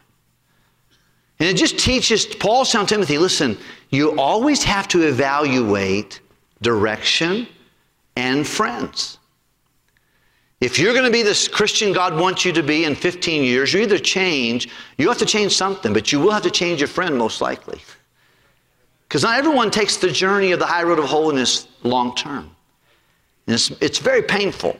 And 1.39 1.47
it 1.47 1.55
just 1.55 1.78
teaches, 1.78 2.26
Paul's 2.26 2.72
telling 2.72 2.88
Timothy, 2.88 3.18
listen, 3.18 3.57
you 3.89 4.20
always 4.20 4.64
have 4.64 4.88
to 4.89 5.03
evaluate 5.03 6.20
direction 6.61 7.47
and 8.16 8.45
friends. 8.45 9.20
If 10.59 10.80
you're 10.80 10.93
going 10.93 11.05
to 11.05 11.11
be 11.11 11.22
this 11.22 11.47
Christian 11.47 11.93
God 11.93 12.20
wants 12.20 12.43
you 12.43 12.51
to 12.53 12.64
be 12.64 12.86
in 12.86 12.95
15 12.95 13.43
years, 13.43 13.74
you 13.74 13.82
either 13.82 13.99
change, 13.99 14.70
you 14.97 15.07
have 15.07 15.20
to 15.20 15.26
change 15.26 15.55
something, 15.55 15.93
but 15.93 16.11
you 16.11 16.20
will 16.20 16.32
have 16.32 16.41
to 16.43 16.51
change 16.51 16.80
your 16.82 16.88
friend 16.88 17.16
most 17.16 17.41
likely. 17.41 17.80
Because 19.07 19.22
not 19.22 19.38
everyone 19.38 19.70
takes 19.70 19.97
the 19.97 20.09
journey 20.09 20.51
of 20.51 20.59
the 20.59 20.66
high 20.66 20.84
road 20.84 20.97
of 20.97 21.05
holiness 21.05 21.68
long 21.84 22.16
term. 22.16 22.49
It's, 23.45 23.70
it's 23.80 23.99
very 23.99 24.24
painful, 24.24 24.78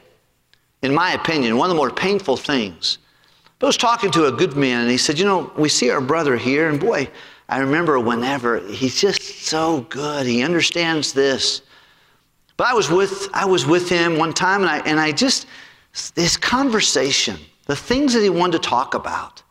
in 0.82 0.92
my 0.92 1.12
opinion, 1.12 1.56
one 1.56 1.70
of 1.70 1.76
the 1.76 1.80
more 1.80 1.90
painful 1.90 2.36
things 2.36 2.98
But 3.58 3.66
I 3.66 3.68
was 3.68 3.76
talking 3.76 4.10
to 4.12 4.26
a 4.26 4.32
good 4.32 4.56
man, 4.56 4.82
and 4.82 4.90
he 4.90 4.96
said, 4.96 5.18
You 5.18 5.24
know, 5.24 5.52
we 5.56 5.68
see 5.68 5.90
our 5.90 6.00
brother 6.00 6.36
here, 6.36 6.68
and 6.68 6.78
boy, 6.78 7.08
I 7.48 7.58
remember 7.58 7.98
whenever 7.98 8.60
he's 8.60 9.00
just 9.00 9.22
so 9.22 9.80
good. 9.88 10.26
He 10.26 10.42
understands 10.42 11.12
this. 11.12 11.62
But 12.56 12.68
I 12.68 12.74
was 12.74 12.90
with, 12.90 13.28
I 13.32 13.46
was 13.46 13.66
with 13.66 13.88
him 13.88 14.18
one 14.18 14.32
time, 14.32 14.62
and 14.62 14.70
I, 14.70 14.78
and 14.80 15.00
I 15.00 15.12
just, 15.12 15.46
this 16.14 16.36
conversation, 16.36 17.38
the 17.66 17.76
things 17.76 18.12
that 18.14 18.22
he 18.22 18.30
wanted 18.30 18.62
to 18.62 18.68
talk 18.68 18.94
about, 18.94 19.42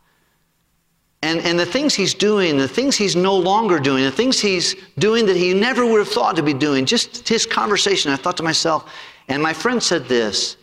and, 1.23 1.39
and 1.41 1.57
the 1.59 1.65
things 1.65 1.93
he's 1.93 2.13
doing, 2.13 2.57
the 2.57 2.67
things 2.67 2.95
he's 2.95 3.15
no 3.15 3.35
longer 3.35 3.79
doing, 3.79 4.03
the 4.03 4.11
things 4.11 4.39
he's 4.39 4.75
doing 4.99 5.25
that 5.25 5.35
he 5.35 5.53
never 5.53 5.85
would 5.85 5.99
have 5.99 6.09
thought 6.09 6.35
to 6.35 6.43
be 6.43 6.53
doing, 6.53 6.85
just 6.85 7.27
his 7.27 7.45
conversation, 7.45 8.11
I 8.11 8.15
thought 8.15 8.37
to 8.37 8.43
myself, 8.43 8.91
and 9.27 9.41
my 9.41 9.53
friend 9.53 9.81
said 9.81 10.05
this 10.05 10.57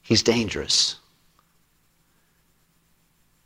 he's 0.00 0.22
dangerous. 0.22 0.97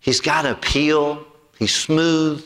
He's 0.02 0.20
got 0.20 0.44
appeal, 0.44 1.24
he's 1.60 1.72
smooth, 1.72 2.44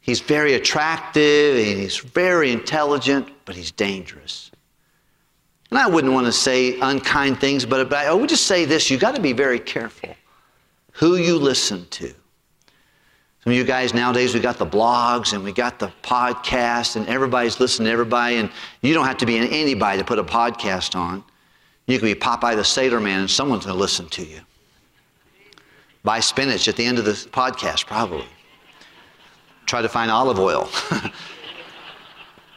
he's 0.00 0.20
very 0.20 0.54
attractive, 0.54 1.56
and 1.56 1.78
he's 1.78 1.98
very 1.98 2.50
intelligent, 2.50 3.28
but 3.44 3.54
he's 3.54 3.70
dangerous. 3.70 4.50
And 5.70 5.78
I 5.78 5.86
wouldn't 5.86 6.14
want 6.14 6.24
to 6.24 6.32
say 6.32 6.80
unkind 6.80 7.42
things, 7.42 7.66
but 7.66 7.92
I 7.92 8.10
would 8.12 8.30
just 8.30 8.46
say 8.46 8.64
this 8.64 8.90
you've 8.90 9.02
got 9.02 9.16
to 9.16 9.20
be 9.20 9.34
very 9.34 9.60
careful 9.60 10.16
who 10.92 11.16
you 11.16 11.36
listen 11.36 11.86
to. 11.90 12.08
Some 13.44 13.52
of 13.52 13.52
you 13.52 13.64
guys 13.64 13.92
nowadays, 13.92 14.32
we 14.32 14.40
got 14.40 14.56
the 14.56 14.66
blogs 14.66 15.34
and 15.34 15.44
we 15.44 15.52
got 15.52 15.78
the 15.78 15.92
podcast, 16.02 16.96
and 16.96 17.06
everybody's 17.06 17.60
listening 17.60 17.84
to 17.84 17.92
everybody, 17.92 18.36
and 18.36 18.50
you 18.80 18.94
don't 18.94 19.06
have 19.06 19.18
to 19.18 19.26
be 19.26 19.36
anybody 19.36 19.98
to 19.98 20.04
put 20.04 20.18
a 20.18 20.24
podcast 20.24 20.96
on. 20.96 21.22
You 21.86 21.98
can 21.98 22.08
be 22.08 22.14
Popeye 22.14 22.56
the 22.56 22.64
Sailor 22.64 22.98
Man, 22.98 23.20
and 23.20 23.30
someone's 23.30 23.66
going 23.66 23.76
to 23.76 23.80
listen 23.80 24.08
to 24.08 24.24
you. 24.24 24.40
Buy 26.08 26.20
spinach 26.20 26.68
at 26.68 26.76
the 26.76 26.86
end 26.86 26.98
of 26.98 27.04
the 27.04 27.12
podcast, 27.12 27.84
probably. 27.84 28.24
Try 29.66 29.82
to 29.82 29.90
find 29.90 30.10
olive 30.10 30.38
oil. 30.38 30.70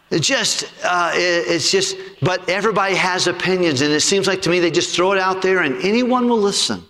It 0.10 0.24
just, 0.24 0.66
uh, 0.84 1.12
it, 1.14 1.45
it's 1.47 1.72
just, 1.72 1.95
but 2.22 2.49
everybody 2.49 2.95
has 2.95 3.28
opinions, 3.28 3.80
and 3.80 3.93
it 3.93 4.02
seems 4.02 4.28
like 4.28 4.41
to 4.41 4.49
me 4.49 4.60
they 4.60 4.70
just 4.70 4.93
throw 4.93 5.14
it 5.14 5.18
out 5.18 5.41
there 5.41 5.60
and 5.60 5.82
anyone 5.86 6.28
will 6.28 6.38
listen. 6.38 6.80
I 6.80 6.84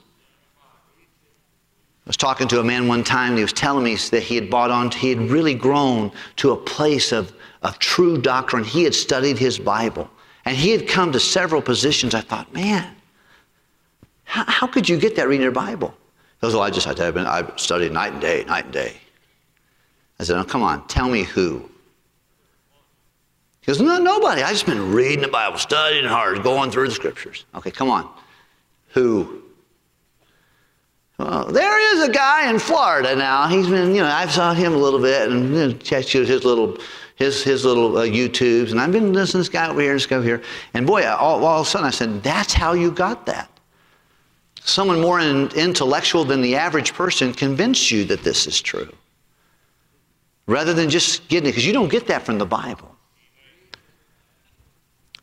was 2.08 2.18
talking 2.18 2.48
to 2.48 2.60
a 2.60 2.64
man 2.64 2.88
one 2.88 3.04
time, 3.04 3.30
and 3.30 3.38
he 3.38 3.44
was 3.44 3.54
telling 3.54 3.84
me 3.84 3.96
that 3.96 4.24
he 4.24 4.34
had 4.34 4.50
bought 4.50 4.72
on, 4.72 4.90
he 4.90 5.10
had 5.10 5.30
really 5.30 5.54
grown 5.54 6.12
to 6.38 6.52
a 6.52 6.58
place 6.58 7.12
of, 7.12 7.32
of 7.62 7.78
true 7.78 8.20
doctrine. 8.20 8.64
He 8.64 8.84
had 8.84 8.96
studied 8.96 9.38
his 9.38 9.60
Bible, 9.60 10.10
and 10.46 10.58
he 10.58 10.72
had 10.72 10.88
come 10.88 11.12
to 11.12 11.20
several 11.20 11.62
positions. 11.62 12.16
I 12.16 12.22
thought, 12.22 12.52
man, 12.56 12.96
how, 14.24 14.46
how 14.48 14.66
could 14.66 14.90
you 14.90 14.98
get 14.98 15.16
that 15.18 15.28
reading 15.28 15.44
your 15.44 15.52
Bible? 15.52 15.94
Goes, 16.42 16.54
well, 16.54 16.64
I 16.64 16.72
just, 16.72 16.88
I've, 16.88 17.14
been, 17.14 17.28
I've 17.28 17.60
studied 17.60 17.92
night 17.92 18.14
and 18.14 18.22
day, 18.22 18.44
night 18.46 18.66
and 18.66 18.74
day. 18.74 18.98
I 20.20 20.24
said, 20.24 20.38
oh, 20.38 20.44
come 20.44 20.64
on, 20.64 20.88
tell 20.88 21.08
me 21.08 21.24
who. 21.24 21.70
He 23.62 23.68
goes, 23.68 23.80
no, 23.80 24.00
nobody. 24.00 24.42
I've 24.42 24.54
just 24.54 24.66
been 24.66 24.92
reading 24.92 25.22
the 25.22 25.28
Bible, 25.28 25.60
studying 25.60 26.06
hard, 26.06 26.42
going 26.42 26.72
through 26.72 26.88
the 26.88 26.96
scriptures. 26.96 27.46
Okay, 27.54 27.70
come 27.70 27.92
on. 27.92 28.12
Who? 28.90 29.44
Well, 31.20 31.46
there 31.46 31.96
is 31.96 32.10
a 32.10 32.12
guy 32.12 32.50
in 32.50 32.58
Florida 32.58 33.16
now. 33.16 33.48
He's 33.48 33.68
been, 33.68 33.94
you 33.94 34.02
know, 34.02 34.08
I've 34.08 34.32
saw 34.32 34.56
him 34.56 34.74
a 34.74 34.78
little 34.78 35.00
bit 35.00 35.30
and 35.30 35.50
you 35.50 35.68
know, 35.68 35.74
checked 35.74 36.10
his 36.10 36.44
little, 36.44 36.80
his, 37.18 37.44
his 37.44 37.64
little 37.64 38.00
uh, 38.00 38.06
YouTubes, 38.06 38.72
and 38.72 38.82
I've 38.82 38.92
been 38.92 39.14
listening 39.14 39.44
to 39.44 39.50
this 39.50 39.50
guy 39.50 39.70
over 39.70 39.80
here 39.80 39.92
and 39.92 40.00
this 40.00 40.08
guy 40.08 40.16
over 40.16 40.26
here. 40.26 40.42
And 40.74 40.88
boy, 40.88 41.08
all, 41.08 41.46
all 41.46 41.62
of 41.62 41.68
a 41.68 41.70
sudden 41.70 41.86
I 41.86 41.92
said, 41.92 42.24
that's 42.24 42.52
how 42.52 42.74
you 42.74 42.90
got 42.90 43.28
that. 43.28 43.51
Someone 44.64 45.02
more 45.02 45.20
in, 45.20 45.50
intellectual 45.50 46.24
than 46.24 46.42
the 46.42 46.56
average 46.56 46.94
person 46.94 47.34
convinced 47.34 47.92
you 47.92 48.06
that 48.06 48.24
this 48.24 48.48
is 48.48 48.62
true. 48.62 48.92
Rather 50.46 50.74
than 50.74 50.90
just 50.90 51.28
getting 51.28 51.48
it, 51.48 51.52
because 51.52 51.66
you 51.66 51.74
don't 51.74 51.90
get 51.90 52.08
that 52.08 52.24
from 52.24 52.38
the 52.38 52.46
Bible. 52.46 52.96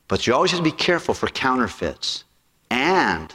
But 0.08 0.26
you 0.26 0.34
always 0.34 0.50
have 0.50 0.60
to 0.60 0.64
be 0.64 0.72
careful 0.72 1.14
for 1.14 1.28
counterfeits 1.28 2.24
and 2.70 3.34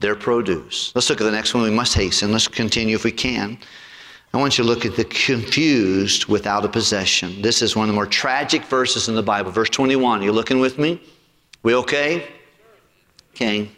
their 0.00 0.16
produce. 0.16 0.92
Let's 0.94 1.08
look 1.08 1.20
at 1.20 1.24
the 1.24 1.30
next 1.30 1.54
one. 1.54 1.62
We 1.62 1.70
must 1.70 1.94
hasten. 1.94 2.32
Let's 2.32 2.48
continue 2.48 2.96
if 2.96 3.04
we 3.04 3.12
can. 3.12 3.58
I 4.32 4.38
want 4.38 4.58
you 4.58 4.64
to 4.64 4.68
look 4.70 4.84
at 4.84 4.96
the 4.96 5.04
confused 5.04 6.26
without 6.26 6.64
a 6.64 6.68
possession. 6.68 7.42
This 7.42 7.62
is 7.62 7.74
one 7.74 7.84
of 7.84 7.88
the 7.88 7.94
more 7.94 8.06
tragic 8.06 8.64
verses 8.64 9.08
in 9.08 9.14
the 9.14 9.22
Bible. 9.22 9.50
Verse 9.50 9.70
21. 9.70 10.22
You 10.22 10.32
looking 10.32 10.60
with 10.60 10.78
me? 10.78 11.00
We 11.62 11.74
okay? 11.74 12.28
Okay. 13.34 13.70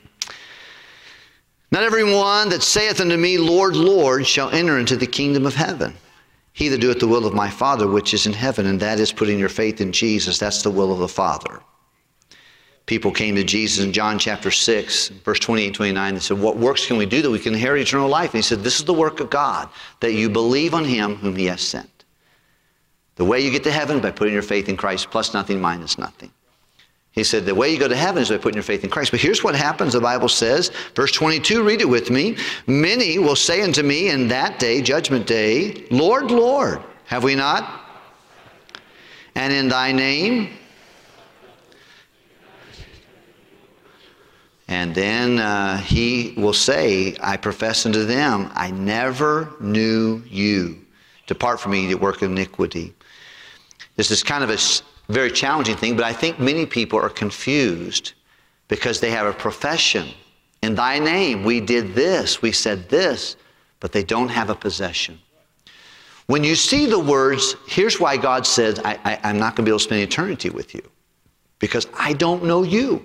Not 1.73 1.83
everyone 1.83 2.51
that 2.51 2.63
saith 2.63 3.01
unto 3.01 3.17
me, 3.17 3.37
Lord, 3.39 3.75
Lord, 3.75 4.25
shall 4.25 4.51
enter 4.51 4.79
into 4.79 4.97
the 4.97 5.07
kingdom 5.07 5.45
of 5.45 5.57
heaven. 5.57 5.95
He 6.53 6.69
that 6.69 6.81
doeth 6.81 7.01
the 7.01 7.09
will 7.09 7.27
of 7.27 7.35
my 7.35 7.51
Father 7.51 7.89
which 7.89 8.15
is 8.15 8.27
in 8.27 8.33
heaven, 8.33 8.67
and 8.67 8.79
that 8.79 9.01
is 9.01 9.13
putting 9.13 9.41
your 9.41 9.49
faith 9.49 9.81
in 9.81 9.91
Jesus. 9.91 10.39
That's 10.39 10.63
the 10.63 10.71
will 10.71 10.93
of 10.93 11.01
the 11.01 11.09
Father 11.09 11.61
people 12.87 13.13
came 13.13 13.35
to 13.37 13.45
Jesus 13.45 13.85
in 13.85 13.93
John 13.93 14.19
chapter 14.19 14.51
6, 14.51 15.09
verse 15.25 15.39
28 15.39 15.67
and 15.67 15.75
29. 15.75 16.15
They 16.15 16.21
said, 16.21 16.39
What 16.39 16.57
works 16.57 16.87
can 16.87 16.97
we 16.97 17.07
do 17.07 17.23
that 17.23 17.31
we 17.31 17.39
can 17.39 17.55
inherit 17.55 17.83
eternal 17.83 18.09
life? 18.09 18.35
And 18.35 18.39
he 18.39 18.43
said, 18.43 18.61
This 18.61 18.79
is 18.79 18.85
the 18.85 18.93
work 18.93 19.21
of 19.21 19.31
God, 19.31 19.69
that 20.01 20.13
you 20.13 20.29
believe 20.29 20.75
on 20.75 20.85
him 20.85 21.17
whom 21.17 21.37
he 21.37 21.47
has 21.47 21.61
sent. 21.61 21.89
The 23.17 23.25
way 23.25 23.41
you 23.41 23.51
get 23.51 23.65
to 23.65 23.73
heaven 23.73 24.01
by 24.01 24.11
putting 24.11 24.35
your 24.35 24.43
faith 24.43 24.69
in 24.69 24.77
Christ, 24.77 25.11
plus 25.11 25.35
nothing 25.35 25.61
minus 25.61 25.99
nothing. 25.99 26.33
He 27.13 27.25
said, 27.25 27.45
The 27.45 27.55
way 27.55 27.71
you 27.71 27.79
go 27.79 27.89
to 27.89 27.97
heaven 27.97 28.23
is 28.23 28.31
by 28.31 28.39
putting 28.39 28.57
your 28.57 28.63
faith 28.63 28.85
in 28.85 28.91
Christ. 28.91 29.11
But 29.11 29.21
here's 29.21 29.45
what 29.45 29.55
happens 29.55 29.93
the 29.93 30.01
Bible 30.01 30.29
says, 30.29 30.71
verse 30.95 31.13
22, 31.13 31.63
read 31.63 31.81
it 31.81 31.89
with 31.89 32.11
me. 32.11 32.37
Many 32.67 33.19
will 33.19 33.37
say 33.37 33.63
unto 33.63 33.83
me 33.83 34.09
in 34.09 34.29
that 34.29 34.59
day, 34.59 34.83
judgment 34.83 35.27
day, 35.27 35.87
Lord, 35.91 36.31
Lord, 36.31 36.83
have 37.07 37.23
we 37.23 37.35
not? 37.35 37.81
And 39.35 39.53
in 39.53 39.69
thy 39.69 39.93
name, 39.93 40.51
And 44.73 44.95
then 44.95 45.39
uh, 45.39 45.77
he 45.77 46.33
will 46.35 46.55
say, 46.55 47.15
I 47.21 47.37
profess 47.37 47.85
unto 47.85 48.07
them, 48.07 48.51
I 48.55 48.71
never 48.71 49.53
knew 49.61 50.23
you. 50.27 50.81
Depart 51.27 51.61
from 51.61 51.73
me, 51.73 51.87
you 51.87 51.99
work 51.99 52.23
of 52.23 52.31
iniquity. 52.31 52.95
This 53.97 54.11
is 54.11 54.23
kind 54.23 54.43
of 54.43 54.49
a 54.49 54.57
very 55.13 55.31
challenging 55.31 55.77
thing, 55.77 55.97
but 55.97 56.05
I 56.05 56.13
think 56.13 56.41
many 56.41 56.67
people 56.67 56.99
are 56.99 57.09
confused 57.09 58.13
because 58.69 59.01
they 59.01 59.11
have 59.11 59.27
a 59.27 59.33
profession. 59.33 60.09
In 60.63 60.75
thy 60.75 60.99
name, 60.99 61.45
we 61.45 61.61
did 61.61 61.95
this, 61.95 62.41
we 62.41 62.53
said 62.53 62.89
this, 62.89 63.37
but 63.81 63.93
they 63.93 64.05
don't 64.05 64.29
have 64.29 64.49
a 64.49 64.55
possession. 64.55 65.19
When 66.27 66.45
you 66.45 66.55
see 66.55 66.87
the 66.87 66.99
words, 66.99 67.57
here's 67.67 68.01
why 68.01 68.17
God 68.17 68.47
says, 68.47 68.81
I, 68.85 69.19
am 69.23 69.39
not 69.39 69.57
going 69.57 69.57
to 69.57 69.63
be 69.65 69.71
able 69.71 69.79
to 69.79 69.85
spend 69.85 70.01
eternity 70.01 70.51
with 70.51 70.75
you 70.75 70.83
because 71.59 71.87
I 71.95 72.13
don't 72.13 72.45
know 72.45 72.63
you. 72.63 73.05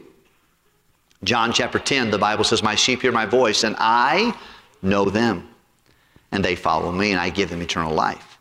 John 1.23 1.51
chapter 1.51 1.79
10, 1.79 2.11
the 2.11 2.17
Bible 2.17 2.43
says, 2.43 2.61
My 2.61 2.75
sheep 2.75 3.01
hear 3.01 3.11
my 3.11 3.25
voice, 3.25 3.63
and 3.63 3.75
I 3.79 4.37
know 4.81 5.05
them. 5.05 5.49
And 6.31 6.45
they 6.45 6.55
follow 6.55 6.91
me, 6.91 7.11
and 7.11 7.19
I 7.19 7.29
give 7.29 7.49
them 7.49 7.61
eternal 7.61 7.93
life. 7.93 8.37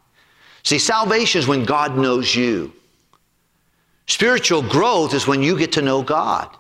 See, 0.63 0.79
salvation 0.79 1.39
is 1.39 1.47
when 1.47 1.65
God 1.65 1.97
knows 1.97 2.35
you. 2.35 2.73
Spiritual 4.07 4.63
growth 4.63 5.15
is 5.15 5.27
when 5.27 5.43
you 5.43 5.59
get 5.59 5.73
to 5.73 5.83
know 5.83 6.03
God. 6.03 6.57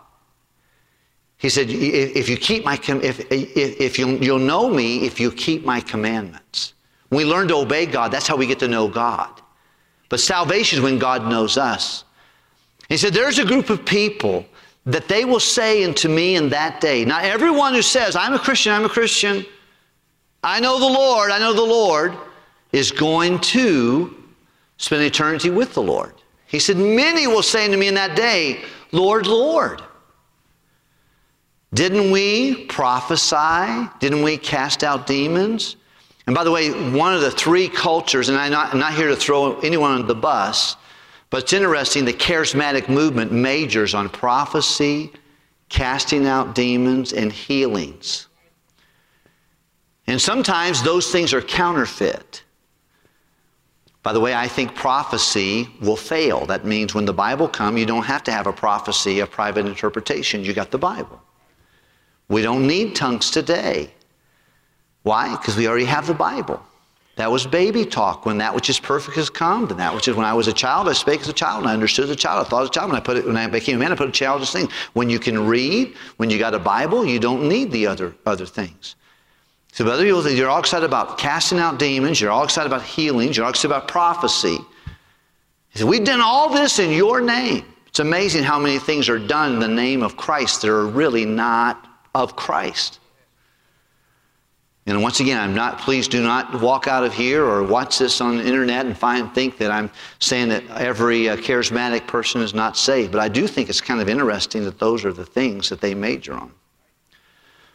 He 1.39 1.49
said, 1.49 1.69
if 1.69 2.29
you 2.29 2.37
keep 2.37 2.65
my, 2.65 2.81
if, 2.89 3.21
if, 3.31 3.57
if 3.57 3.99
you, 3.99 4.17
you'll 4.19 4.39
know 4.39 4.71
me 4.71 5.05
if 5.07 5.21
you 5.21 5.31
keep 5.31 5.65
my 5.65 5.81
commandments. 5.81 6.75
We 7.11 7.25
learn 7.25 7.49
to 7.49 7.57
obey 7.57 7.87
God, 7.87 8.11
that's 8.11 8.27
how 8.27 8.37
we 8.37 8.47
get 8.47 8.59
to 8.61 8.69
know 8.69 8.89
God. 8.89 9.31
But 10.09 10.21
salvation 10.21 10.79
is 10.79 10.85
when 10.85 10.99
God 10.99 11.29
knows 11.29 11.57
us. 11.57 12.05
He 12.89 12.97
said, 12.97 13.13
there's 13.13 13.39
a 13.39 13.45
group 13.45 13.71
of 13.71 13.85
people 13.85 14.47
that 14.87 15.09
they 15.09 15.25
will 15.25 15.41
say 15.41 15.85
unto 15.85 16.09
me 16.09 16.37
in 16.37 16.49
that 16.51 16.81
day. 16.81 17.05
Now, 17.05 17.21
everyone 17.21 17.75
who 17.75 17.83
says, 17.83 18.17
I'm 18.17 18.35
a 18.35 18.39
Christian, 18.39 18.73
I'm 18.73 18.85
a 18.85 18.89
Christian, 18.89 19.45
I 20.43 20.61
know 20.61 20.79
the 20.79 20.87
Lord, 20.87 21.33
I 21.33 21.39
know 21.39 21.53
the 21.53 21.63
Lord, 21.63 22.17
is 22.73 22.93
going 22.93 23.41
to 23.41 24.25
spend 24.79 25.03
eternity 25.03 25.51
with 25.51 25.75
the 25.75 25.83
Lord. 25.83 26.15
He 26.57 26.61
said, 26.61 26.79
Many 26.79 27.27
will 27.27 27.43
say 27.43 27.67
unto 27.67 27.77
me 27.77 27.87
in 27.87 27.97
that 27.97 28.17
day, 28.17 28.63
Lord, 28.91 29.27
Lord. 29.27 29.83
Didn't 31.75 32.11
we 32.11 32.65
prophesy? 32.65 33.91
Didn't 34.01 34.23
we 34.23 34.39
cast 34.39 34.83
out 34.83 35.07
demons? 35.07 35.77
And 36.27 36.35
by 36.35 36.45
the 36.45 36.51
way, 36.51 36.71
one 36.97 37.13
of 37.13 37.21
the 37.21 37.31
three 37.31 37.69
cultures, 37.69 38.31
and 38.31 38.39
I'm 38.39 38.51
not, 38.51 38.73
I'm 38.73 38.81
not 38.81 38.95
here 38.95 39.09
to 39.09 39.17
throw 39.17 39.61
anyone 39.61 39.91
on 39.91 40.07
the 40.07 40.15
bus, 40.15 40.79
but 41.29 41.43
it's 41.43 41.53
interesting, 41.53 42.07
the 42.07 42.15
charismatic 42.15 42.89
movement 42.89 43.33
majors 43.33 43.93
on 43.93 44.09
prophecy, 44.09 45.13
casting 45.69 46.27
out 46.27 46.55
demons, 46.55 47.13
and 47.13 47.31
healings. 47.31 48.29
And 50.07 50.19
sometimes 50.19 50.83
those 50.83 51.13
things 51.13 51.35
are 51.35 51.43
counterfeit. 51.43 52.45
By 54.07 54.13
the 54.13 54.21
way, 54.21 54.37
I 54.37 54.47
think 54.47 54.73
prophecy 54.77 55.69
will 55.81 55.97
fail. 55.97 56.47
That 56.47 56.65
means 56.65 56.95
when 56.95 57.07
the 57.07 57.13
Bible 57.13 57.49
comes, 57.49 57.81
you 57.81 57.87
don't 57.87 58.05
have 58.05 58.23
to 58.23 58.31
have 58.31 58.47
a 58.47 58.53
prophecy, 58.53 59.19
a 59.19 59.27
private 59.27 59.67
interpretation. 59.67 60.45
You 60.45 60.53
got 60.53 60.71
the 60.71 60.79
Bible. 60.79 61.21
We 62.29 62.41
don't 62.41 62.69
need 62.69 62.95
tongues 62.95 63.33
today. 63.33 63.91
Why? 65.03 65.33
Because 65.33 65.57
we 65.57 65.67
already 65.67 65.87
have 65.87 66.07
the 66.07 66.15
Bible. 66.15 66.63
That 67.17 67.33
was 67.33 67.49
baby 67.49 67.85
talk. 67.85 68.25
When 68.25 68.39
that 68.39 68.55
which 68.55 68.71
is 68.71 68.79
perfect 68.79 69.17
has 69.17 69.29
come, 69.29 69.67
then 69.67 69.79
that 69.79 69.93
which 69.93 70.07
is 70.07 70.15
when 70.15 70.25
I 70.25 70.35
was 70.35 70.47
a 70.47 70.53
child, 70.53 70.89
I 70.89 70.93
spake 70.93 71.23
as 71.23 71.29
a 71.29 71.33
child, 71.33 71.63
and 71.63 71.69
I 71.69 71.75
understood 71.75 72.05
as 72.05 72.13
a 72.13 72.15
child, 72.15 72.47
I 72.47 72.49
thought 72.49 72.63
as 72.63 72.69
a 72.69 72.71
child, 72.71 72.93
when 72.93 73.01
I 73.01 73.03
put 73.03 73.17
it 73.17 73.27
when 73.27 73.37
I 73.37 73.49
became 73.49 73.75
a 73.75 73.79
man, 73.81 73.91
I 73.91 73.97
put 73.97 74.09
a 74.09 74.13
childish 74.13 74.53
thing. 74.53 74.69
When 74.93 75.11
you 75.11 75.19
can 75.19 75.49
read, 75.49 75.97
when 76.19 76.31
you 76.31 76.39
got 76.39 76.55
a 76.55 76.61
Bible, 76.61 77.05
you 77.05 77.19
don't 77.19 77.49
need 77.49 77.73
the 77.73 77.89
other 77.89 78.15
other 78.25 78.47
things. 78.47 78.95
So 79.77 79.87
other 79.89 80.05
people 80.05 80.23
think 80.23 80.39
you're 80.39 80.49
all 80.49 80.59
excited 80.59 80.87
about 80.87 81.19
casting 81.19 81.59
out 81.59 81.79
demons, 81.79 82.19
you're 82.19 82.31
all 82.31 82.45
excited 82.45 82.67
about 82.67 82.83
healings, 82.83 83.37
you're 83.37 83.45
all 83.45 83.51
excited 83.51 83.75
about 83.75 83.89
prophecy. 83.89 84.57
He 85.69 85.79
said, 85.79 85.87
We've 85.87 86.03
done 86.03 86.23
all 86.23 86.49
this 86.49 86.79
in 86.79 86.93
your 86.93 87.21
name. 87.21 87.63
It's 87.87 87.99
amazing 87.99 88.43
how 88.43 88.59
many 88.59 88.79
things 88.79 89.11
are 89.11 89.19
done 89.19 89.53
in 89.53 89.61
the 89.61 89.69
name 89.69 90.03
of 90.03 90.17
Christ 90.17 90.63
that 90.63 90.71
are 90.71 90.87
really 90.87 91.27
not 91.27 91.87
of 92.15 92.37
Christ. 92.37 93.01
And 94.87 95.03
once 95.03 95.21
again, 95.21 95.39
I'm 95.39 95.55
not, 95.55 95.79
please 95.79 96.09
do 96.09 96.23
not 96.23 96.63
walk 96.63 96.89
out 96.89 97.05
of 97.05 97.13
here 97.13 97.45
or 97.45 97.63
watch 97.63 97.99
this 97.99 98.23
on 98.23 98.39
the 98.39 98.47
internet 98.47 98.87
and 98.87 98.97
find, 98.97 99.31
think 99.35 99.59
that 99.59 99.71
I'm 99.71 99.91
saying 100.21 100.49
that 100.49 100.67
every 100.71 101.29
uh, 101.29 101.37
charismatic 101.37 102.07
person 102.07 102.41
is 102.41 102.55
not 102.55 102.79
saved. 102.79 103.13
But 103.13 103.21
I 103.21 103.29
do 103.29 103.47
think 103.47 103.69
it's 103.69 103.83
kind 103.83 104.01
of 104.01 104.09
interesting 104.09 104.65
that 104.65 104.79
those 104.79 105.05
are 105.05 105.13
the 105.13 105.27
things 105.27 105.69
that 105.69 105.83
they 105.83 105.95
major 105.95 106.33
on. 106.33 106.51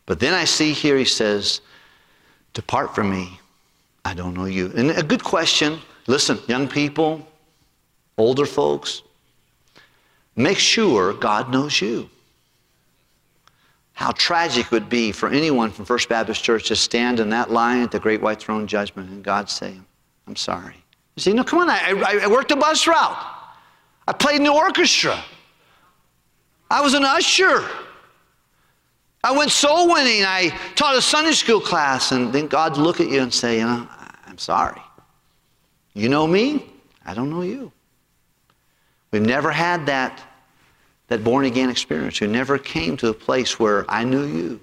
But 0.08 0.20
then 0.20 0.34
I 0.34 0.46
see 0.46 0.74
here 0.74 0.98
he 0.98 1.06
says, 1.06 1.62
Depart 2.54 2.94
from 2.94 3.10
me, 3.10 3.40
I 4.04 4.14
don't 4.14 4.34
know 4.34 4.46
you. 4.46 4.72
And 4.76 4.92
a 4.92 5.04
good 5.04 5.24
question. 5.24 5.80
Listen, 6.08 6.40
young 6.48 6.68
people, 6.68 7.26
older 8.18 8.46
folks, 8.46 9.04
make 10.36 10.58
sure 10.58 11.14
God 11.14 11.52
knows 11.52 11.82
you 11.82 12.10
how 14.02 14.12
tragic 14.14 14.66
it 14.66 14.72
would 14.72 14.90
be 14.90 15.12
for 15.12 15.30
anyone 15.30 15.70
from 15.70 15.86
First 15.86 16.10
Baptist 16.10 16.44
Church 16.44 16.68
to 16.70 16.76
stand 16.76 17.20
in 17.20 17.30
that 17.30 17.52
line 17.52 17.84
at 17.84 17.92
the 17.92 18.00
great 18.00 18.20
white 18.20 18.40
throne 18.40 18.66
judgment 18.66 19.10
and 19.12 19.24
God 19.24 19.48
say, 19.48 19.80
I'm 20.26 20.36
sorry. 20.36 20.76
You 21.16 21.22
say, 21.22 21.34
no, 21.34 21.44
come 21.44 21.60
on, 21.60 21.70
I, 21.70 22.22
I, 22.24 22.28
worked 22.28 22.50
a 22.52 22.56
bus 22.56 22.88
route. 22.88 23.18
I 24.08 24.14
played 24.14 24.38
in 24.38 24.44
the 24.44 24.52
orchestra. 24.52 25.24
I 26.72 26.82
was 26.82 26.96
an 26.96 27.04
usher. 27.04 27.64
I 29.24 29.32
went 29.32 29.52
soul 29.52 29.88
winning. 29.88 30.24
I 30.26 30.50
taught 30.76 30.96
a 30.96 31.02
Sunday 31.02 31.34
school 31.34 31.62
class. 31.62 32.12
And 32.12 32.34
then 32.34 32.48
God 32.48 32.78
look 32.78 33.00
at 33.00 33.08
you 33.08 33.22
and 33.22 33.34
say, 33.34 33.60
you 33.60 33.66
know, 33.66 33.88
I'm 34.26 34.38
sorry. 34.38 34.82
You 35.94 36.10
know 36.10 36.26
me? 36.26 36.66
I 37.06 37.14
don't 37.14 37.30
know 37.30 37.42
you. 37.42 37.72
We've 39.12 39.22
never 39.22 39.52
had 39.52 39.86
that 39.88 40.22
that 41.12 41.26
born 41.26 41.44
again 41.44 41.70
experience, 41.70 42.18
who 42.18 42.26
never 42.26 42.58
came 42.58 42.96
to 42.96 43.10
a 43.10 43.14
place 43.14 43.60
where 43.60 43.84
I 43.92 44.06
knew 44.06 44.24
you. 44.24 44.62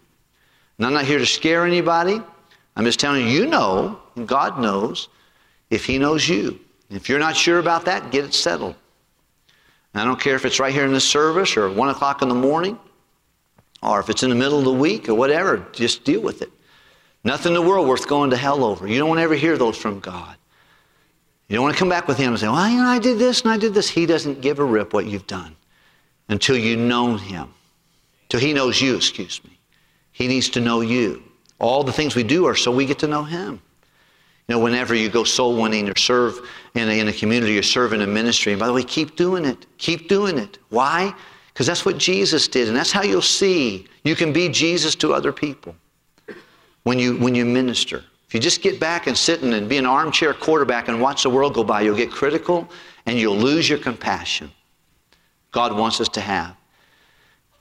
And 0.78 0.86
I'm 0.86 0.94
not 0.94 1.04
here 1.04 1.18
to 1.18 1.26
scare 1.26 1.66
anybody. 1.66 2.22
I'm 2.74 2.84
just 2.86 2.98
telling 2.98 3.26
you, 3.26 3.32
you 3.40 3.46
know, 3.46 4.00
and 4.16 4.26
God 4.26 4.58
knows 4.58 5.08
if 5.68 5.84
He 5.84 5.98
knows 5.98 6.26
you. 6.26 6.58
If 6.88 7.06
you're 7.06 7.18
not 7.18 7.36
sure 7.36 7.58
about 7.58 7.84
that, 7.84 8.10
get 8.10 8.24
it 8.24 8.32
settled. 8.32 8.76
And 9.92 10.00
I 10.00 10.06
don't 10.06 10.18
care 10.18 10.36
if 10.36 10.46
it's 10.46 10.58
right 10.58 10.72
here 10.72 10.86
in 10.86 10.92
this 10.94 11.06
service 11.06 11.54
or 11.54 11.70
1 11.70 11.88
o'clock 11.90 12.22
in 12.22 12.30
the 12.30 12.34
morning 12.34 12.78
or 13.82 14.00
if 14.00 14.10
it's 14.10 14.22
in 14.22 14.30
the 14.30 14.36
middle 14.36 14.58
of 14.58 14.64
the 14.64 14.72
week 14.72 15.08
or 15.08 15.14
whatever, 15.14 15.66
just 15.72 16.04
deal 16.04 16.20
with 16.20 16.42
it. 16.42 16.50
Nothing 17.24 17.54
in 17.54 17.62
the 17.62 17.68
world 17.68 17.88
worth 17.88 18.08
going 18.08 18.30
to 18.30 18.36
hell 18.36 18.64
over. 18.64 18.86
You 18.86 18.98
don't 18.98 19.08
want 19.08 19.18
to 19.18 19.22
ever 19.22 19.34
hear 19.34 19.56
those 19.58 19.76
from 19.76 20.00
God. 20.00 20.36
You 21.48 21.56
don't 21.56 21.64
want 21.64 21.74
to 21.74 21.78
come 21.78 21.88
back 21.88 22.06
with 22.06 22.18
Him 22.18 22.28
and 22.32 22.38
say, 22.38 22.48
well, 22.48 22.68
you 22.68 22.76
know, 22.76 22.88
I 22.88 22.98
did 22.98 23.18
this 23.18 23.42
and 23.42 23.50
I 23.50 23.56
did 23.56 23.74
this. 23.74 23.88
He 23.88 24.06
doesn't 24.06 24.40
give 24.40 24.58
a 24.58 24.64
rip 24.64 24.92
what 24.92 25.06
you've 25.06 25.26
done 25.26 25.56
until 26.28 26.56
you 26.56 26.76
know 26.76 27.16
him. 27.16 27.52
Till 28.28 28.40
he 28.40 28.52
knows 28.52 28.80
you, 28.80 28.96
excuse 28.96 29.42
me. 29.44 29.58
He 30.12 30.28
needs 30.28 30.50
to 30.50 30.60
know 30.60 30.80
you. 30.80 31.22
All 31.58 31.82
the 31.82 31.92
things 31.92 32.14
we 32.14 32.22
do 32.22 32.46
are 32.46 32.54
so 32.54 32.70
we 32.70 32.86
get 32.86 32.98
to 33.00 33.06
know 33.06 33.24
him. 33.24 33.60
You 34.46 34.54
know, 34.54 34.58
whenever 34.60 34.94
you 34.94 35.08
go 35.08 35.24
soul 35.24 35.60
winning 35.60 35.88
or 35.88 35.96
serve 35.96 36.38
in 36.74 36.88
a, 36.88 36.98
in 37.00 37.08
a 37.08 37.12
community 37.12 37.58
or 37.58 37.62
serve 37.62 37.92
in 37.92 38.00
a 38.00 38.06
ministry, 38.06 38.52
and 38.52 38.60
by 38.60 38.66
the 38.66 38.72
way, 38.72 38.82
keep 38.82 39.16
doing 39.16 39.44
it. 39.44 39.66
Keep 39.78 40.08
doing 40.08 40.38
it. 40.38 40.58
Why? 40.68 41.14
Because 41.58 41.66
that's 41.66 41.84
what 41.84 41.98
Jesus 41.98 42.46
did, 42.46 42.68
and 42.68 42.76
that's 42.76 42.92
how 42.92 43.02
you'll 43.02 43.20
see 43.20 43.88
you 44.04 44.14
can 44.14 44.32
be 44.32 44.48
Jesus 44.48 44.94
to 44.94 45.12
other 45.12 45.32
people 45.32 45.74
when 46.84 47.00
you, 47.00 47.16
when 47.16 47.34
you 47.34 47.44
minister. 47.44 48.04
If 48.28 48.34
you 48.34 48.38
just 48.38 48.62
get 48.62 48.78
back 48.78 49.08
and 49.08 49.18
sit 49.18 49.42
and 49.42 49.68
be 49.68 49.76
an 49.76 49.84
armchair 49.84 50.32
quarterback 50.32 50.86
and 50.86 51.00
watch 51.00 51.24
the 51.24 51.30
world 51.30 51.54
go 51.54 51.64
by, 51.64 51.80
you'll 51.80 51.96
get 51.96 52.12
critical 52.12 52.68
and 53.06 53.18
you'll 53.18 53.36
lose 53.36 53.68
your 53.68 53.80
compassion. 53.80 54.52
God 55.50 55.76
wants 55.76 56.00
us 56.00 56.08
to 56.10 56.20
have. 56.20 56.54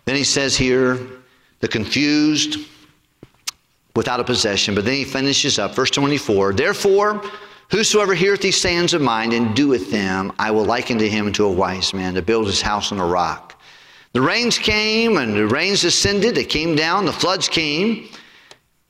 Then 0.06 0.16
he 0.16 0.24
says 0.24 0.56
here, 0.56 1.00
the 1.62 1.68
confused 1.68 2.68
without 3.96 4.20
a 4.20 4.24
possession. 4.24 4.76
But 4.76 4.86
then 4.86 4.94
he 4.94 5.06
finishes 5.06 5.58
up, 5.58 5.74
verse 5.74 5.90
24 5.90 6.54
Therefore, 6.54 7.24
whosoever 7.72 8.14
heareth 8.14 8.42
these 8.42 8.62
sayings 8.62 8.94
of 8.94 9.02
mine 9.02 9.32
and 9.32 9.56
doeth 9.56 9.90
them, 9.90 10.34
I 10.38 10.52
will 10.52 10.66
liken 10.66 11.00
to 11.00 11.10
him 11.10 11.34
to 11.34 11.46
a 11.46 11.52
wise 11.52 11.96
man 11.96 12.14
to 12.14 12.22
build 12.22 12.46
his 12.46 12.62
house 12.62 12.92
on 12.92 13.00
a 13.00 13.06
rock. 13.08 13.56
The 14.18 14.24
rains 14.24 14.58
came 14.58 15.18
and 15.18 15.36
the 15.36 15.46
rains 15.46 15.82
descended, 15.82 16.40
it 16.40 16.50
came 16.50 16.76
down, 16.76 17.06
the 17.06 17.14
floods 17.14 17.48
came, 17.48 18.10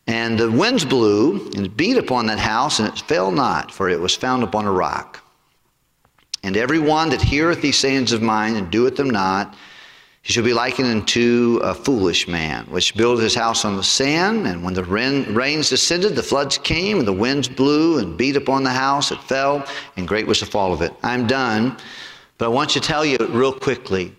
and 0.07 0.39
the 0.39 0.49
winds 0.49 0.86
blew 0.86 1.51
and 1.57 1.75
beat 1.75 1.97
upon 1.97 2.28
that 2.28 2.39
house, 2.39 2.80
and 2.80 2.88
it 2.88 2.97
fell 2.97 3.30
not, 3.30 3.69
for 3.69 3.89
it 3.89 3.99
was 3.99 4.15
found 4.15 4.41
upon 4.41 4.63
a 4.63 4.71
rock. 4.71 5.21
And 6.43 6.55
every 6.55 6.80
one 6.80 7.09
that 7.09 7.21
heareth 7.21 7.61
these 7.61 7.75
sayings 7.75 8.13
of 8.13 8.21
mine 8.21 8.55
and 8.55 8.71
doeth 8.71 8.95
them 8.95 9.09
not, 9.09 9.53
he 10.21 10.32
shall 10.32 10.45
be 10.45 10.53
likened 10.53 10.88
unto 10.88 11.59
a 11.61 11.73
foolish 11.73 12.30
man, 12.30 12.63
which 12.67 12.95
built 12.95 13.19
his 13.19 13.36
house 13.36 13.65
on 13.65 13.75
the 13.75 13.84
sand. 13.84 14.47
And 14.47 14.63
when 14.63 14.75
the 14.75 14.86
rains 14.86 15.69
descended, 15.69 16.15
the 16.15 16.23
floods 16.23 16.57
came, 16.57 16.99
and 16.99 17.07
the 17.07 17.11
winds 17.11 17.49
blew 17.49 17.99
and 17.99 18.15
beat 18.15 18.38
upon 18.38 18.63
the 18.63 18.69
house. 18.69 19.11
It 19.11 19.21
fell, 19.23 19.67
and 19.97 20.07
great 20.07 20.25
was 20.25 20.39
the 20.39 20.45
fall 20.45 20.71
of 20.71 20.82
it. 20.82 20.93
I'm 21.03 21.28
done, 21.28 21.75
but 22.38 22.45
I 22.45 22.47
want 22.47 22.69
to 22.69 22.80
tell 22.80 23.03
you 23.05 23.17
real 23.28 23.51
quickly. 23.51 24.15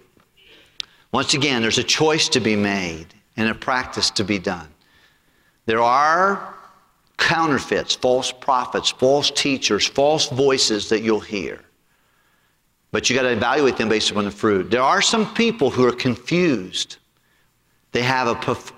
Once 1.12 1.34
again, 1.34 1.62
there's 1.62 1.78
a 1.78 1.84
choice 1.84 2.28
to 2.28 2.40
be 2.40 2.54
made 2.54 3.06
and 3.36 3.48
a 3.48 3.54
practice 3.54 4.10
to 4.10 4.24
be 4.24 4.38
done. 4.38 4.68
There 5.66 5.80
are 5.80 6.54
counterfeits, 7.16 7.94
false 7.94 8.30
prophets, 8.30 8.90
false 8.90 9.30
teachers, 9.30 9.86
false 9.86 10.28
voices 10.28 10.88
that 10.88 11.02
you'll 11.02 11.20
hear. 11.20 11.60
But 12.90 13.08
you 13.08 13.16
got 13.16 13.22
to 13.22 13.32
evaluate 13.32 13.76
them 13.76 13.88
based 13.88 14.10
upon 14.10 14.24
the 14.24 14.30
fruit. 14.30 14.70
There 14.70 14.82
are 14.82 15.02
some 15.02 15.34
people 15.34 15.70
who 15.70 15.86
are 15.86 15.92
confused. 15.92 16.96
They 17.92 18.02
have 18.02 18.28
a 18.28 18.34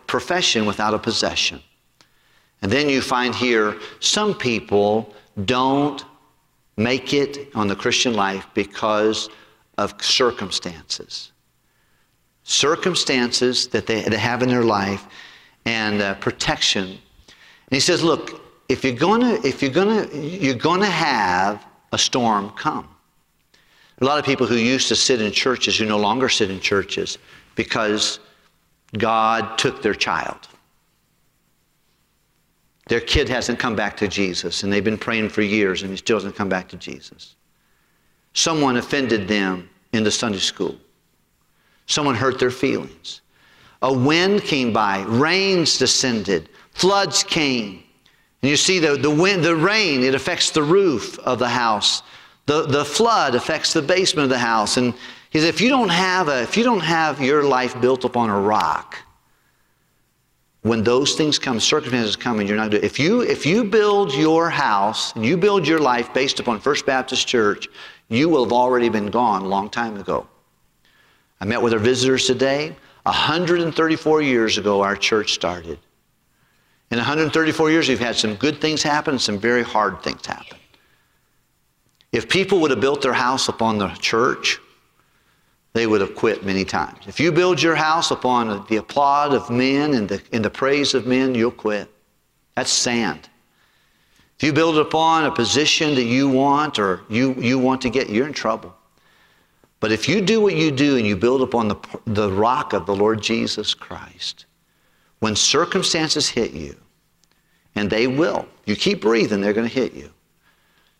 profession 0.06 0.66
without 0.66 0.94
a 0.94 0.98
possession. 0.98 1.60
And 2.62 2.70
then 2.70 2.88
you 2.88 3.00
find 3.00 3.34
here 3.34 3.78
some 4.00 4.34
people 4.34 5.14
don't 5.44 6.04
make 6.76 7.12
it 7.12 7.48
on 7.54 7.68
the 7.68 7.76
Christian 7.76 8.14
life 8.14 8.46
because 8.54 9.28
of 9.78 9.94
circumstances. 10.02 11.32
Circumstances 12.44 13.68
that 13.68 13.86
they, 13.86 14.02
have 14.16 14.42
in 14.42 14.48
their 14.48 14.64
life 14.64 15.06
and 15.64 16.00
uh, 16.00 16.14
protection. 16.14 16.86
And 16.88 16.98
he 17.70 17.80
says, 17.80 18.02
look, 18.02 18.40
if 18.68 18.84
you're 18.84 18.94
gonna, 18.94 19.38
if 19.44 19.62
you're 19.62 19.70
gonna, 19.70 20.06
you're 20.14 20.54
gonna 20.54 20.86
have 20.86 21.64
a 21.92 21.98
storm 21.98 22.50
come. 22.50 22.88
A 24.00 24.04
lot 24.04 24.18
of 24.18 24.24
people 24.24 24.46
who 24.46 24.56
used 24.56 24.88
to 24.88 24.96
sit 24.96 25.20
in 25.20 25.30
churches 25.32 25.78
who 25.78 25.84
no 25.84 25.98
longer 25.98 26.28
sit 26.28 26.50
in 26.50 26.60
churches 26.60 27.18
because 27.54 28.20
God 28.96 29.58
took 29.58 29.82
their 29.82 29.94
child. 29.94 30.48
Their 32.88 33.00
kid 33.00 33.28
hasn't 33.28 33.58
come 33.58 33.76
back 33.76 33.96
to 33.98 34.08
Jesus, 34.08 34.62
and 34.62 34.72
they've 34.72 34.82
been 34.82 34.98
praying 34.98 35.28
for 35.28 35.42
years, 35.42 35.82
and 35.82 35.90
he 35.90 35.96
still 35.96 36.16
hasn't 36.16 36.34
come 36.34 36.48
back 36.48 36.68
to 36.70 36.76
Jesus. 36.76 37.36
Someone 38.32 38.76
offended 38.76 39.28
them 39.28 39.68
in 39.92 40.02
the 40.02 40.10
Sunday 40.10 40.38
school. 40.38 40.76
Someone 41.86 42.14
hurt 42.14 42.38
their 42.38 42.50
feelings. 42.50 43.20
A 43.82 43.92
wind 43.92 44.42
came 44.42 44.72
by, 44.72 45.02
rains 45.02 45.78
descended, 45.78 46.48
floods 46.72 47.22
came. 47.22 47.82
And 48.42 48.50
you 48.50 48.56
see 48.56 48.78
the, 48.78 48.96
the 48.96 49.10
wind, 49.10 49.44
the 49.44 49.56
rain, 49.56 50.02
it 50.02 50.14
affects 50.14 50.50
the 50.50 50.62
roof 50.62 51.18
of 51.20 51.38
the 51.38 51.48
house. 51.48 52.02
The, 52.46 52.62
the 52.62 52.84
flood 52.84 53.34
affects 53.34 53.72
the 53.72 53.82
basement 53.82 54.24
of 54.24 54.30
the 54.30 54.38
house. 54.38 54.76
And 54.76 54.94
he 55.30 55.38
said, 55.40 55.48
if 55.48 55.60
you 55.60 55.68
don't 55.68 55.90
have 55.90 56.28
a, 56.28 56.42
if 56.42 56.56
you 56.56 56.64
don't 56.64 56.80
have 56.80 57.20
your 57.20 57.42
life 57.42 57.80
built 57.80 58.04
upon 58.04 58.30
a 58.30 58.40
rock, 58.40 58.96
when 60.62 60.82
those 60.82 61.14
things 61.14 61.38
come, 61.38 61.58
circumstances 61.58 62.16
come, 62.16 62.38
and 62.38 62.48
you're 62.48 62.58
not 62.58 62.70
doing 62.70 62.84
if 62.84 62.98
you 62.98 63.22
if 63.22 63.46
you 63.46 63.64
build 63.64 64.12
your 64.12 64.50
house 64.50 65.14
and 65.14 65.24
you 65.24 65.36
build 65.36 65.66
your 65.66 65.78
life 65.78 66.12
based 66.12 66.38
upon 66.38 66.60
First 66.60 66.84
Baptist 66.84 67.26
Church, 67.26 67.68
you 68.08 68.28
will 68.28 68.44
have 68.44 68.52
already 68.52 68.90
been 68.90 69.06
gone 69.06 69.42
a 69.42 69.48
long 69.48 69.70
time 69.70 69.96
ago. 69.96 70.26
I 71.40 71.46
met 71.46 71.62
with 71.62 71.72
our 71.72 71.78
visitors 71.78 72.26
today. 72.26 72.76
134 73.04 74.22
years 74.22 74.58
ago, 74.58 74.82
our 74.82 74.96
church 74.96 75.32
started. 75.32 75.78
In 76.90 76.98
134 76.98 77.70
years, 77.70 77.88
we've 77.88 77.98
had 77.98 78.16
some 78.16 78.34
good 78.34 78.60
things 78.60 78.82
happen 78.82 79.18
some 79.18 79.38
very 79.38 79.62
hard 79.62 80.02
things 80.02 80.26
happen. 80.26 80.58
If 82.12 82.28
people 82.28 82.60
would 82.60 82.70
have 82.72 82.80
built 82.80 83.02
their 83.02 83.12
house 83.12 83.48
upon 83.48 83.78
the 83.78 83.88
church, 83.88 84.58
they 85.72 85.86
would 85.86 86.00
have 86.00 86.16
quit 86.16 86.44
many 86.44 86.64
times. 86.64 86.98
If 87.06 87.20
you 87.20 87.30
build 87.30 87.62
your 87.62 87.76
house 87.76 88.10
upon 88.10 88.66
the 88.68 88.76
applaud 88.76 89.32
of 89.32 89.48
men 89.50 89.94
and 89.94 90.08
the, 90.08 90.20
and 90.32 90.44
the 90.44 90.50
praise 90.50 90.94
of 90.94 91.06
men, 91.06 91.34
you'll 91.34 91.52
quit. 91.52 91.88
That's 92.56 92.72
sand. 92.72 93.28
If 94.36 94.42
you 94.42 94.52
build 94.52 94.78
upon 94.78 95.26
a 95.26 95.30
position 95.30 95.94
that 95.94 96.04
you 96.04 96.28
want 96.28 96.78
or 96.78 97.02
you, 97.08 97.34
you 97.34 97.58
want 97.58 97.80
to 97.82 97.90
get, 97.90 98.10
you're 98.10 98.26
in 98.26 98.32
trouble. 98.32 98.74
But 99.80 99.92
if 99.92 100.08
you 100.08 100.20
do 100.20 100.40
what 100.42 100.54
you 100.54 100.70
do 100.70 100.98
and 100.98 101.06
you 101.06 101.16
build 101.16 101.40
upon 101.40 101.68
the, 101.68 101.76
the 102.04 102.30
rock 102.30 102.74
of 102.74 102.84
the 102.84 102.94
Lord 102.94 103.22
Jesus 103.22 103.72
Christ, 103.72 104.44
when 105.20 105.34
circumstances 105.34 106.28
hit 106.28 106.52
you, 106.52 106.76
and 107.74 107.88
they 107.88 108.06
will, 108.06 108.46
you 108.66 108.76
keep 108.76 109.00
breathing, 109.00 109.40
they're 109.40 109.52
going 109.52 109.68
to 109.68 109.74
hit 109.74 109.94
you. 109.94 110.10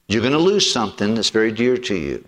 You're 0.09 0.23
going 0.23 0.33
to 0.33 0.39
lose 0.39 0.71
something 0.71 1.15
that's 1.15 1.31
very 1.31 1.53
dear 1.53 1.77
to 1.77 1.95
you. 1.95 2.25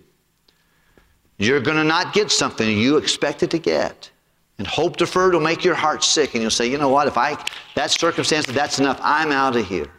You're 1.39 1.61
going 1.61 1.79
to 1.79 1.85
not 1.85 2.13
get 2.13 2.31
something 2.31 2.79
you 2.79 2.99
expected 2.99 3.51
to 3.51 3.59
get. 3.59 4.11
And 4.59 4.67
hope 4.67 4.97
deferred 4.97 5.33
will 5.33 5.41
make 5.41 5.65
your 5.65 5.75
heart 5.75 6.05
sick, 6.05 6.35
and 6.35 6.43
you'll 6.43 6.51
say, 6.51 6.71
you 6.71 6.79
know 6.79 6.91
what, 6.91 7.09
if 7.09 7.17
I, 7.17 7.43
that 7.75 7.91
circumstance, 7.91 8.47
that's 8.47 8.79
enough, 8.79 9.01
I'm 9.03 9.33
out 9.33 9.57
of 9.57 9.67
here. 9.67 9.91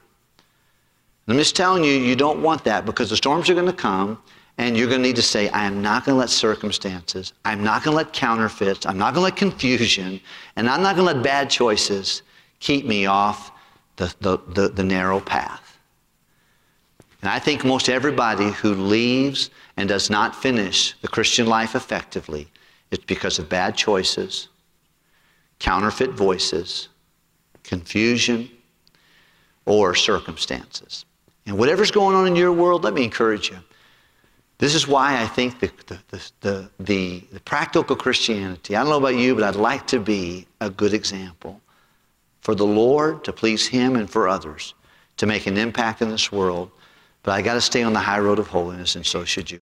I'm 1.27 1.37
just 1.37 1.55
telling 1.55 1.83
you, 1.83 1.91
you 1.91 2.15
don't 2.15 2.41
want 2.41 2.63
that 2.65 2.85
because 2.85 3.09
the 3.09 3.17
storms 3.17 3.49
are 3.49 3.53
going 3.55 3.65
to 3.65 3.73
come, 3.73 4.21
and 4.57 4.77
you're 4.77 4.87
going 4.87 5.01
to 5.01 5.07
need 5.07 5.15
to 5.15 5.21
say, 5.21 5.49
I 5.49 5.65
am 5.65 5.81
not 5.81 6.05
going 6.05 6.15
to 6.15 6.19
let 6.19 6.29
circumstances, 6.29 7.33
I'm 7.43 7.63
not 7.63 7.83
going 7.83 7.93
to 7.93 7.97
let 7.97 8.13
counterfeits, 8.13 8.85
I'm 8.85 8.97
not 8.97 9.13
going 9.13 9.21
to 9.21 9.31
let 9.31 9.35
confusion, 9.35 10.19
and 10.55 10.69
I'm 10.69 10.81
not 10.81 10.95
going 10.95 11.07
to 11.07 11.13
let 11.13 11.23
bad 11.23 11.49
choices 11.49 12.21
keep 12.59 12.85
me 12.85 13.05
off 13.05 13.51
the, 13.95 14.13
the, 14.21 14.37
the, 14.49 14.69
the 14.69 14.83
narrow 14.83 15.19
path. 15.19 15.77
And 17.21 17.29
I 17.29 17.39
think 17.39 17.63
most 17.63 17.89
everybody 17.89 18.51
who 18.51 18.73
leaves 18.73 19.49
and 19.77 19.87
does 19.87 20.09
not 20.09 20.35
finish 20.35 20.93
the 21.01 21.07
Christian 21.07 21.47
life 21.47 21.73
effectively, 21.73 22.47
it's 22.91 23.05
because 23.05 23.39
of 23.39 23.49
bad 23.49 23.75
choices, 23.75 24.49
counterfeit 25.59 26.11
voices, 26.11 26.89
confusion, 27.63 28.49
or 29.65 29.95
circumstances. 29.95 31.05
And 31.45 31.57
whatever's 31.57 31.91
going 31.91 32.15
on 32.15 32.27
in 32.27 32.35
your 32.35 32.51
world, 32.51 32.83
let 32.83 32.93
me 32.93 33.03
encourage 33.03 33.49
you. 33.49 33.57
This 34.57 34.75
is 34.75 34.87
why 34.87 35.21
I 35.21 35.27
think 35.27 35.59
the, 35.59 35.71
the, 35.87 35.99
the, 36.41 36.69
the, 36.79 37.23
the 37.31 37.39
practical 37.41 37.95
Christianity, 37.95 38.75
I 38.75 38.81
don't 38.81 38.89
know 38.89 38.97
about 38.97 39.15
you, 39.15 39.35
but 39.35 39.43
I'd 39.43 39.55
like 39.55 39.87
to 39.87 39.99
be 39.99 40.47
a 40.61 40.69
good 40.69 40.93
example 40.93 41.59
for 42.41 42.55
the 42.55 42.65
Lord, 42.65 43.23
to 43.23 43.33
please 43.33 43.67
Him, 43.67 43.95
and 43.95 44.09
for 44.09 44.27
others 44.27 44.73
to 45.17 45.25
make 45.25 45.47
an 45.47 45.57
impact 45.57 46.01
in 46.01 46.09
this 46.09 46.31
world. 46.31 46.71
But 47.23 47.31
I 47.31 47.41
got 47.41 47.53
to 47.53 47.61
stay 47.61 47.83
on 47.83 47.93
the 47.93 47.99
high 47.99 48.19
road 48.19 48.37
of 48.37 48.47
holiness, 48.47 48.95
and 48.95 49.05
so 49.05 49.23
should 49.23 49.49
you. 49.49 49.59